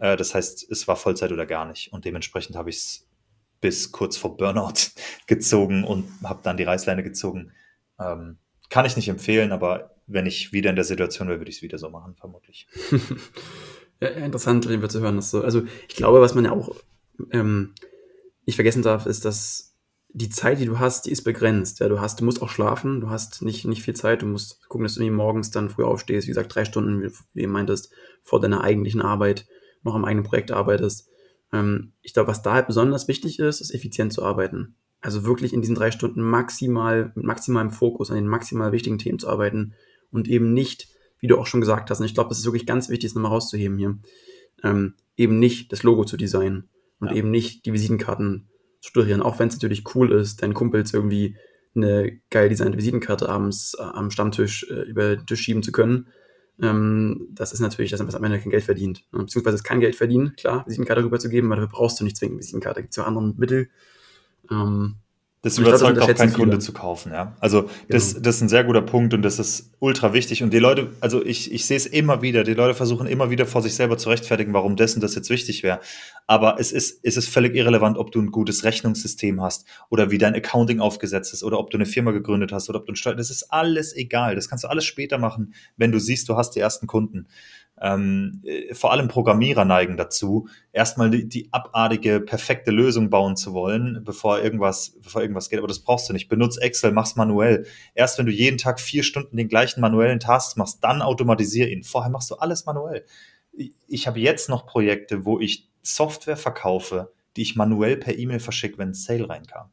Äh, 0.00 0.16
das 0.16 0.34
heißt, 0.34 0.70
es 0.70 0.88
war 0.88 0.96
Vollzeit 0.96 1.32
oder 1.32 1.46
gar 1.46 1.66
nicht. 1.66 1.92
Und 1.92 2.04
dementsprechend 2.06 2.56
habe 2.56 2.70
ich 2.70 2.76
es 2.76 3.05
bis 3.60 3.92
kurz 3.92 4.16
vor 4.16 4.36
Burnout 4.36 4.90
gezogen 5.26 5.84
und 5.84 6.06
habe 6.22 6.40
dann 6.42 6.56
die 6.56 6.64
Reißleine 6.64 7.02
gezogen. 7.02 7.52
Ähm, 7.98 8.38
kann 8.68 8.84
ich 8.84 8.96
nicht 8.96 9.08
empfehlen, 9.08 9.52
aber 9.52 9.96
wenn 10.06 10.26
ich 10.26 10.52
wieder 10.52 10.70
in 10.70 10.76
der 10.76 10.84
Situation 10.84 11.28
wäre, 11.28 11.40
würde 11.40 11.50
ich 11.50 11.56
es 11.56 11.62
wieder 11.62 11.78
so 11.78 11.90
machen, 11.90 12.14
vermutlich. 12.16 12.68
Ja, 14.00 14.08
interessant, 14.08 14.66
lieber 14.66 14.88
zu 14.88 15.00
hören. 15.00 15.16
Dass 15.16 15.30
so, 15.30 15.42
also 15.42 15.62
ich 15.88 15.96
glaube, 15.96 16.20
was 16.20 16.34
man 16.34 16.44
ja 16.44 16.52
auch 16.52 16.76
ähm, 17.30 17.72
nicht 18.44 18.56
vergessen 18.56 18.82
darf, 18.82 19.06
ist, 19.06 19.24
dass 19.24 19.74
die 20.08 20.28
Zeit, 20.28 20.60
die 20.60 20.66
du 20.66 20.78
hast, 20.78 21.06
die 21.06 21.10
ist 21.10 21.24
begrenzt. 21.24 21.80
Ja, 21.80 21.88
du 21.88 22.00
hast, 22.00 22.20
du 22.20 22.24
musst 22.24 22.42
auch 22.42 22.48
schlafen, 22.48 23.00
du 23.00 23.10
hast 23.10 23.42
nicht, 23.42 23.66
nicht 23.66 23.82
viel 23.82 23.94
Zeit, 23.94 24.22
du 24.22 24.26
musst 24.26 24.66
gucken, 24.68 24.84
dass 24.84 24.94
du 24.94 25.00
irgendwie 25.00 25.16
morgens 25.16 25.50
dann 25.50 25.68
früh 25.68 25.84
aufstehst, 25.84 26.26
wie 26.26 26.30
gesagt, 26.30 26.54
drei 26.54 26.64
Stunden, 26.64 27.02
wie, 27.02 27.10
wie 27.34 27.42
du 27.42 27.48
meintest, 27.48 27.92
vor 28.22 28.40
deiner 28.40 28.62
eigentlichen 28.62 29.02
Arbeit, 29.02 29.46
noch 29.82 29.94
am 29.94 30.04
eigenen 30.04 30.24
Projekt 30.24 30.52
arbeitest. 30.52 31.08
Ähm, 31.52 31.92
ich 32.02 32.14
glaube, 32.14 32.28
was 32.28 32.42
da 32.42 32.54
halt 32.54 32.66
besonders 32.66 33.08
wichtig 33.08 33.38
ist, 33.38 33.60
ist 33.60 33.74
effizient 33.74 34.12
zu 34.12 34.22
arbeiten. 34.22 34.76
Also 35.00 35.24
wirklich 35.24 35.52
in 35.52 35.60
diesen 35.60 35.74
drei 35.74 35.90
Stunden 35.90 36.22
maximal, 36.22 37.12
mit 37.14 37.24
maximalem 37.24 37.70
Fokus 37.70 38.10
an 38.10 38.16
den 38.16 38.26
maximal 38.26 38.72
wichtigen 38.72 38.98
Themen 38.98 39.18
zu 39.18 39.28
arbeiten 39.28 39.74
und 40.10 40.28
eben 40.28 40.52
nicht, 40.52 40.88
wie 41.20 41.26
du 41.26 41.38
auch 41.38 41.46
schon 41.46 41.60
gesagt 41.60 41.90
hast, 41.90 42.00
und 42.00 42.06
ich 42.06 42.14
glaube, 42.14 42.28
das 42.30 42.38
ist 42.38 42.44
wirklich 42.44 42.66
ganz 42.66 42.88
wichtig, 42.88 43.10
das 43.10 43.14
nochmal 43.14 43.32
rauszuheben 43.32 43.78
hier, 43.78 43.98
ähm, 44.62 44.94
eben 45.16 45.38
nicht 45.38 45.72
das 45.72 45.82
Logo 45.82 46.04
zu 46.04 46.16
designen 46.16 46.68
und 46.98 47.08
ja. 47.08 47.16
eben 47.16 47.30
nicht 47.30 47.66
die 47.66 47.72
Visitenkarten 47.72 48.48
zu 48.80 48.90
studieren, 48.90 49.22
auch 49.22 49.38
wenn 49.38 49.48
es 49.48 49.54
natürlich 49.54 49.94
cool 49.94 50.12
ist, 50.12 50.42
deinen 50.42 50.54
Kumpels 50.54 50.92
irgendwie 50.92 51.36
eine 51.74 52.18
geil 52.30 52.48
designte 52.48 52.78
Visitenkarte 52.78 53.28
abends 53.28 53.74
äh, 53.78 53.82
am 53.82 54.10
Stammtisch 54.10 54.66
äh, 54.70 54.82
über 54.82 55.16
den 55.16 55.26
Tisch 55.26 55.42
schieben 55.42 55.62
zu 55.62 55.72
können. 55.72 56.08
Ähm, 56.62 57.28
das 57.32 57.52
ist 57.52 57.60
natürlich, 57.60 57.90
dass 57.90 58.02
man 58.02 58.14
am 58.14 58.24
Ende 58.24 58.40
kein 58.40 58.50
Geld 58.50 58.64
verdient. 58.64 59.04
Ne? 59.12 59.20
Beziehungsweise 59.20 59.56
es 59.56 59.64
kann 59.64 59.80
Geld 59.80 59.96
verdienen, 59.96 60.34
klar, 60.36 60.64
Visitenkarte 60.66 61.04
rüberzugeben, 61.04 61.50
aber 61.50 61.60
dafür 61.60 61.76
brauchst 61.76 62.00
du 62.00 62.04
nicht 62.04 62.16
zwingend 62.16 62.38
Visitenkarte. 62.38 62.80
Gibt 62.82 62.92
es 62.92 62.96
ja 62.96 63.04
andere 63.04 63.34
Mittel. 63.36 63.68
Ähm, 64.50 64.96
das 65.46 65.58
überzeugt 65.58 66.00
auch 66.00 66.12
kein 66.12 66.32
Kunde 66.32 66.58
zu 66.58 66.72
kaufen, 66.72 67.12
ja. 67.12 67.36
Also 67.38 67.70
das, 67.88 68.14
genau. 68.14 68.24
das 68.24 68.34
ist 68.34 68.42
ein 68.42 68.48
sehr 68.48 68.64
guter 68.64 68.82
Punkt 68.82 69.14
und 69.14 69.22
das 69.22 69.38
ist 69.38 69.70
ultra 69.78 70.12
wichtig. 70.12 70.42
Und 70.42 70.52
die 70.52 70.58
Leute, 70.58 70.88
also 71.00 71.24
ich, 71.24 71.52
ich 71.52 71.66
sehe 71.66 71.76
es 71.76 71.86
immer 71.86 72.20
wieder, 72.20 72.42
die 72.42 72.54
Leute 72.54 72.74
versuchen 72.74 73.06
immer 73.06 73.30
wieder 73.30 73.46
vor 73.46 73.62
sich 73.62 73.76
selber 73.76 73.96
zu 73.96 74.08
rechtfertigen, 74.08 74.52
warum 74.54 74.74
das 74.74 74.96
und 74.96 75.04
das 75.04 75.14
jetzt 75.14 75.30
wichtig 75.30 75.62
wäre. 75.62 75.78
Aber 76.26 76.56
es 76.58 76.72
ist, 76.72 76.98
es 77.04 77.16
ist 77.16 77.28
völlig 77.28 77.54
irrelevant, 77.54 77.96
ob 77.96 78.10
du 78.10 78.20
ein 78.20 78.32
gutes 78.32 78.64
Rechnungssystem 78.64 79.40
hast 79.40 79.66
oder 79.88 80.10
wie 80.10 80.18
dein 80.18 80.34
Accounting 80.34 80.80
aufgesetzt 80.80 81.32
ist 81.32 81.44
oder 81.44 81.60
ob 81.60 81.70
du 81.70 81.76
eine 81.76 81.86
Firma 81.86 82.10
gegründet 82.10 82.50
hast 82.50 82.68
oder 82.68 82.80
ob 82.80 82.86
du 82.86 82.92
ein 82.92 82.96
Steuer. 82.96 83.14
Das 83.14 83.30
ist 83.30 83.44
alles 83.52 83.94
egal. 83.94 84.34
Das 84.34 84.48
kannst 84.48 84.64
du 84.64 84.68
alles 84.68 84.84
später 84.84 85.18
machen, 85.18 85.54
wenn 85.76 85.92
du 85.92 86.00
siehst, 86.00 86.28
du 86.28 86.36
hast 86.36 86.56
die 86.56 86.60
ersten 86.60 86.88
Kunden 86.88 87.28
ähm, 87.80 88.42
äh, 88.44 88.74
vor 88.74 88.92
allem 88.92 89.08
Programmierer 89.08 89.64
neigen 89.64 89.96
dazu, 89.96 90.48
erstmal 90.72 91.10
die, 91.10 91.28
die 91.28 91.52
abartige, 91.52 92.20
perfekte 92.20 92.70
Lösung 92.70 93.10
bauen 93.10 93.36
zu 93.36 93.52
wollen, 93.52 94.02
bevor 94.02 94.40
irgendwas, 94.40 94.96
bevor 95.02 95.20
irgendwas 95.20 95.50
geht. 95.50 95.58
Aber 95.58 95.68
das 95.68 95.80
brauchst 95.80 96.08
du 96.08 96.12
nicht. 96.12 96.28
Benutz 96.28 96.56
Excel, 96.56 96.92
mach's 96.92 97.16
manuell. 97.16 97.66
Erst 97.94 98.18
wenn 98.18 98.26
du 98.26 98.32
jeden 98.32 98.58
Tag 98.58 98.80
vier 98.80 99.02
Stunden 99.02 99.36
den 99.36 99.48
gleichen 99.48 99.80
manuellen 99.80 100.20
Task 100.20 100.56
machst, 100.56 100.82
dann 100.82 101.02
automatisier 101.02 101.68
ihn. 101.68 101.82
Vorher 101.82 102.10
machst 102.10 102.30
du 102.30 102.36
alles 102.36 102.64
manuell. 102.64 103.04
Ich, 103.52 103.72
ich 103.86 104.06
habe 104.06 104.20
jetzt 104.20 104.48
noch 104.48 104.66
Projekte, 104.66 105.24
wo 105.24 105.38
ich 105.38 105.68
Software 105.82 106.36
verkaufe, 106.36 107.12
die 107.36 107.42
ich 107.42 107.56
manuell 107.56 107.98
per 107.98 108.18
E-Mail 108.18 108.40
verschicke, 108.40 108.78
wenn 108.78 108.90
ein 108.90 108.94
Sale 108.94 109.28
reinkam. 109.28 109.70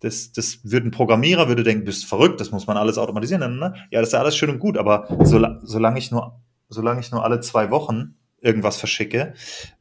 Das, 0.00 0.32
das 0.32 0.60
würde 0.64 0.88
ein 0.88 0.92
Programmierer 0.92 1.46
würde 1.46 1.62
denken, 1.62 1.84
bist 1.84 2.06
verrückt, 2.06 2.40
das 2.40 2.50
muss 2.50 2.66
man 2.66 2.78
alles 2.78 2.96
automatisieren. 2.98 3.58
Ne? 3.58 3.74
Ja, 3.90 4.00
das 4.00 4.08
ist 4.08 4.12
ja 4.14 4.20
alles 4.20 4.36
schön 4.36 4.50
und 4.50 4.58
gut, 4.58 4.78
aber 4.78 5.06
solange 5.22 5.98
ich 5.98 6.10
nur 6.10 6.40
solange 6.70 7.00
ich 7.00 7.10
nur 7.10 7.24
alle 7.24 7.40
zwei 7.40 7.70
Wochen 7.70 8.14
irgendwas 8.40 8.76
verschicke, 8.78 9.34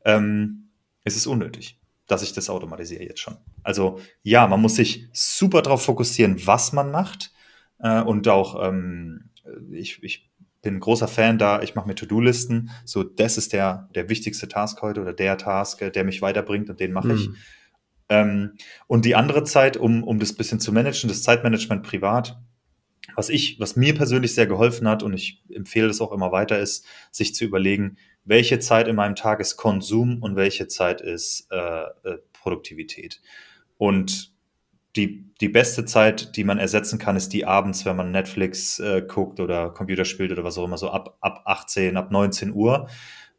ähm, 0.04 0.70
ist 1.06 1.16
es 1.16 1.28
unnötig, 1.28 1.80
dass 2.08 2.24
ich 2.24 2.34
das 2.34 2.50
automatisiere 2.50 3.04
jetzt 3.04 3.22
schon. 3.22 3.38
Also 3.64 4.00
ja, 4.24 4.48
man 4.48 4.62
muss 4.62 4.76
sich 4.76 5.08
super 5.14 5.62
darauf 5.62 5.84
fokussieren, 5.84 6.46
was 6.46 6.74
man 6.74 6.92
macht. 6.92 7.32
Äh, 7.80 8.02
und 8.02 8.28
auch, 8.28 8.68
ähm, 8.68 9.30
ich, 9.72 10.04
ich 10.04 10.30
bin 10.62 10.76
ein 10.76 10.80
großer 10.80 11.08
Fan 11.08 11.38
da, 11.38 11.62
ich 11.62 11.76
mache 11.76 11.88
mir 11.88 11.96
To-Do-Listen. 11.96 12.72
So, 12.84 13.04
das 13.04 13.38
ist 13.38 13.54
der, 13.54 13.88
der 13.96 14.10
wichtigste 14.10 14.48
Task 14.48 14.82
heute 14.82 15.02
oder 15.02 15.14
der 15.14 15.38
Task, 15.38 15.92
der 15.94 16.04
mich 16.04 16.22
weiterbringt 16.22 16.70
und 16.70 16.80
den 16.80 16.92
mache 16.92 17.14
ich. 17.14 17.30
Mhm. 17.30 17.36
Ähm, 18.10 18.54
und 18.88 19.06
die 19.06 19.16
andere 19.16 19.44
Zeit, 19.44 19.78
um, 19.78 20.04
um 20.04 20.20
das 20.20 20.34
bisschen 20.34 20.60
zu 20.60 20.74
managen, 20.74 21.08
das 21.08 21.24
Zeitmanagement 21.24 21.84
privat, 21.84 22.40
was 23.16 23.30
ich, 23.30 23.60
was 23.60 23.76
mir 23.76 23.94
persönlich 23.94 24.34
sehr 24.34 24.48
geholfen 24.48 24.88
hat 24.88 25.04
und 25.04 25.14
ich 25.14 25.44
empfehle 25.54 25.88
das 25.88 26.02
auch 26.02 26.12
immer 26.12 26.32
weiter, 26.32 26.60
ist, 26.60 26.86
sich 27.12 27.36
zu 27.36 27.46
überlegen, 27.46 27.98
welche 28.26 28.60
Zeit 28.60 28.88
in 28.88 28.96
meinem 28.96 29.16
Tag 29.16 29.40
ist 29.40 29.58
Konsum 29.58 30.22
und 30.22 30.36
welche 30.36 30.68
Zeit 30.68 31.02
ist 31.02 31.48
äh, 31.52 31.84
äh, 32.04 32.18
Produktivität. 32.34 33.22
Und 33.78 34.34
die, 34.96 35.26
die 35.40 35.50
beste 35.50 35.86
Zeit, 35.86 36.36
die 36.36 36.44
man 36.44 36.58
ersetzen 36.58 37.00
kann, 37.00 37.16
ist 37.16 37.30
die 37.30 37.46
abends, 37.46 37.86
wenn 37.86 37.96
man 37.96 38.12
Netflix 38.12 38.80
äh, 38.80 39.04
guckt 39.08 39.40
oder 39.40 39.70
Computer 39.70 40.06
spielt 40.06 40.32
oder 40.32 40.44
was 40.44 40.58
auch 40.58 40.66
immer, 40.66 40.78
so 40.78 40.90
ab, 40.90 41.18
ab 41.22 41.44
18, 41.46 41.96
ab 41.96 42.12
19 42.12 42.54
Uhr. 42.54 42.90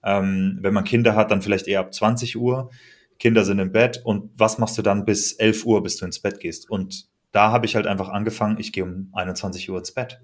Ähm, 0.03 0.59
wenn 0.63 0.73
man 0.73 0.85
Kinder 0.85 1.15
hat, 1.15 1.31
dann 1.31 1.43
vielleicht 1.43 1.69
eher 1.69 1.81
ab 1.81 1.93
20 1.93 2.37
Uhr. 2.37 2.71
Kinder 3.19 3.45
sind 3.45 3.59
im 3.59 3.73
Bett 3.73 4.01
und 4.03 4.31
was 4.37 4.59
machst 4.59 4.79
du 4.79 4.83
dann 4.83 5.05
bis 5.05 5.33
11 5.33 5.67
Uhr, 5.67 5.83
bis 5.83 5.99
du 5.99 6.07
ins 6.07 6.21
Bett 6.21 6.41
gehst? 6.41 6.71
Und 6.71 7.10
da 7.33 7.51
habe 7.51 7.67
ich 7.67 7.77
halt 7.77 7.87
einfach 7.87 8.09
angefangen, 8.09 8.59
ich 8.59 8.73
gehe 8.73 8.85
um 8.85 9.11
21 9.13 9.71
Uhr 9.71 9.79
ins 9.79 9.93
Bett. 9.93 10.21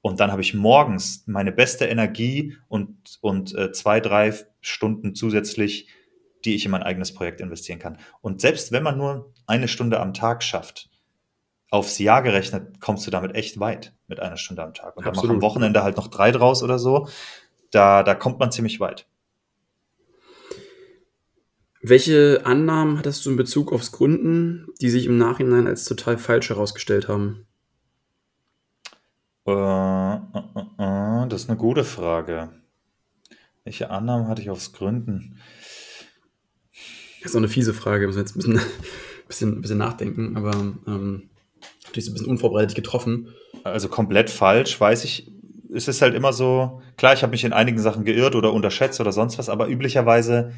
Und 0.00 0.20
dann 0.20 0.30
habe 0.30 0.42
ich 0.42 0.54
morgens 0.54 1.24
meine 1.26 1.52
beste 1.52 1.86
Energie 1.86 2.56
und, 2.68 3.18
und 3.20 3.54
äh, 3.54 3.72
zwei, 3.72 4.00
drei 4.00 4.32
Stunden 4.60 5.14
zusätzlich, 5.14 5.88
die 6.44 6.54
ich 6.54 6.64
in 6.64 6.70
mein 6.70 6.84
eigenes 6.84 7.12
Projekt 7.12 7.40
investieren 7.40 7.78
kann. 7.80 7.98
Und 8.20 8.40
selbst 8.40 8.70
wenn 8.70 8.84
man 8.84 8.96
nur 8.96 9.32
eine 9.46 9.66
Stunde 9.66 9.98
am 9.98 10.14
Tag 10.14 10.42
schafft, 10.42 10.88
aufs 11.70 11.98
Jahr 11.98 12.22
gerechnet, 12.22 12.80
kommst 12.80 13.06
du 13.06 13.10
damit 13.10 13.34
echt 13.34 13.60
weit 13.60 13.92
mit 14.06 14.20
einer 14.20 14.36
Stunde 14.36 14.62
am 14.62 14.72
Tag. 14.72 14.96
Und 14.96 15.04
dann 15.04 15.14
machen 15.14 15.30
am 15.30 15.42
Wochenende 15.42 15.82
halt 15.82 15.96
noch 15.96 16.08
drei 16.08 16.30
draus 16.30 16.62
oder 16.62 16.78
so. 16.78 17.08
Da, 17.70 18.02
da 18.02 18.14
kommt 18.14 18.38
man 18.38 18.52
ziemlich 18.52 18.80
weit. 18.80 19.06
Welche 21.88 22.42
Annahmen 22.44 22.98
hattest 22.98 23.24
du 23.24 23.30
in 23.30 23.36
Bezug 23.36 23.72
aufs 23.72 23.92
Gründen, 23.92 24.66
die 24.78 24.90
sich 24.90 25.06
im 25.06 25.16
Nachhinein 25.16 25.66
als 25.66 25.86
total 25.86 26.18
falsch 26.18 26.50
herausgestellt 26.50 27.08
haben? 27.08 27.46
Äh, 29.46 29.52
äh, 29.52 30.16
äh, 30.18 31.24
äh, 31.24 31.28
das 31.28 31.42
ist 31.42 31.48
eine 31.48 31.56
gute 31.56 31.84
Frage. 31.84 32.50
Welche 33.64 33.88
Annahmen 33.88 34.28
hatte 34.28 34.42
ich 34.42 34.50
aufs 34.50 34.74
Gründen? 34.74 35.38
Das 37.22 37.30
ist 37.30 37.34
auch 37.34 37.38
eine 37.38 37.48
fiese 37.48 37.72
Frage, 37.72 38.00
wir 38.00 38.08
müssen 38.08 38.18
jetzt 38.18 38.36
ein 38.36 38.40
bisschen, 38.40 38.60
bisschen, 39.26 39.60
bisschen 39.62 39.78
nachdenken, 39.78 40.36
aber 40.36 40.54
ähm, 40.86 41.30
natürlich 41.84 42.04
so 42.04 42.10
ein 42.10 42.14
bisschen 42.14 42.28
unvorbereitet 42.28 42.74
getroffen. 42.74 43.28
Also 43.64 43.88
komplett 43.88 44.28
falsch, 44.28 44.78
weiß 44.78 45.04
ich. 45.04 45.32
Es 45.72 45.88
ist 45.88 46.02
halt 46.02 46.14
immer 46.14 46.34
so, 46.34 46.82
klar, 46.98 47.14
ich 47.14 47.22
habe 47.22 47.30
mich 47.30 47.44
in 47.44 47.54
einigen 47.54 47.78
Sachen 47.78 48.04
geirrt 48.04 48.34
oder 48.34 48.52
unterschätzt 48.52 49.00
oder 49.00 49.12
sonst 49.12 49.38
was, 49.38 49.48
aber 49.48 49.68
üblicherweise 49.68 50.52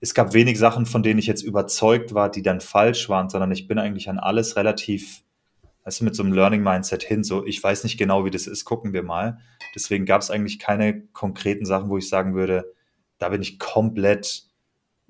es 0.00 0.14
gab 0.14 0.32
wenig 0.32 0.58
Sachen, 0.58 0.86
von 0.86 1.02
denen 1.02 1.18
ich 1.18 1.26
jetzt 1.26 1.42
überzeugt 1.42 2.14
war, 2.14 2.30
die 2.30 2.42
dann 2.42 2.60
falsch 2.60 3.08
waren, 3.08 3.28
sondern 3.28 3.52
ich 3.52 3.68
bin 3.68 3.78
eigentlich 3.78 4.08
an 4.08 4.18
alles 4.18 4.56
relativ, 4.56 5.22
du, 5.84 6.04
mit 6.04 6.14
so 6.14 6.22
einem 6.22 6.32
Learning-Mindset 6.32 7.02
hin. 7.02 7.22
So, 7.22 7.44
ich 7.44 7.62
weiß 7.62 7.84
nicht 7.84 7.98
genau, 7.98 8.24
wie 8.24 8.30
das 8.30 8.46
ist, 8.46 8.64
gucken 8.64 8.94
wir 8.94 9.02
mal. 9.02 9.38
Deswegen 9.74 10.06
gab 10.06 10.22
es 10.22 10.30
eigentlich 10.30 10.58
keine 10.58 11.02
konkreten 11.08 11.66
Sachen, 11.66 11.90
wo 11.90 11.98
ich 11.98 12.08
sagen 12.08 12.34
würde, 12.34 12.72
da 13.18 13.28
bin 13.28 13.42
ich 13.42 13.58
komplett 13.58 14.49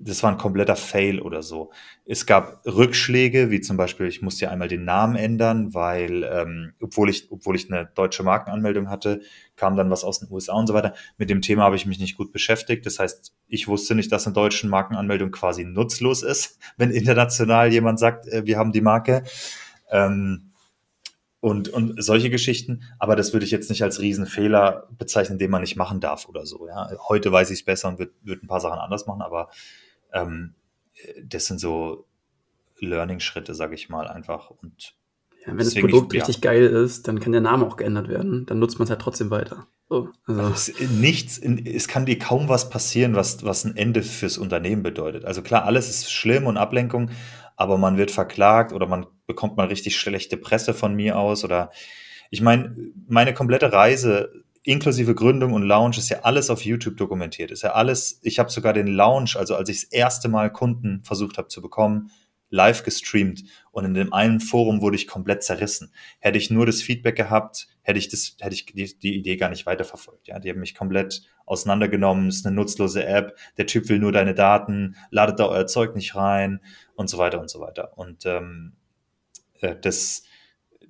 das 0.03 0.23
war 0.23 0.31
ein 0.31 0.37
kompletter 0.37 0.75
Fail 0.75 1.19
oder 1.21 1.43
so. 1.43 1.71
Es 2.05 2.25
gab 2.25 2.65
Rückschläge, 2.65 3.51
wie 3.51 3.61
zum 3.61 3.77
Beispiel, 3.77 4.07
ich 4.07 4.21
musste 4.21 4.45
ja 4.45 4.51
einmal 4.51 4.67
den 4.67 4.83
Namen 4.83 5.15
ändern, 5.15 5.73
weil, 5.73 6.23
ähm, 6.23 6.73
obwohl, 6.81 7.09
ich, 7.09 7.31
obwohl 7.31 7.55
ich 7.55 7.71
eine 7.71 7.89
deutsche 7.93 8.23
Markenanmeldung 8.23 8.89
hatte, 8.89 9.21
kam 9.55 9.77
dann 9.77 9.91
was 9.91 10.03
aus 10.03 10.19
den 10.19 10.31
USA 10.31 10.53
und 10.53 10.67
so 10.67 10.73
weiter. 10.73 10.93
Mit 11.17 11.29
dem 11.29 11.41
Thema 11.41 11.63
habe 11.63 11.75
ich 11.75 11.85
mich 11.85 11.99
nicht 11.99 12.17
gut 12.17 12.31
beschäftigt. 12.31 12.85
Das 12.85 12.99
heißt, 12.99 13.33
ich 13.47 13.67
wusste 13.67 13.93
nicht, 13.93 14.11
dass 14.11 14.25
eine 14.25 14.33
deutsche 14.33 14.67
Markenanmeldung 14.67 15.31
quasi 15.31 15.65
nutzlos 15.65 16.23
ist, 16.23 16.59
wenn 16.77 16.91
international 16.91 17.71
jemand 17.71 17.99
sagt, 17.99 18.27
äh, 18.27 18.45
wir 18.45 18.57
haben 18.57 18.71
die 18.71 18.81
Marke. 18.81 19.23
Ähm, 19.91 20.51
und, 21.41 21.69
und 21.69 22.01
solche 22.01 22.29
Geschichten. 22.29 22.83
Aber 22.99 23.15
das 23.15 23.33
würde 23.33 23.45
ich 23.45 23.51
jetzt 23.51 23.69
nicht 23.69 23.83
als 23.83 23.99
Riesenfehler 23.99 24.87
bezeichnen, 24.97 25.39
den 25.39 25.51
man 25.51 25.61
nicht 25.61 25.75
machen 25.75 25.99
darf 25.99 26.29
oder 26.29 26.45
so. 26.45 26.67
Ja. 26.67 26.91
Heute 27.09 27.31
weiß 27.31 27.49
ich 27.49 27.59
es 27.59 27.65
besser 27.65 27.89
und 27.89 27.99
würde 27.99 28.13
würd 28.21 28.43
ein 28.43 28.47
paar 28.47 28.61
Sachen 28.61 28.79
anders 28.79 29.07
machen, 29.07 29.21
aber 29.21 29.49
ähm, 30.13 30.55
das 31.23 31.45
sind 31.45 31.59
so 31.59 32.05
Learning-Schritte, 32.79 33.53
sage 33.55 33.75
ich 33.75 33.89
mal, 33.89 34.07
einfach. 34.07 34.49
Und 34.49 34.95
ja, 35.45 35.47
wenn 35.47 35.57
das 35.57 35.73
Produkt 35.75 36.13
ich, 36.13 36.21
richtig 36.21 36.43
ja. 36.43 36.51
geil 36.51 36.65
ist, 36.65 37.07
dann 37.07 37.19
kann 37.19 37.31
der 37.31 37.41
Name 37.41 37.65
auch 37.65 37.77
geändert 37.77 38.07
werden. 38.07 38.45
Dann 38.45 38.59
nutzt 38.59 38.79
man 38.79 38.83
es 38.85 38.89
halt 38.89 39.01
trotzdem 39.01 39.29
weiter. 39.29 39.67
So, 39.89 40.09
also. 40.25 40.49
es, 40.49 40.73
nichts, 40.89 41.37
es 41.39 41.87
kann 41.87 42.05
dir 42.05 42.17
kaum 42.17 42.47
was 42.47 42.69
passieren, 42.69 43.15
was, 43.15 43.43
was 43.43 43.65
ein 43.65 43.75
Ende 43.75 44.03
fürs 44.03 44.37
Unternehmen 44.37 44.83
bedeutet. 44.83 45.25
Also 45.25 45.41
klar, 45.41 45.65
alles 45.65 45.89
ist 45.89 46.11
schlimm 46.11 46.47
und 46.47 46.57
Ablenkung, 46.57 47.11
aber 47.57 47.77
man 47.77 47.97
wird 47.97 48.11
verklagt 48.11 48.71
oder 48.71 48.87
man 48.87 49.05
bekommt 49.27 49.57
mal 49.57 49.67
richtig 49.67 49.97
schlechte 49.99 50.37
Presse 50.37 50.73
von 50.73 50.95
mir 50.95 51.19
aus 51.19 51.43
oder 51.43 51.71
ich 52.29 52.41
meine, 52.41 52.75
meine 53.07 53.33
komplette 53.33 53.73
Reise 53.73 54.31
inklusive 54.63 55.15
Gründung 55.15 55.53
und 55.53 55.63
Launch 55.63 55.97
ist 55.97 56.09
ja 56.09 56.19
alles 56.21 56.49
auf 56.49 56.63
YouTube 56.63 56.97
dokumentiert. 56.97 57.51
Ist 57.51 57.63
ja 57.63 57.73
alles, 57.73 58.19
ich 58.21 58.39
habe 58.39 58.51
sogar 58.51 58.73
den 58.73 58.87
Launch, 58.87 59.35
also 59.35 59.55
als 59.55 59.69
ich 59.69 59.81
das 59.81 59.91
erste 59.91 60.29
Mal 60.29 60.51
Kunden 60.51 61.03
versucht 61.03 61.37
habe 61.37 61.47
zu 61.47 61.61
bekommen, 61.61 62.11
live 62.51 62.83
gestreamt 62.83 63.43
und 63.71 63.85
in 63.85 63.93
dem 63.93 64.13
einen 64.13 64.39
Forum 64.39 64.81
wurde 64.81 64.97
ich 64.97 65.07
komplett 65.07 65.41
zerrissen. 65.41 65.91
Hätte 66.19 66.37
ich 66.37 66.51
nur 66.51 66.65
das 66.65 66.81
Feedback 66.81 67.15
gehabt, 67.15 67.67
hätte 67.81 67.97
ich 67.97 68.09
das, 68.09 68.35
hätte 68.39 68.53
ich 68.53 68.65
die, 68.65 68.99
die 68.99 69.15
Idee 69.15 69.37
gar 69.37 69.49
nicht 69.49 69.65
weiterverfolgt. 69.65 70.27
Ja, 70.27 70.37
die 70.37 70.49
haben 70.49 70.59
mich 70.59 70.75
komplett 70.75 71.23
auseinandergenommen, 71.45 72.27
ist 72.27 72.45
eine 72.45 72.55
nutzlose 72.55 73.05
App, 73.05 73.37
der 73.57 73.67
Typ 73.67 73.89
will 73.89 73.99
nur 73.99 74.11
deine 74.11 74.35
Daten, 74.35 74.95
ladet 75.09 75.39
da 75.39 75.47
euer 75.47 75.65
Zeug 75.65 75.95
nicht 75.95 76.15
rein 76.15 76.59
und 76.95 77.09
so 77.09 77.17
weiter 77.17 77.39
und 77.39 77.49
so 77.49 77.61
weiter. 77.61 77.97
Und 77.97 78.25
ähm, 78.25 78.73
äh, 79.61 79.75
das, 79.81 80.23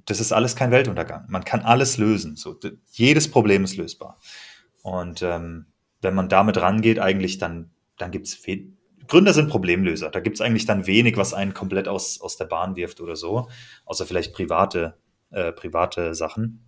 das 0.06 0.20
ist 0.20 0.32
alles 0.32 0.56
kein 0.56 0.72
Weltuntergang. 0.72 1.26
Man 1.30 1.44
kann 1.44 1.62
alles 1.62 1.98
lösen. 1.98 2.36
So, 2.36 2.58
jedes 2.92 3.30
Problem 3.30 3.64
ist 3.64 3.78
lösbar. 3.78 4.20
Und 4.84 5.22
ähm, 5.22 5.68
wenn 6.02 6.16
man 6.16 6.30
damit 6.30 6.58
rangeht, 6.58 7.00
eigentlich 7.00 7.38
dann, 7.38 7.72
dann 7.98 8.12
gibt 8.12 8.28
es 8.28 8.40
Gründer 9.08 9.34
sind 9.34 9.50
Problemlöser. 9.50 10.10
Da 10.10 10.20
gibt 10.20 10.38
es 10.38 10.42
eigentlich 10.42 10.66
dann 10.66 10.88
wenig, 10.88 11.18
was 11.18 11.34
einen 11.34 11.54
komplett 11.54 11.88
aus, 11.88 12.22
aus 12.22 12.38
der 12.38 12.46
Bahn 12.46 12.76
wirft 12.76 13.02
oder 13.02 13.16
so. 13.16 13.50
Außer 13.86 14.06
vielleicht 14.06 14.34
private, 14.34 14.96
äh, 15.32 15.52
private 15.52 16.16
Sachen. 16.16 16.66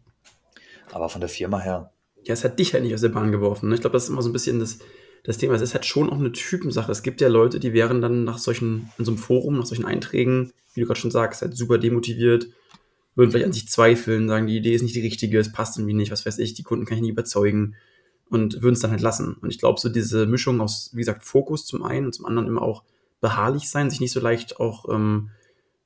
Aber 0.91 1.09
von 1.09 1.21
der 1.21 1.29
Firma 1.29 1.59
her. 1.59 1.91
Ja, 2.23 2.33
es 2.33 2.43
hat 2.43 2.59
dich 2.59 2.73
halt 2.73 2.83
nicht 2.83 2.93
aus 2.93 3.01
der 3.01 3.09
Bahn 3.09 3.31
geworfen. 3.31 3.69
Ne? 3.69 3.75
Ich 3.75 3.81
glaube, 3.81 3.93
das 3.93 4.03
ist 4.03 4.09
immer 4.09 4.21
so 4.21 4.29
ein 4.29 4.33
bisschen 4.33 4.59
das, 4.59 4.79
das 5.23 5.37
Thema. 5.37 5.53
Es 5.53 5.61
ist 5.61 5.73
halt 5.73 5.85
schon 5.85 6.09
auch 6.09 6.19
eine 6.19 6.31
Typensache. 6.31 6.91
Es 6.91 7.01
gibt 7.01 7.21
ja 7.21 7.27
Leute, 7.27 7.59
die 7.59 7.73
wären 7.73 8.01
dann 8.01 8.23
nach 8.23 8.37
solchen, 8.37 8.91
in 8.97 9.05
so 9.05 9.11
einem 9.11 9.17
Forum, 9.17 9.57
nach 9.57 9.65
solchen 9.65 9.85
Einträgen, 9.85 10.51
wie 10.73 10.81
du 10.81 10.87
gerade 10.87 10.99
schon 10.99 11.11
sagst, 11.11 11.41
halt 11.41 11.55
super 11.55 11.77
demotiviert, 11.77 12.47
würden 13.15 13.31
vielleicht 13.31 13.45
an 13.45 13.53
sich 13.53 13.67
zweifeln, 13.67 14.27
sagen, 14.27 14.47
die 14.47 14.57
Idee 14.57 14.73
ist 14.73 14.81
nicht 14.81 14.95
die 14.95 15.01
richtige, 15.01 15.39
es 15.39 15.51
passt 15.51 15.77
irgendwie 15.77 15.93
nicht, 15.93 16.11
was 16.11 16.25
weiß 16.25 16.39
ich, 16.39 16.53
die 16.53 16.63
Kunden 16.63 16.85
kann 16.85 16.97
ich 16.97 17.01
nicht 17.01 17.11
überzeugen 17.11 17.75
und 18.29 18.61
würden 18.61 18.73
es 18.73 18.79
dann 18.79 18.91
halt 18.91 19.01
lassen. 19.01 19.35
Und 19.35 19.51
ich 19.51 19.59
glaube, 19.59 19.79
so 19.79 19.89
diese 19.89 20.25
Mischung 20.25 20.61
aus, 20.61 20.89
wie 20.93 21.01
gesagt, 21.01 21.23
Fokus 21.23 21.65
zum 21.65 21.83
einen 21.83 22.07
und 22.07 22.13
zum 22.13 22.25
anderen 22.25 22.47
immer 22.47 22.61
auch 22.61 22.83
beharrlich 23.21 23.69
sein, 23.69 23.89
sich 23.89 23.99
nicht 23.99 24.11
so 24.11 24.19
leicht 24.19 24.59
auch 24.59 24.89
ähm, 24.89 25.29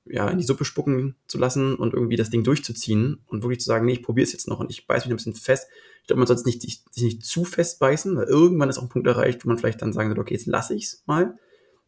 ja, 0.05 0.29
in 0.29 0.37
die 0.37 0.43
Suppe 0.43 0.65
spucken 0.65 1.15
zu 1.27 1.37
lassen 1.37 1.75
und 1.75 1.93
irgendwie 1.93 2.15
das 2.15 2.29
Ding 2.29 2.43
durchzuziehen 2.43 3.19
und 3.27 3.43
wirklich 3.43 3.59
zu 3.59 3.67
sagen, 3.67 3.85
nee, 3.85 3.93
ich 3.93 4.03
probiere 4.03 4.25
es 4.25 4.33
jetzt 4.33 4.47
noch 4.47 4.59
und 4.59 4.71
ich 4.71 4.87
beiße 4.87 5.05
mich 5.05 5.13
ein 5.13 5.17
bisschen 5.17 5.35
fest. 5.35 5.67
Ich 6.01 6.07
glaube, 6.07 6.19
man 6.19 6.27
sollte 6.27 6.45
nicht, 6.45 6.61
sich 6.61 6.83
nicht 6.95 7.25
zu 7.25 7.43
fest 7.43 7.79
beißen, 7.79 8.15
weil 8.15 8.27
irgendwann 8.27 8.69
ist 8.69 8.77
auch 8.77 8.83
ein 8.83 8.89
Punkt 8.89 9.07
erreicht, 9.07 9.43
wo 9.43 9.49
man 9.49 9.57
vielleicht 9.57 9.81
dann 9.81 9.93
sagen 9.93 10.09
sollte, 10.09 10.21
okay, 10.21 10.33
jetzt 10.33 10.47
lasse 10.47 10.73
ich 10.73 10.85
es 10.85 11.03
mal. 11.05 11.37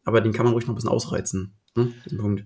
Aber 0.04 0.20
den 0.20 0.32
kann 0.32 0.44
man 0.44 0.52
ruhig 0.52 0.66
noch 0.66 0.72
ein 0.72 0.76
bisschen 0.76 0.90
ausreizen, 0.90 1.54
ne, 1.74 1.92
diesen 2.04 2.18
Punkt. 2.18 2.44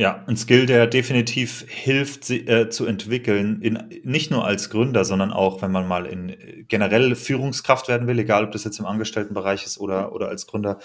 Ja, 0.00 0.22
ein 0.28 0.36
Skill, 0.36 0.66
der 0.66 0.86
definitiv 0.86 1.64
hilft, 1.66 2.24
sie, 2.24 2.46
äh, 2.46 2.68
zu 2.68 2.86
entwickeln, 2.86 3.60
in, 3.62 3.82
nicht 4.04 4.30
nur 4.30 4.46
als 4.46 4.70
Gründer, 4.70 5.04
sondern 5.04 5.32
auch, 5.32 5.60
wenn 5.60 5.72
man 5.72 5.88
mal 5.88 6.06
in 6.06 6.36
generell 6.68 7.16
Führungskraft 7.16 7.88
werden 7.88 8.06
will, 8.06 8.16
egal 8.20 8.44
ob 8.44 8.52
das 8.52 8.62
jetzt 8.62 8.78
im 8.78 8.86
Angestelltenbereich 8.86 9.66
ist 9.66 9.78
oder, 9.78 10.12
oder 10.12 10.28
als 10.28 10.46
Gründer, 10.46 10.78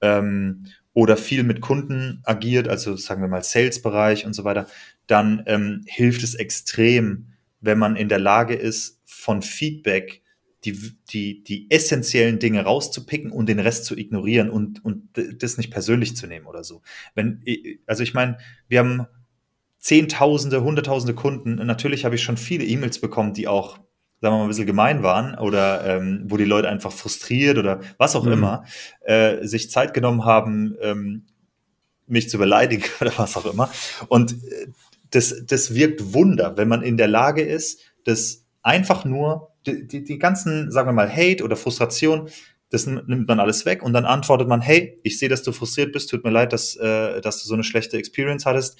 ähm, 0.00 0.66
oder 0.92 1.16
viel 1.16 1.42
mit 1.42 1.60
Kunden 1.60 2.22
agiert, 2.24 2.68
also 2.68 2.94
sagen 2.94 3.20
wir 3.20 3.28
mal 3.28 3.42
Sales-Bereich 3.42 4.26
und 4.26 4.32
so 4.32 4.44
weiter, 4.44 4.68
dann 5.08 5.42
ähm, 5.46 5.82
hilft 5.86 6.22
es 6.22 6.36
extrem, 6.36 7.32
wenn 7.60 7.78
man 7.78 7.96
in 7.96 8.08
der 8.08 8.20
Lage 8.20 8.54
ist, 8.54 9.00
von 9.04 9.42
Feedback 9.42 10.21
die, 10.64 10.92
die, 11.10 11.42
die 11.42 11.70
essentiellen 11.70 12.38
Dinge 12.38 12.62
rauszupicken 12.62 13.32
und 13.32 13.48
den 13.48 13.58
Rest 13.58 13.84
zu 13.84 13.96
ignorieren 13.96 14.48
und, 14.50 14.84
und 14.84 15.08
das 15.42 15.56
nicht 15.56 15.70
persönlich 15.70 16.16
zu 16.16 16.26
nehmen 16.26 16.46
oder 16.46 16.62
so. 16.62 16.82
Wenn, 17.14 17.42
also 17.86 18.02
ich 18.02 18.14
meine, 18.14 18.38
wir 18.68 18.78
haben 18.78 19.06
Zehntausende, 19.82 20.62
Hunderttausende 20.62 21.12
Kunden. 21.12 21.58
Und 21.58 21.66
natürlich 21.66 22.04
habe 22.04 22.14
ich 22.14 22.22
schon 22.22 22.36
viele 22.36 22.64
E-Mails 22.64 23.00
bekommen, 23.00 23.34
die 23.34 23.48
auch, 23.48 23.78
sagen 24.20 24.34
wir 24.34 24.38
mal, 24.38 24.42
ein 24.42 24.48
bisschen 24.48 24.66
gemein 24.66 25.02
waren 25.02 25.36
oder 25.36 25.84
ähm, 25.84 26.22
wo 26.28 26.36
die 26.36 26.44
Leute 26.44 26.68
einfach 26.68 26.92
frustriert 26.92 27.58
oder 27.58 27.80
was 27.98 28.14
auch 28.14 28.24
mhm. 28.24 28.32
immer 28.32 28.64
äh, 29.00 29.44
sich 29.44 29.72
Zeit 29.72 29.92
genommen 29.92 30.24
haben, 30.24 30.76
ähm, 30.80 31.26
mich 32.06 32.30
zu 32.30 32.38
beleidigen 32.38 32.84
oder 33.00 33.12
was 33.16 33.36
auch 33.36 33.44
immer. 33.44 33.70
Und 34.06 34.34
äh, 34.34 34.68
das, 35.10 35.44
das 35.46 35.74
wirkt 35.74 36.14
Wunder, 36.14 36.56
wenn 36.56 36.68
man 36.68 36.82
in 36.82 36.96
der 36.96 37.08
Lage 37.08 37.42
ist, 37.42 37.80
das 38.04 38.46
einfach 38.62 39.04
nur 39.04 39.51
die, 39.66 39.86
die, 39.86 40.04
die 40.04 40.18
ganzen, 40.18 40.70
sagen 40.70 40.88
wir 40.88 40.92
mal, 40.92 41.10
Hate 41.10 41.42
oder 41.44 41.56
Frustration, 41.56 42.28
das 42.70 42.86
nimmt 42.86 43.28
man 43.28 43.38
alles 43.38 43.66
weg 43.66 43.82
und 43.82 43.92
dann 43.92 44.06
antwortet 44.06 44.48
man, 44.48 44.62
hey, 44.62 44.98
ich 45.02 45.18
sehe, 45.18 45.28
dass 45.28 45.42
du 45.42 45.52
frustriert 45.52 45.92
bist, 45.92 46.08
tut 46.08 46.24
mir 46.24 46.30
leid, 46.30 46.52
dass, 46.52 46.74
äh, 46.76 47.20
dass 47.20 47.42
du 47.42 47.48
so 47.48 47.54
eine 47.54 47.64
schlechte 47.64 47.98
Experience 47.98 48.46
hattest. 48.46 48.78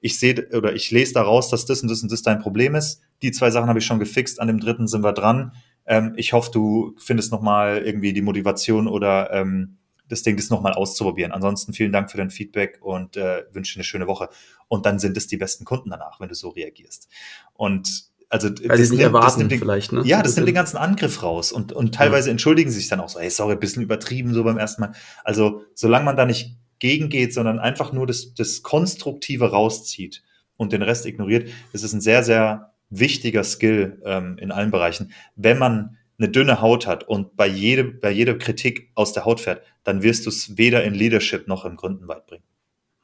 Ich 0.00 0.18
sehe 0.18 0.48
oder 0.52 0.74
ich 0.74 0.90
lese 0.90 1.14
daraus, 1.14 1.50
dass 1.50 1.66
das 1.66 1.82
und 1.82 1.90
das 1.90 2.02
und 2.02 2.12
das 2.12 2.22
dein 2.22 2.38
Problem 2.38 2.74
ist. 2.74 3.02
Die 3.20 3.32
zwei 3.32 3.50
Sachen 3.50 3.68
habe 3.68 3.80
ich 3.80 3.86
schon 3.86 3.98
gefixt, 3.98 4.40
an 4.40 4.46
dem 4.46 4.60
dritten 4.60 4.86
sind 4.86 5.02
wir 5.02 5.12
dran. 5.12 5.52
Ähm, 5.86 6.12
ich 6.16 6.32
hoffe, 6.32 6.50
du 6.52 6.94
findest 6.98 7.32
nochmal 7.32 7.82
irgendwie 7.84 8.12
die 8.12 8.22
Motivation 8.22 8.86
oder 8.86 9.32
ähm, 9.32 9.78
das 10.08 10.22
Ding 10.22 10.36
das 10.36 10.50
nochmal 10.50 10.74
auszuprobieren. 10.74 11.32
Ansonsten 11.32 11.72
vielen 11.72 11.90
Dank 11.90 12.10
für 12.10 12.18
dein 12.18 12.30
Feedback 12.30 12.78
und 12.82 13.16
äh, 13.16 13.44
wünsche 13.52 13.76
eine 13.76 13.84
schöne 13.84 14.06
Woche. 14.06 14.28
Und 14.68 14.86
dann 14.86 14.98
sind 14.98 15.16
es 15.16 15.26
die 15.26 15.36
besten 15.36 15.64
Kunden 15.64 15.90
danach, 15.90 16.20
wenn 16.20 16.28
du 16.28 16.34
so 16.34 16.50
reagierst. 16.50 17.08
Und 17.54 18.11
also 18.32 18.48
Weil 18.48 18.78
das, 18.78 18.88
nimmt, 18.88 19.02
erwarten, 19.02 19.26
das 19.26 19.36
nimmt 19.36 19.52
den, 19.52 19.58
vielleicht, 19.58 19.92
ne? 19.92 20.02
Ja, 20.06 20.22
das 20.22 20.36
nimmt 20.36 20.48
den 20.48 20.54
ganzen 20.54 20.78
Angriff 20.78 21.22
raus. 21.22 21.52
Und, 21.52 21.74
und 21.74 21.94
teilweise 21.94 22.28
ja. 22.28 22.32
entschuldigen 22.32 22.70
sie 22.70 22.78
sich 22.78 22.88
dann 22.88 23.00
auch 23.00 23.10
so, 23.10 23.20
hey, 23.20 23.28
sorry, 23.28 23.52
ein 23.52 23.60
bisschen 23.60 23.82
übertrieben 23.82 24.32
so 24.32 24.42
beim 24.42 24.56
ersten 24.56 24.80
Mal. 24.80 24.92
Also, 25.22 25.64
solange 25.74 26.06
man 26.06 26.16
da 26.16 26.24
nicht 26.24 26.56
gegengeht, 26.78 27.34
sondern 27.34 27.58
einfach 27.58 27.92
nur 27.92 28.06
das, 28.06 28.32
das 28.32 28.62
Konstruktive 28.62 29.50
rauszieht 29.50 30.22
und 30.56 30.72
den 30.72 30.80
Rest 30.80 31.04
ignoriert, 31.04 31.50
ist 31.74 31.84
es 31.84 31.92
ein 31.92 32.00
sehr, 32.00 32.22
sehr 32.22 32.72
wichtiger 32.88 33.44
Skill 33.44 34.00
ähm, 34.06 34.38
in 34.38 34.50
allen 34.50 34.70
Bereichen. 34.70 35.12
Wenn 35.36 35.58
man 35.58 35.98
eine 36.16 36.30
dünne 36.30 36.62
Haut 36.62 36.86
hat 36.86 37.06
und 37.06 37.36
bei, 37.36 37.46
jede, 37.46 37.84
bei 37.84 38.10
jeder 38.10 38.38
Kritik 38.38 38.92
aus 38.94 39.12
der 39.12 39.26
Haut 39.26 39.40
fährt, 39.40 39.62
dann 39.84 40.02
wirst 40.02 40.24
du 40.24 40.30
es 40.30 40.56
weder 40.56 40.84
in 40.84 40.94
Leadership 40.94 41.48
noch 41.48 41.66
im 41.66 41.76
Gründen 41.76 42.08
weit 42.08 42.26
bringen. 42.26 42.44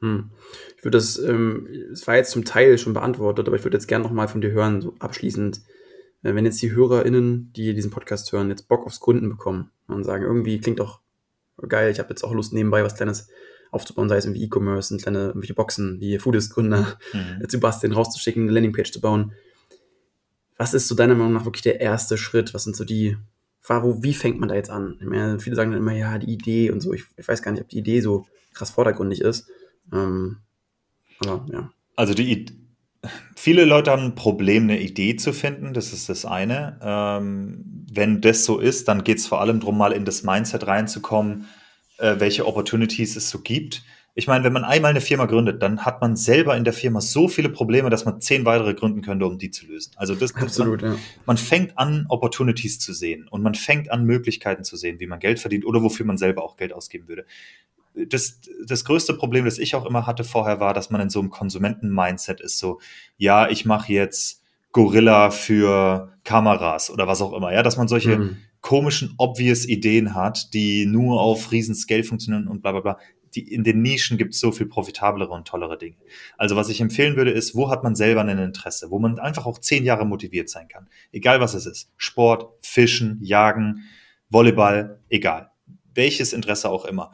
Hm. 0.01 0.31
Ich 0.77 0.85
würde 0.85 0.99
das, 0.99 1.19
ähm, 1.19 1.69
es 1.93 2.07
war 2.07 2.17
jetzt 2.17 2.31
zum 2.31 2.45
Teil 2.45 2.79
schon 2.79 2.95
beantwortet, 2.95 3.47
aber 3.47 3.57
ich 3.57 3.65
würde 3.65 3.77
jetzt 3.77 3.89
gerne 3.89 4.05
nochmal 4.05 4.29
von 4.29 4.41
dir 4.41 4.51
hören, 4.51 4.81
so 4.81 4.95
abschließend, 4.99 5.61
äh, 6.23 6.35
wenn 6.35 6.45
jetzt 6.45 6.63
die 6.63 6.73
HörerInnen, 6.73 7.53
die 7.55 7.75
diesen 7.75 7.91
Podcast 7.91 8.31
hören, 8.33 8.51
jetzt 8.51 8.69
Bock 8.69 8.87
aufs 8.87 9.01
Gründen 9.01 9.29
bekommen 9.29 9.71
und 9.89 10.05
sagen, 10.05 10.25
irgendwie 10.25 10.61
klingt 10.61 10.79
doch 10.79 11.01
geil, 11.69 11.91
ich 11.91 11.99
habe 11.99 12.11
jetzt 12.11 12.23
auch 12.23 12.33
Lust 12.33 12.53
nebenbei 12.53 12.85
was 12.85 12.95
Kleines 12.95 13.29
aufzubauen, 13.71 14.09
sei 14.09 14.17
es 14.17 14.25
irgendwie 14.25 14.45
E-Commerce, 14.45 14.97
kleine 14.97 15.27
irgendwelche 15.27 15.55
Boxen, 15.55 16.01
wie 16.01 16.19
Foodist-Gründer 16.19 16.99
mhm. 17.13 17.49
zu 17.49 17.61
basteln, 17.61 17.93
rauszuschicken, 17.93 18.45
eine 18.45 18.53
Landingpage 18.53 18.93
zu 18.93 19.01
bauen. 19.01 19.33
Was 20.57 20.75
ist 20.75 20.89
so 20.89 20.95
deiner 20.95 21.15
Meinung 21.15 21.35
nach 21.35 21.45
wirklich 21.45 21.63
der 21.63 21.81
erste 21.81 22.17
Schritt? 22.17 22.55
Was 22.55 22.65
sind 22.65 22.77
so 22.77 22.85
die, 22.85 23.17
wo, 23.67 24.03
wie 24.03 24.15
fängt 24.15 24.41
man 24.41 24.49
da 24.49 24.55
jetzt 24.55 24.71
an? 24.71 24.97
Ich 25.01 25.07
meine, 25.07 25.39
viele 25.39 25.55
sagen 25.55 25.71
dann 25.71 25.81
immer, 25.81 25.93
ja, 25.93 26.19
die 26.19 26.33
Idee 26.33 26.71
und 26.71 26.81
so. 26.81 26.95
Ich, 26.95 27.05
ich 27.17 27.29
weiß 27.29 27.43
gar 27.43 27.53
nicht, 27.53 27.61
ob 27.61 27.69
die 27.69 27.79
Idee 27.79 28.01
so 28.01 28.27
krass 28.55 28.71
vordergründig 28.71 29.21
ist. 29.21 29.49
Ähm, 29.93 30.39
aber 31.21 31.47
ja. 31.51 31.71
Also 31.97 32.15
die 32.15 32.47
viele 33.37 33.65
Leute 33.65 33.91
haben 33.91 34.03
ein 34.03 34.15
Problem, 34.15 34.65
eine 34.65 34.81
Idee 34.81 35.17
zu 35.17 35.33
finden. 35.33 35.75
Das 35.75 35.93
ist 35.93 36.09
das 36.09 36.25
eine. 36.25 36.79
Ähm, 36.83 37.87
wenn 37.91 38.21
das 38.21 38.45
so 38.45 38.59
ist, 38.59 38.89
dann 38.89 39.05
geht 39.05 39.19
es 39.19 39.27
vor 39.27 39.41
allem 39.41 39.61
darum, 39.61 39.79
mal 39.79 39.93
in 39.93 40.05
das 40.05 40.23
Mindset 40.23 40.67
reinzukommen, 40.67 41.47
äh, 41.99 42.17
welche 42.19 42.47
Opportunities 42.47 43.17
es 43.17 43.31
so 43.31 43.41
gibt. 43.41 43.85
Ich 44.15 44.27
meine, 44.27 44.43
wenn 44.43 44.53
man 44.53 44.65
einmal 44.65 44.91
eine 44.91 45.01
Firma 45.01 45.27
gründet, 45.27 45.63
dann 45.63 45.85
hat 45.85 46.01
man 46.01 46.17
selber 46.17 46.57
in 46.57 46.65
der 46.65 46.73
Firma 46.73 47.01
so 47.01 47.29
viele 47.29 47.51
Probleme, 47.51 47.89
dass 47.89 48.05
man 48.05 48.21
zehn 48.21 48.45
weitere 48.45 48.75
gründen 48.75 49.01
könnte, 49.01 49.25
um 49.27 49.39
die 49.39 49.51
zu 49.51 49.67
lösen. 49.67 49.93
Also 49.95 50.17
das, 50.17 50.35
Absolut, 50.35 50.83
man, 50.83 50.95
ja. 50.95 50.99
man 51.25 51.37
fängt 51.37 51.79
an, 51.79 52.05
Opportunities 52.09 52.81
zu 52.81 52.93
sehen 52.93 53.29
und 53.29 53.43
man 53.43 53.55
fängt 53.55 53.93
an, 53.93 54.05
Möglichkeiten 54.05 54.65
zu 54.65 54.77
sehen, 54.77 54.99
wie 54.99 55.07
man 55.07 55.21
Geld 55.21 55.39
verdient 55.39 55.65
oder 55.65 55.83
wofür 55.85 56.05
man 56.05 56.19
selber 56.19 56.43
auch 56.43 56.57
Geld 56.57 56.73
ausgeben 56.73 57.07
würde 57.07 57.27
das, 58.07 58.41
das 58.67 58.85
größte 58.85 59.15
Problem, 59.15 59.45
das 59.45 59.59
ich 59.59 59.75
auch 59.75 59.87
immer 59.87 60.07
hatte 60.07 60.25
vorher, 60.25 60.61
war, 60.61 60.75
dass 60.75 60.91
man 60.91 61.01
in 61.01 61.11
so 61.11 61.21
einem 61.21 61.31
Konsumenten-Mindset 61.31 62.41
ist, 62.41 62.59
so, 62.59 62.81
ja, 63.17 63.49
ich 63.49 63.65
mache 63.65 63.93
jetzt 63.93 64.43
Gorilla 64.73 65.31
für 65.31 66.13
Kameras 66.25 66.91
oder 66.91 67.07
was 67.07 67.23
auch 67.23 67.33
immer, 67.33 67.53
ja, 67.53 67.63
dass 67.63 67.77
man 67.77 67.89
solche 67.89 68.19
mhm. 68.19 68.37
komischen, 68.61 69.15
obvious 69.19 69.67
Ideen 69.67 70.15
hat, 70.15 70.53
die 70.55 70.87
nur 70.87 71.21
auf 71.21 71.53
Riesenscale 71.53 72.05
funktionieren 72.05 72.49
und 72.49 72.63
bla 72.63 72.73
bla 72.73 72.81
bla. 72.81 72.99
Die, 73.35 73.53
in 73.53 73.63
den 73.63 73.83
Nischen 73.83 74.17
gibt 74.17 74.33
es 74.33 74.41
so 74.41 74.53
viel 74.53 74.67
profitablere 74.67 75.31
und 75.31 75.47
tollere 75.47 75.77
Dinge. 75.77 75.97
Also 76.39 76.57
was 76.57 76.71
ich 76.71 76.81
empfehlen 76.81 77.17
würde, 77.17 77.31
ist, 77.31 77.55
wo 77.55 77.71
hat 77.71 77.85
man 77.85 77.95
selber 77.95 78.23
ein 78.23 78.39
Interesse, 78.39 78.91
wo 78.91 78.99
man 78.99 79.19
einfach 79.19 79.45
auch 79.45 79.59
zehn 79.59 79.85
Jahre 79.85 80.07
motiviert 80.07 80.49
sein 80.49 80.67
kann. 80.69 80.89
Egal 81.13 81.41
was 81.41 81.53
es 81.53 81.67
ist. 81.67 81.93
Sport, 81.99 82.47
Fischen, 82.63 83.19
Jagen, 83.21 83.83
Volleyball, 84.31 85.01
egal. 85.11 85.51
Welches 85.95 86.33
Interesse 86.33 86.71
auch 86.71 86.87
immer 86.87 87.13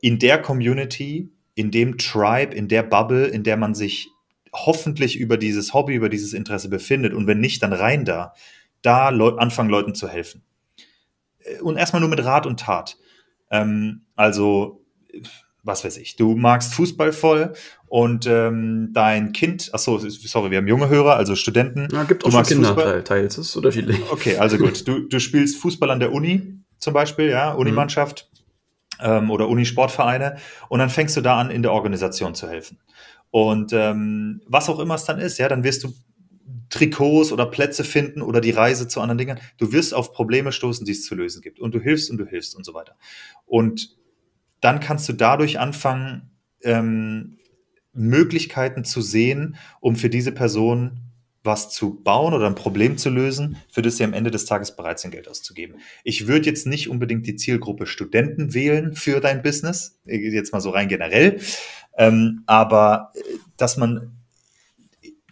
in 0.00 0.18
der 0.18 0.40
Community, 0.40 1.30
in 1.54 1.70
dem 1.70 1.98
Tribe, 1.98 2.54
in 2.54 2.68
der 2.68 2.82
Bubble, 2.82 3.26
in 3.26 3.42
der 3.42 3.56
man 3.56 3.74
sich 3.74 4.10
hoffentlich 4.52 5.18
über 5.18 5.36
dieses 5.36 5.74
Hobby, 5.74 5.94
über 5.94 6.08
dieses 6.08 6.32
Interesse 6.32 6.68
befindet 6.68 7.14
und 7.14 7.26
wenn 7.26 7.40
nicht, 7.40 7.62
dann 7.62 7.72
rein 7.72 8.04
da, 8.04 8.34
da 8.82 9.10
Leu 9.10 9.36
anfangen 9.36 9.70
Leuten 9.70 9.94
zu 9.94 10.08
helfen. 10.08 10.42
Äh, 11.40 11.60
und 11.60 11.76
erstmal 11.76 12.00
nur 12.00 12.10
mit 12.10 12.24
Rat 12.24 12.46
und 12.46 12.60
Tat. 12.60 12.96
Ähm, 13.50 14.02
also, 14.16 14.84
was 15.62 15.84
weiß 15.84 15.98
ich, 15.98 16.16
du 16.16 16.34
magst 16.34 16.72
Fußball 16.74 17.12
voll 17.12 17.52
und 17.86 18.26
ähm, 18.26 18.90
dein 18.92 19.32
Kind, 19.32 19.70
achso, 19.74 19.98
sorry, 19.98 20.50
wir 20.50 20.58
haben 20.58 20.68
junge 20.68 20.88
Hörer, 20.88 21.16
also 21.16 21.36
Studenten. 21.36 21.88
Ja, 21.92 22.04
gibt 22.04 22.24
auch 22.24 22.30
schon 22.30 22.42
Kinder 22.44 23.04
teils, 23.04 23.36
das 23.36 23.48
ist 23.48 23.56
unterschiedlich. 23.56 24.00
Okay, 24.10 24.38
also 24.38 24.56
gut, 24.56 24.86
du, 24.88 25.00
du 25.00 25.20
spielst 25.20 25.58
Fußball 25.58 25.90
an 25.90 26.00
der 26.00 26.12
Uni 26.12 26.60
zum 26.78 26.94
Beispiel, 26.94 27.28
ja, 27.28 27.52
Unimannschaft. 27.52 28.28
Mhm 28.28 28.29
ähm, 29.02 29.30
oder 29.30 29.48
Unisportvereine 29.48 30.36
und 30.68 30.78
dann 30.78 30.90
fängst 30.90 31.16
du 31.16 31.20
da 31.20 31.38
an, 31.38 31.50
in 31.50 31.62
der 31.62 31.72
Organisation 31.72 32.34
zu 32.34 32.48
helfen. 32.48 32.78
Und 33.30 33.72
ähm, 33.72 34.42
was 34.46 34.68
auch 34.68 34.78
immer 34.80 34.94
es 34.94 35.04
dann 35.04 35.18
ist, 35.18 35.38
ja, 35.38 35.48
dann 35.48 35.62
wirst 35.64 35.84
du 35.84 35.92
Trikots 36.68 37.32
oder 37.32 37.46
Plätze 37.46 37.84
finden 37.84 38.22
oder 38.22 38.40
die 38.40 38.52
Reise 38.52 38.88
zu 38.88 39.00
anderen 39.00 39.18
Dingen. 39.18 39.38
Du 39.58 39.72
wirst 39.72 39.92
auf 39.92 40.12
Probleme 40.12 40.52
stoßen, 40.52 40.86
die 40.86 40.92
es 40.92 41.04
zu 41.04 41.14
lösen 41.14 41.42
gibt. 41.42 41.60
Und 41.60 41.74
du 41.74 41.80
hilfst 41.80 42.10
und 42.10 42.18
du 42.18 42.24
hilfst 42.24 42.56
und 42.56 42.64
so 42.64 42.74
weiter. 42.74 42.96
Und 43.44 43.96
dann 44.60 44.80
kannst 44.80 45.08
du 45.08 45.12
dadurch 45.12 45.58
anfangen, 45.58 46.30
ähm, 46.62 47.38
Möglichkeiten 47.92 48.84
zu 48.84 49.00
sehen, 49.00 49.56
um 49.80 49.96
für 49.96 50.10
diese 50.10 50.32
Person 50.32 51.09
was 51.42 51.70
zu 51.70 51.94
bauen 52.02 52.34
oder 52.34 52.46
ein 52.46 52.54
Problem 52.54 52.98
zu 52.98 53.08
lösen, 53.08 53.56
für 53.70 53.82
das 53.82 53.96
sie 53.96 54.04
am 54.04 54.12
Ende 54.12 54.30
des 54.30 54.44
Tages 54.44 54.76
bereit 54.76 54.98
sind, 54.98 55.12
Geld 55.12 55.28
auszugeben. 55.28 55.76
Ich 56.04 56.26
würde 56.26 56.46
jetzt 56.46 56.66
nicht 56.66 56.88
unbedingt 56.90 57.26
die 57.26 57.36
Zielgruppe 57.36 57.86
Studenten 57.86 58.52
wählen 58.52 58.94
für 58.94 59.20
dein 59.20 59.42
Business, 59.42 59.98
jetzt 60.04 60.52
mal 60.52 60.60
so 60.60 60.70
rein 60.70 60.88
generell, 60.88 61.40
ähm, 61.96 62.42
aber 62.46 63.12
äh, 63.14 63.20
dass 63.56 63.76
man 63.76 64.12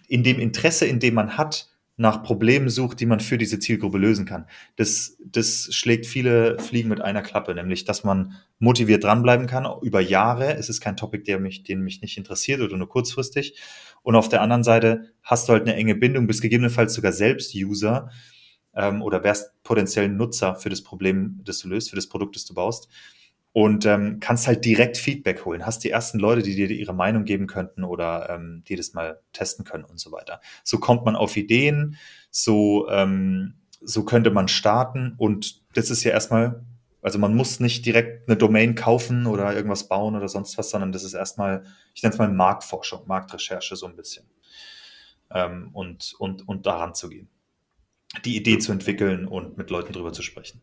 in 0.09 0.22
dem 0.22 0.38
Interesse, 0.40 0.86
in 0.86 1.00
dem 1.00 1.14
man 1.14 1.36
hat, 1.36 1.68
nach 1.99 2.22
Problemen 2.22 2.70
sucht, 2.70 3.01
die 3.01 3.07
man 3.07 3.18
für 3.18 3.38
diese 3.38 3.59
Zielgruppe 3.59 3.99
lösen 3.99 4.24
kann. 4.24 4.46
Das, 4.76 5.18
das 5.18 5.68
schlägt 5.74 6.07
viele 6.07 6.59
Fliegen 6.61 6.88
mit 6.88 7.01
einer 7.01 7.22
Klappe, 7.22 7.55
nämlich, 7.55 7.84
dass 7.84 8.05
man 8.05 8.36
motiviert 8.61 9.03
dranbleiben 9.03 9.49
kann 9.49 9.66
über 9.82 10.01
Jahre. 10.01 10.55
Es 10.57 10.68
ist 10.68 10.80
kein 10.80 10.96
Topic, 10.96 11.24
der 11.24 11.40
mich, 11.40 11.64
den 11.64 11.82
mich 11.82 12.01
nicht 12.01 12.16
interessiert 12.16 12.61
oder 12.61 12.76
nur 12.76 12.88
kurzfristig. 12.88 13.59
Und 14.03 14.14
auf 14.14 14.28
der 14.28 14.42
anderen 14.42 14.62
Seite 14.62 15.12
hast 15.24 15.49
du 15.49 15.53
halt 15.53 15.62
eine 15.62 15.74
enge 15.74 15.96
Bindung, 15.96 16.28
bist 16.28 16.40
gegebenenfalls 16.40 16.94
sogar 16.94 17.12
selbst 17.12 17.53
User 17.57 18.11
ähm, 18.76 19.03
oder 19.03 19.24
wärst 19.24 19.61
potenziell 19.64 20.09
Nutzer 20.09 20.55
für 20.55 20.70
das 20.70 20.82
Problem, 20.82 21.40
das 21.44 21.59
du 21.59 21.68
löst, 21.68 21.90
für 21.90 21.96
das 21.96 22.09
Produkt, 22.09 22.36
das 22.36 22.44
du 22.44 22.55
baust 22.55 22.88
und 23.59 23.86
ähm, 23.86 24.20
kannst 24.20 24.46
halt 24.46 24.64
direkt 24.64 24.96
Feedback 24.96 25.44
holen. 25.44 25.66
Hast 25.66 25.82
die 25.82 25.90
ersten 25.90 26.20
Leute, 26.20 26.42
die 26.42 26.54
dir 26.54 26.70
ihre 26.70 26.94
Meinung 26.94 27.24
geben 27.24 27.48
könnten 27.48 27.82
oder 27.82 28.30
ähm, 28.30 28.62
die 28.68 28.76
das 28.76 28.92
mal 28.92 29.20
testen 29.32 29.64
können 29.64 29.82
und 29.82 29.98
so 29.98 30.12
weiter. 30.12 30.40
So 30.62 30.78
kommt 30.78 31.04
man 31.04 31.16
auf 31.16 31.36
Ideen, 31.36 31.96
so, 32.30 32.88
ähm, 32.88 33.54
so 33.80 34.04
könnte 34.04 34.30
man 34.30 34.46
starten 34.46 35.16
und 35.18 35.61
das 35.74 35.90
ist 35.90 36.04
ja 36.04 36.12
erstmal, 36.12 36.64
also 37.02 37.18
man 37.18 37.34
muss 37.34 37.59
nicht 37.59 37.84
direkt 37.84 38.28
eine 38.28 38.36
Domain 38.36 38.76
kaufen 38.76 39.26
oder 39.26 39.52
irgendwas 39.52 39.88
bauen 39.88 40.14
oder 40.14 40.28
sonst 40.28 40.56
was, 40.56 40.70
sondern 40.70 40.92
das 40.92 41.02
ist 41.02 41.14
erstmal, 41.14 41.64
ich 41.96 42.04
nenne 42.04 42.12
es 42.12 42.18
mal 42.20 42.30
Marktforschung, 42.30 43.09
Marktrecherche 43.09 43.74
so 43.74 43.86
ein 43.86 43.96
bisschen 43.96 44.24
ähm, 45.32 45.70
und, 45.72 46.14
und, 46.20 46.46
und 46.46 46.64
daran 46.66 46.94
zu 46.94 47.09
gehen. 47.09 47.28
Die 48.24 48.36
Idee 48.36 48.59
zu 48.59 48.70
entwickeln 48.70 49.26
und 49.26 49.59
mit 49.59 49.68
Leuten 49.70 49.92
drüber 49.92 50.12
zu 50.12 50.22
sprechen. 50.22 50.62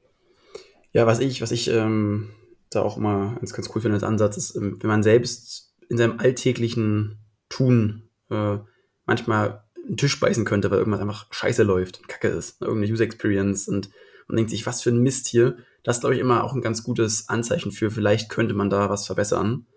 Ja, 0.93 1.05
was 1.05 1.19
ich, 1.19 1.41
was 1.41 1.51
ich 1.51 1.67
ähm 1.67 2.29
da 2.69 2.81
auch 2.81 2.97
immer 2.97 3.35
ganz, 3.35 3.53
ganz 3.53 3.69
cool 3.73 3.81
finde 3.81 3.95
als 3.95 4.03
Ansatz, 4.03 4.37
ist, 4.37 4.55
ähm, 4.55 4.77
wenn 4.81 4.89
man 4.89 5.03
selbst 5.03 5.73
in 5.89 5.97
seinem 5.97 6.19
alltäglichen 6.19 7.19
Tun 7.49 8.09
äh, 8.29 8.57
manchmal 9.05 9.63
einen 9.85 9.97
Tisch 9.97 10.19
beißen 10.19 10.45
könnte, 10.45 10.71
weil 10.71 10.79
irgendwas 10.79 11.01
einfach 11.01 11.27
scheiße 11.31 11.63
läuft 11.63 11.99
und 11.99 12.07
kacke 12.07 12.27
ist, 12.27 12.61
ne, 12.61 12.67
irgendeine 12.67 12.91
User 12.91 13.03
Experience 13.03 13.67
und 13.67 13.89
man 14.27 14.37
denkt 14.37 14.49
sich, 14.49 14.65
was 14.65 14.81
für 14.81 14.89
ein 14.89 15.03
Mist 15.03 15.27
hier. 15.27 15.57
Das 15.83 15.97
ist, 15.97 15.99
glaube 16.01 16.15
ich, 16.15 16.21
immer 16.21 16.43
auch 16.43 16.53
ein 16.53 16.61
ganz 16.61 16.83
gutes 16.83 17.29
Anzeichen 17.29 17.71
für, 17.71 17.91
vielleicht 17.91 18.29
könnte 18.29 18.55
man 18.55 18.71
da 18.71 18.89
was 18.89 19.05
verbessern. 19.05 19.67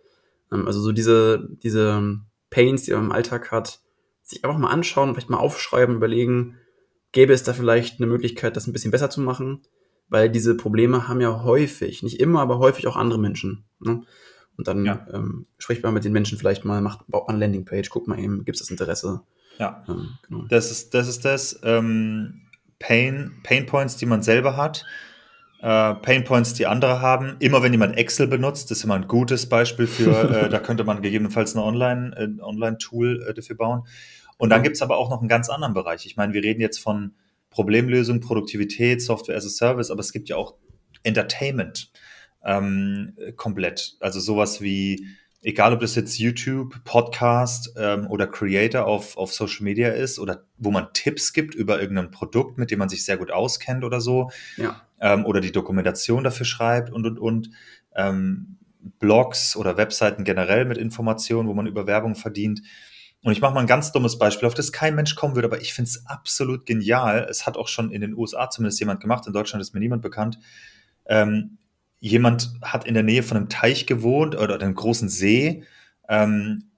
Ähm, 0.50 0.66
also 0.66 0.80
so 0.80 0.92
diese, 0.92 1.48
diese 1.62 2.20
Pains, 2.50 2.84
die 2.84 2.92
man 2.92 3.04
im 3.04 3.12
Alltag 3.12 3.50
hat, 3.50 3.80
sich 4.22 4.44
einfach 4.44 4.58
mal 4.58 4.70
anschauen, 4.70 5.12
vielleicht 5.12 5.30
mal 5.30 5.38
aufschreiben, 5.38 5.96
überlegen, 5.96 6.56
gäbe 7.12 7.32
es 7.32 7.42
da 7.42 7.52
vielleicht 7.52 8.00
eine 8.00 8.06
Möglichkeit, 8.06 8.56
das 8.56 8.66
ein 8.66 8.72
bisschen 8.72 8.90
besser 8.90 9.10
zu 9.10 9.20
machen? 9.20 9.62
Weil 10.08 10.30
diese 10.30 10.56
Probleme 10.56 11.08
haben 11.08 11.20
ja 11.20 11.42
häufig, 11.42 12.02
nicht 12.02 12.20
immer, 12.20 12.40
aber 12.40 12.58
häufig 12.58 12.86
auch 12.86 12.96
andere 12.96 13.18
Menschen. 13.18 13.64
Ne? 13.80 14.02
Und 14.56 14.66
dann 14.66 14.84
ja. 14.84 15.06
ähm, 15.12 15.46
spricht 15.58 15.82
man 15.82 15.94
mit 15.94 16.04
den 16.04 16.12
Menschen 16.12 16.36
vielleicht 16.36 16.64
mal, 16.64 16.80
macht, 16.80 17.06
baut 17.06 17.28
man 17.28 17.36
eine 17.36 17.44
Landingpage, 17.44 17.90
guckt 17.90 18.08
mal 18.08 18.18
eben, 18.18 18.44
gibt 18.44 18.56
es 18.56 18.62
das 18.62 18.70
Interesse. 18.70 19.22
Ja, 19.58 19.84
ähm, 19.88 20.10
genau. 20.28 20.44
das 20.48 20.70
ist 20.70 20.94
das. 20.94 21.08
Ist 21.08 21.24
das 21.24 21.60
ähm, 21.62 22.42
Pain, 22.78 23.40
Pain 23.42 23.66
Points, 23.66 23.96
die 23.96 24.06
man 24.06 24.22
selber 24.22 24.56
hat. 24.56 24.84
Äh, 25.60 25.94
Pain 25.94 26.24
Points, 26.24 26.54
die 26.54 26.66
andere 26.66 27.00
haben. 27.00 27.36
Immer 27.40 27.62
wenn 27.62 27.72
jemand 27.72 27.96
Excel 27.96 28.28
benutzt, 28.28 28.70
das 28.70 28.78
ist 28.78 28.84
immer 28.84 28.94
ein 28.94 29.08
gutes 29.08 29.48
Beispiel 29.48 29.86
für, 29.86 30.30
äh, 30.44 30.48
da 30.48 30.60
könnte 30.60 30.84
man 30.84 31.02
gegebenenfalls 31.02 31.56
eine 31.56 31.64
Online, 31.64 32.16
äh, 32.16 32.42
Online-Tool 32.42 33.26
äh, 33.28 33.34
dafür 33.34 33.56
bauen. 33.56 33.82
Und 34.38 34.50
dann 34.50 34.60
ja. 34.60 34.64
gibt 34.64 34.76
es 34.76 34.82
aber 34.82 34.96
auch 34.96 35.10
noch 35.10 35.20
einen 35.20 35.28
ganz 35.28 35.48
anderen 35.48 35.74
Bereich. 35.74 36.06
Ich 36.06 36.16
meine, 36.16 36.32
wir 36.32 36.42
reden 36.42 36.60
jetzt 36.60 36.78
von 36.78 37.14
Problemlösung, 37.50 38.20
Produktivität, 38.20 39.02
Software 39.02 39.36
as 39.36 39.46
a 39.46 39.48
Service, 39.48 39.90
aber 39.90 40.00
es 40.00 40.12
gibt 40.12 40.28
ja 40.28 40.36
auch 40.36 40.54
Entertainment 41.02 41.90
ähm, 42.44 43.16
komplett. 43.36 43.96
Also 44.00 44.20
sowas 44.20 44.60
wie, 44.60 45.06
egal 45.42 45.72
ob 45.72 45.80
das 45.80 45.94
jetzt 45.94 46.18
YouTube, 46.18 46.82
Podcast 46.84 47.72
ähm, 47.76 48.06
oder 48.08 48.26
Creator 48.26 48.86
auf, 48.86 49.16
auf 49.16 49.32
Social 49.32 49.64
Media 49.64 49.88
ist 49.90 50.18
oder 50.18 50.44
wo 50.56 50.70
man 50.70 50.88
Tipps 50.92 51.32
gibt 51.32 51.54
über 51.54 51.80
irgendein 51.80 52.10
Produkt, 52.10 52.58
mit 52.58 52.70
dem 52.70 52.78
man 52.78 52.88
sich 52.88 53.04
sehr 53.04 53.16
gut 53.16 53.30
auskennt 53.30 53.84
oder 53.84 54.00
so. 54.00 54.30
Ja. 54.56 54.82
Ähm, 55.00 55.24
oder 55.24 55.40
die 55.40 55.52
Dokumentation 55.52 56.24
dafür 56.24 56.46
schreibt 56.46 56.90
und 56.90 57.06
und 57.06 57.18
und. 57.18 57.50
Ähm, 57.94 58.58
Blogs 58.98 59.56
oder 59.56 59.76
Webseiten 59.76 60.24
generell 60.24 60.64
mit 60.64 60.78
Informationen, 60.78 61.48
wo 61.48 61.54
man 61.54 61.66
über 61.66 61.86
Werbung 61.86 62.14
verdient. 62.14 62.62
Und 63.22 63.32
ich 63.32 63.40
mache 63.40 63.52
mal 63.52 63.60
ein 63.60 63.66
ganz 63.66 63.90
dummes 63.90 64.18
Beispiel, 64.18 64.46
auf 64.46 64.54
das 64.54 64.72
kein 64.72 64.94
Mensch 64.94 65.16
kommen 65.16 65.34
würde, 65.34 65.48
aber 65.48 65.60
ich 65.60 65.74
finde 65.74 65.88
es 65.88 66.06
absolut 66.06 66.66
genial. 66.66 67.26
Es 67.28 67.46
hat 67.46 67.56
auch 67.56 67.68
schon 67.68 67.90
in 67.90 68.00
den 68.00 68.14
USA 68.14 68.48
zumindest 68.48 68.78
jemand 68.78 69.00
gemacht, 69.00 69.26
in 69.26 69.32
Deutschland 69.32 69.60
ist 69.60 69.74
mir 69.74 69.80
niemand 69.80 70.02
bekannt. 70.02 70.38
Ähm, 71.06 71.58
jemand 71.98 72.52
hat 72.62 72.86
in 72.86 72.94
der 72.94 73.02
Nähe 73.02 73.24
von 73.24 73.36
einem 73.36 73.48
Teich 73.48 73.86
gewohnt 73.86 74.36
oder 74.36 74.54
einem 74.54 74.74
großen 74.74 75.08
See. 75.08 75.64
Ähm, 76.08 76.70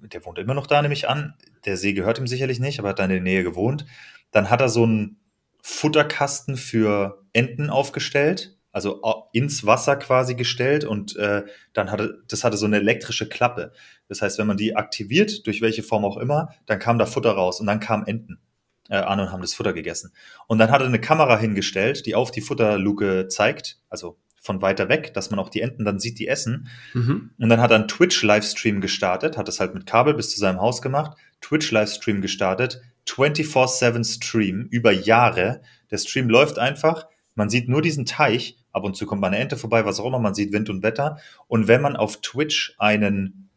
der 0.00 0.24
wohnt 0.24 0.38
immer 0.38 0.54
noch 0.54 0.66
da, 0.66 0.80
nehme 0.80 0.94
ich 0.94 1.08
an. 1.08 1.34
Der 1.66 1.76
See 1.76 1.92
gehört 1.92 2.18
ihm 2.18 2.26
sicherlich 2.26 2.58
nicht, 2.58 2.78
aber 2.78 2.90
hat 2.90 2.98
da 2.98 3.04
in 3.04 3.10
der 3.10 3.20
Nähe 3.20 3.44
gewohnt. 3.44 3.84
Dann 4.30 4.48
hat 4.48 4.62
er 4.62 4.70
so 4.70 4.84
einen 4.84 5.18
Futterkasten 5.62 6.56
für 6.56 7.22
Enten 7.34 7.68
aufgestellt 7.68 8.56
also 8.72 9.28
ins 9.32 9.66
Wasser 9.66 9.96
quasi 9.96 10.34
gestellt 10.34 10.84
und 10.84 11.16
äh, 11.16 11.42
dann 11.72 11.90
hatte 11.90 12.22
das 12.28 12.44
hatte 12.44 12.56
so 12.56 12.66
eine 12.66 12.76
elektrische 12.76 13.28
Klappe. 13.28 13.72
Das 14.10 14.22
heißt, 14.22 14.38
wenn 14.38 14.46
man 14.48 14.56
die 14.56 14.76
aktiviert, 14.76 15.46
durch 15.46 15.62
welche 15.62 15.82
Form 15.82 16.04
auch 16.04 16.16
immer, 16.16 16.50
dann 16.66 16.78
kam 16.78 16.98
da 16.98 17.06
Futter 17.06 17.30
raus 17.30 17.60
und 17.60 17.66
dann 17.66 17.80
kamen 17.80 18.06
Enten 18.06 18.40
äh, 18.88 18.96
an 18.96 19.20
und 19.20 19.32
haben 19.32 19.40
das 19.40 19.54
Futter 19.54 19.72
gegessen. 19.72 20.12
Und 20.48 20.58
dann 20.58 20.70
hat 20.70 20.80
er 20.80 20.88
eine 20.88 21.00
Kamera 21.00 21.38
hingestellt, 21.38 22.04
die 22.06 22.16
auf 22.16 22.32
die 22.32 22.40
Futterluke 22.40 23.28
zeigt, 23.28 23.78
also 23.88 24.18
von 24.42 24.62
weiter 24.62 24.88
weg, 24.88 25.14
dass 25.14 25.30
man 25.30 25.38
auch 25.38 25.48
die 25.48 25.60
Enten 25.60 25.84
dann 25.84 26.00
sieht, 26.00 26.18
die 26.18 26.26
essen. 26.26 26.68
Mhm. 26.92 27.30
Und 27.38 27.48
dann 27.48 27.60
hat 27.60 27.70
er 27.70 27.76
einen 27.76 27.88
Twitch-Livestream 27.88 28.80
gestartet, 28.80 29.36
hat 29.38 29.48
das 29.48 29.60
halt 29.60 29.74
mit 29.74 29.86
Kabel 29.86 30.14
bis 30.14 30.30
zu 30.30 30.40
seinem 30.40 30.60
Haus 30.60 30.82
gemacht, 30.82 31.16
Twitch-Livestream 31.40 32.20
gestartet, 32.20 32.82
24-7 33.06 34.04
Stream 34.04 34.66
über 34.70 34.90
Jahre. 34.90 35.62
Der 35.90 35.98
Stream 35.98 36.28
läuft 36.28 36.58
einfach, 36.58 37.06
man 37.36 37.48
sieht 37.48 37.68
nur 37.68 37.80
diesen 37.80 38.06
Teich 38.06 38.56
Ab 38.72 38.84
und 38.84 38.96
zu 38.96 39.06
kommt 39.06 39.20
mal 39.20 39.28
eine 39.28 39.38
Ente 39.38 39.56
vorbei, 39.56 39.84
was 39.84 39.98
auch 39.98 40.06
immer. 40.06 40.18
Man 40.18 40.34
sieht 40.34 40.52
Wind 40.52 40.70
und 40.70 40.82
Wetter. 40.82 41.18
Und 41.48 41.66
wenn 41.66 41.82
man 41.82 41.96
auf 41.96 42.20
Twitch 42.20 42.74
einen 42.78 43.49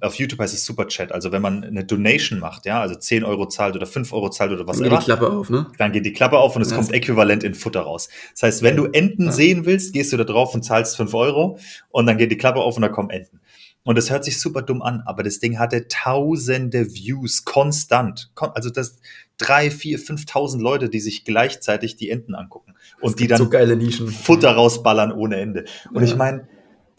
auf 0.00 0.14
YouTube 0.14 0.38
heißt 0.38 0.54
es 0.54 0.64
Super 0.64 0.86
Chat, 0.86 1.10
also 1.10 1.32
wenn 1.32 1.42
man 1.42 1.64
eine 1.64 1.84
Donation 1.84 2.38
macht, 2.38 2.64
ja, 2.64 2.80
also 2.80 2.94
10 2.94 3.24
Euro 3.24 3.46
zahlt 3.46 3.74
oder 3.74 3.86
5 3.86 4.12
Euro 4.12 4.30
zahlt 4.30 4.52
oder 4.52 4.66
was 4.66 4.78
dann 4.78 4.86
immer. 4.86 4.96
Dann 4.96 5.00
geht 5.00 5.08
die 5.08 5.16
Klappe 5.16 5.32
auf, 5.32 5.50
ne? 5.50 5.66
Dann 5.78 5.92
geht 5.92 6.06
die 6.06 6.12
Klappe 6.12 6.38
auf 6.38 6.54
und 6.54 6.62
es 6.62 6.70
ja. 6.70 6.76
kommt 6.76 6.92
äquivalent 6.92 7.42
in 7.42 7.54
Futter 7.54 7.80
raus. 7.80 8.08
Das 8.32 8.44
heißt, 8.44 8.62
wenn 8.62 8.76
du 8.76 8.86
Enten 8.86 9.26
ja. 9.26 9.32
sehen 9.32 9.66
willst, 9.66 9.92
gehst 9.92 10.12
du 10.12 10.16
da 10.16 10.24
drauf 10.24 10.54
und 10.54 10.62
zahlst 10.62 10.96
5 10.96 11.12
Euro 11.14 11.58
und 11.90 12.06
dann 12.06 12.18
geht 12.18 12.30
die 12.30 12.36
Klappe 12.36 12.60
auf 12.60 12.76
und 12.76 12.82
da 12.82 12.88
kommen 12.88 13.10
Enten. 13.10 13.40
Und 13.82 13.96
das 13.96 14.10
hört 14.10 14.24
sich 14.24 14.38
super 14.38 14.62
dumm 14.62 14.82
an, 14.82 15.02
aber 15.06 15.22
das 15.22 15.38
Ding 15.40 15.58
hatte 15.58 15.88
tausende 15.88 16.94
Views 16.94 17.44
konstant. 17.44 18.30
Also 18.36 18.70
das 18.70 19.00
drei, 19.38 19.70
vier, 19.70 19.98
5.000 19.98 20.60
Leute, 20.60 20.88
die 20.90 21.00
sich 21.00 21.24
gleichzeitig 21.24 21.96
die 21.96 22.10
Enten 22.10 22.34
angucken 22.34 22.74
und 23.00 23.18
die 23.18 23.26
dann 23.26 23.38
so 23.38 23.48
geile 23.48 23.76
Nischen. 23.76 24.08
Futter 24.08 24.50
rausballern 24.50 25.10
ohne 25.10 25.36
Ende. 25.36 25.64
Und 25.92 26.02
ja. 26.02 26.08
ich 26.08 26.16
meine, 26.16 26.48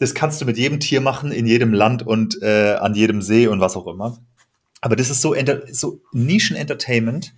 das 0.00 0.14
kannst 0.14 0.40
du 0.40 0.46
mit 0.46 0.56
jedem 0.56 0.80
Tier 0.80 1.02
machen, 1.02 1.30
in 1.30 1.46
jedem 1.46 1.74
Land 1.74 2.04
und 2.06 2.42
äh, 2.42 2.76
an 2.80 2.94
jedem 2.94 3.20
See 3.20 3.46
und 3.46 3.60
was 3.60 3.76
auch 3.76 3.86
immer. 3.86 4.18
Aber 4.80 4.96
das 4.96 5.10
ist 5.10 5.20
so, 5.20 5.34
so 5.70 6.00
Nischen-Entertainment, 6.12 7.34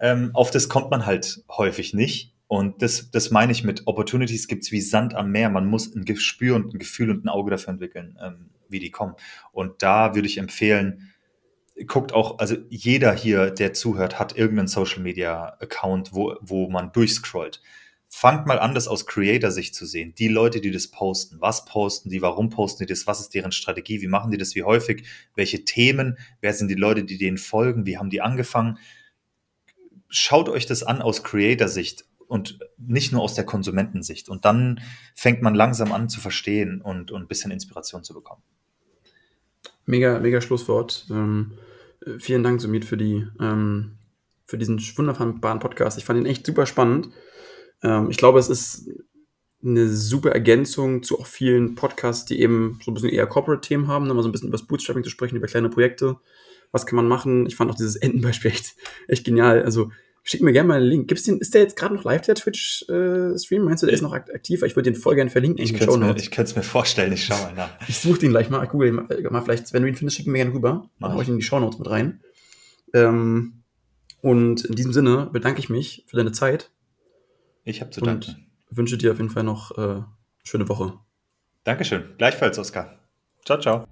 ähm, 0.00 0.30
auf 0.32 0.50
das 0.50 0.70
kommt 0.70 0.90
man 0.90 1.04
halt 1.04 1.44
häufig 1.50 1.92
nicht. 1.92 2.32
Und 2.46 2.80
das, 2.80 3.10
das 3.10 3.30
meine 3.30 3.52
ich 3.52 3.64
mit 3.64 3.86
Opportunities 3.86 4.48
gibt 4.48 4.64
es 4.64 4.72
wie 4.72 4.80
Sand 4.80 5.14
am 5.14 5.30
Meer. 5.30 5.50
Man 5.50 5.66
muss 5.66 5.94
ein 5.94 6.06
Gespür 6.06 6.56
und 6.56 6.72
ein 6.72 6.78
Gefühl 6.78 7.10
und 7.10 7.24
ein 7.24 7.28
Auge 7.28 7.50
dafür 7.50 7.74
entwickeln, 7.74 8.18
ähm, 8.22 8.48
wie 8.70 8.78
die 8.78 8.90
kommen. 8.90 9.14
Und 9.52 9.82
da 9.82 10.14
würde 10.14 10.26
ich 10.26 10.38
empfehlen, 10.38 11.12
guckt 11.86 12.14
auch, 12.14 12.38
also 12.38 12.56
jeder 12.70 13.12
hier, 13.12 13.50
der 13.50 13.74
zuhört, 13.74 14.18
hat 14.18 14.38
irgendeinen 14.38 14.68
Social 14.68 15.02
Media 15.02 15.56
Account, 15.60 16.14
wo, 16.14 16.36
wo 16.40 16.70
man 16.70 16.92
durchscrollt. 16.92 17.60
Fangt 18.16 18.46
mal 18.46 18.58
an, 18.58 18.74
das 18.74 18.86
aus 18.86 19.06
Creator-Sicht 19.06 19.74
zu 19.74 19.86
sehen. 19.86 20.14
Die 20.14 20.28
Leute, 20.28 20.60
die 20.60 20.70
das 20.70 20.88
posten, 20.88 21.40
was 21.40 21.64
posten 21.64 22.10
die, 22.10 22.22
warum 22.22 22.48
posten 22.48 22.84
die 22.84 22.92
das, 22.92 23.06
was 23.06 23.20
ist 23.20 23.34
deren 23.34 23.50
Strategie, 23.50 24.00
wie 24.02 24.08
machen 24.08 24.30
die 24.30 24.38
das, 24.38 24.54
wie 24.54 24.62
häufig, 24.62 25.04
welche 25.34 25.64
Themen, 25.64 26.16
wer 26.40 26.52
sind 26.52 26.68
die 26.68 26.74
Leute, 26.74 27.04
die 27.04 27.18
denen 27.18 27.38
folgen, 27.38 27.86
wie 27.86 27.98
haben 27.98 28.10
die 28.10 28.20
angefangen. 28.20 28.78
Schaut 30.08 30.48
euch 30.48 30.66
das 30.66 30.82
an 30.82 31.02
aus 31.02 31.24
Creator-Sicht 31.24 32.04
und 32.28 32.58
nicht 32.78 33.12
nur 33.12 33.22
aus 33.22 33.34
der 33.34 33.44
Konsumentensicht. 33.44 34.28
Und 34.28 34.44
dann 34.44 34.80
fängt 35.14 35.42
man 35.42 35.54
langsam 35.54 35.90
an 35.92 36.08
zu 36.08 36.20
verstehen 36.20 36.80
und, 36.80 37.10
und 37.10 37.22
ein 37.22 37.28
bisschen 37.28 37.50
Inspiration 37.50 38.04
zu 38.04 38.14
bekommen. 38.14 38.42
Mega, 39.86 40.20
mega 40.20 40.40
Schlusswort. 40.40 41.06
Ähm, 41.10 41.58
Äh, 42.06 42.18
vielen 42.18 42.42
Dank, 42.42 42.60
Sumit, 42.60 42.84
für, 42.84 42.96
die, 42.96 43.26
ähm, 43.40 43.96
für 44.46 44.58
diesen 44.58 44.78
wunderbaren 44.96 45.58
Podcast. 45.58 45.98
Ich 45.98 46.04
fand 46.04 46.20
ihn 46.20 46.26
echt 46.26 46.46
super 46.46 46.66
spannend. 46.66 47.08
Ähm, 47.84 48.10
ich 48.10 48.16
glaube, 48.16 48.40
es 48.40 48.48
ist 48.48 48.88
eine 49.62 49.88
super 49.88 50.30
Ergänzung 50.30 51.02
zu 51.02 51.18
auch 51.18 51.26
vielen 51.26 51.74
Podcasts, 51.74 52.24
die 52.24 52.40
eben 52.40 52.80
so 52.84 52.90
ein 52.90 52.94
bisschen 52.94 53.10
eher 53.10 53.26
Corporate-Themen 53.26 53.88
haben, 53.88 54.06
ne? 54.06 54.14
mal 54.14 54.22
so 54.22 54.28
ein 54.28 54.32
bisschen 54.32 54.48
über 54.48 54.58
das 54.58 54.66
Bootstrapping 54.66 55.04
zu 55.04 55.10
sprechen, 55.10 55.36
über 55.36 55.46
kleine 55.46 55.70
Projekte. 55.70 56.16
Was 56.72 56.86
kann 56.86 56.96
man 56.96 57.06
machen? 57.06 57.46
Ich 57.46 57.56
fand 57.56 57.70
auch 57.70 57.76
dieses 57.76 57.96
Endenbeispiel 57.96 58.50
echt, 58.50 58.74
echt 59.06 59.24
genial. 59.24 59.62
Also 59.62 59.90
schick 60.22 60.42
mir 60.42 60.52
gerne 60.52 60.68
mal 60.68 60.80
einen 60.80 60.86
Link. 60.86 61.08
Gibt's 61.08 61.22
den, 61.22 61.38
ist 61.38 61.54
der 61.54 61.62
jetzt 61.62 61.76
gerade 61.76 61.94
noch 61.94 62.04
live, 62.04 62.22
der 62.22 62.34
Twitch-Stream? 62.34 63.62
Äh, 63.62 63.64
Meinst 63.64 63.82
du, 63.82 63.86
der 63.86 63.94
ist 63.94 64.02
noch 64.02 64.12
aktiv? 64.12 64.62
Ich 64.62 64.74
würde 64.74 64.90
den 64.90 65.00
voll 65.00 65.14
gerne 65.14 65.30
verlinken. 65.30 65.62
Ich 65.62 65.72
könnte 65.72 65.92
es 65.92 66.54
mir, 66.54 66.60
mir 66.60 66.64
vorstellen, 66.64 67.12
ich 67.12 67.24
schau 67.24 67.36
mal 67.36 67.54
nach. 67.54 67.70
ich 67.88 67.98
suche 67.98 68.18
den 68.18 68.30
gleich 68.30 68.50
mal, 68.50 68.66
google 68.66 68.92
mal, 68.92 69.06
mal, 69.30 69.42
vielleicht, 69.42 69.72
wenn 69.72 69.82
du 69.82 69.88
ihn 69.88 69.94
findest, 69.94 70.16
schick 70.16 70.26
ihn 70.26 70.32
mir 70.32 70.38
gerne 70.38 70.54
rüber. 70.54 70.90
Mach 70.98 71.20
ich 71.20 71.28
in 71.28 71.36
die 71.36 71.42
Show 71.42 71.60
Notes 71.60 71.78
mit 71.78 71.88
rein. 71.88 72.20
Ähm, 72.92 73.62
und 74.20 74.64
in 74.64 74.74
diesem 74.74 74.92
Sinne 74.92 75.28
bedanke 75.32 75.60
ich 75.60 75.68
mich 75.68 76.04
für 76.06 76.16
deine 76.16 76.32
Zeit. 76.32 76.70
Ich 77.64 77.80
habe 77.80 77.90
zu 77.90 78.00
danken 78.00 78.44
wünsche 78.76 78.98
dir 78.98 79.12
auf 79.12 79.18
jeden 79.18 79.30
Fall 79.30 79.44
noch 79.44 79.76
äh, 79.78 80.02
schöne 80.42 80.68
Woche. 80.68 80.98
Dankeschön. 81.64 82.14
Gleichfalls, 82.18 82.58
Oskar. 82.58 82.98
Ciao, 83.44 83.58
ciao. 83.58 83.84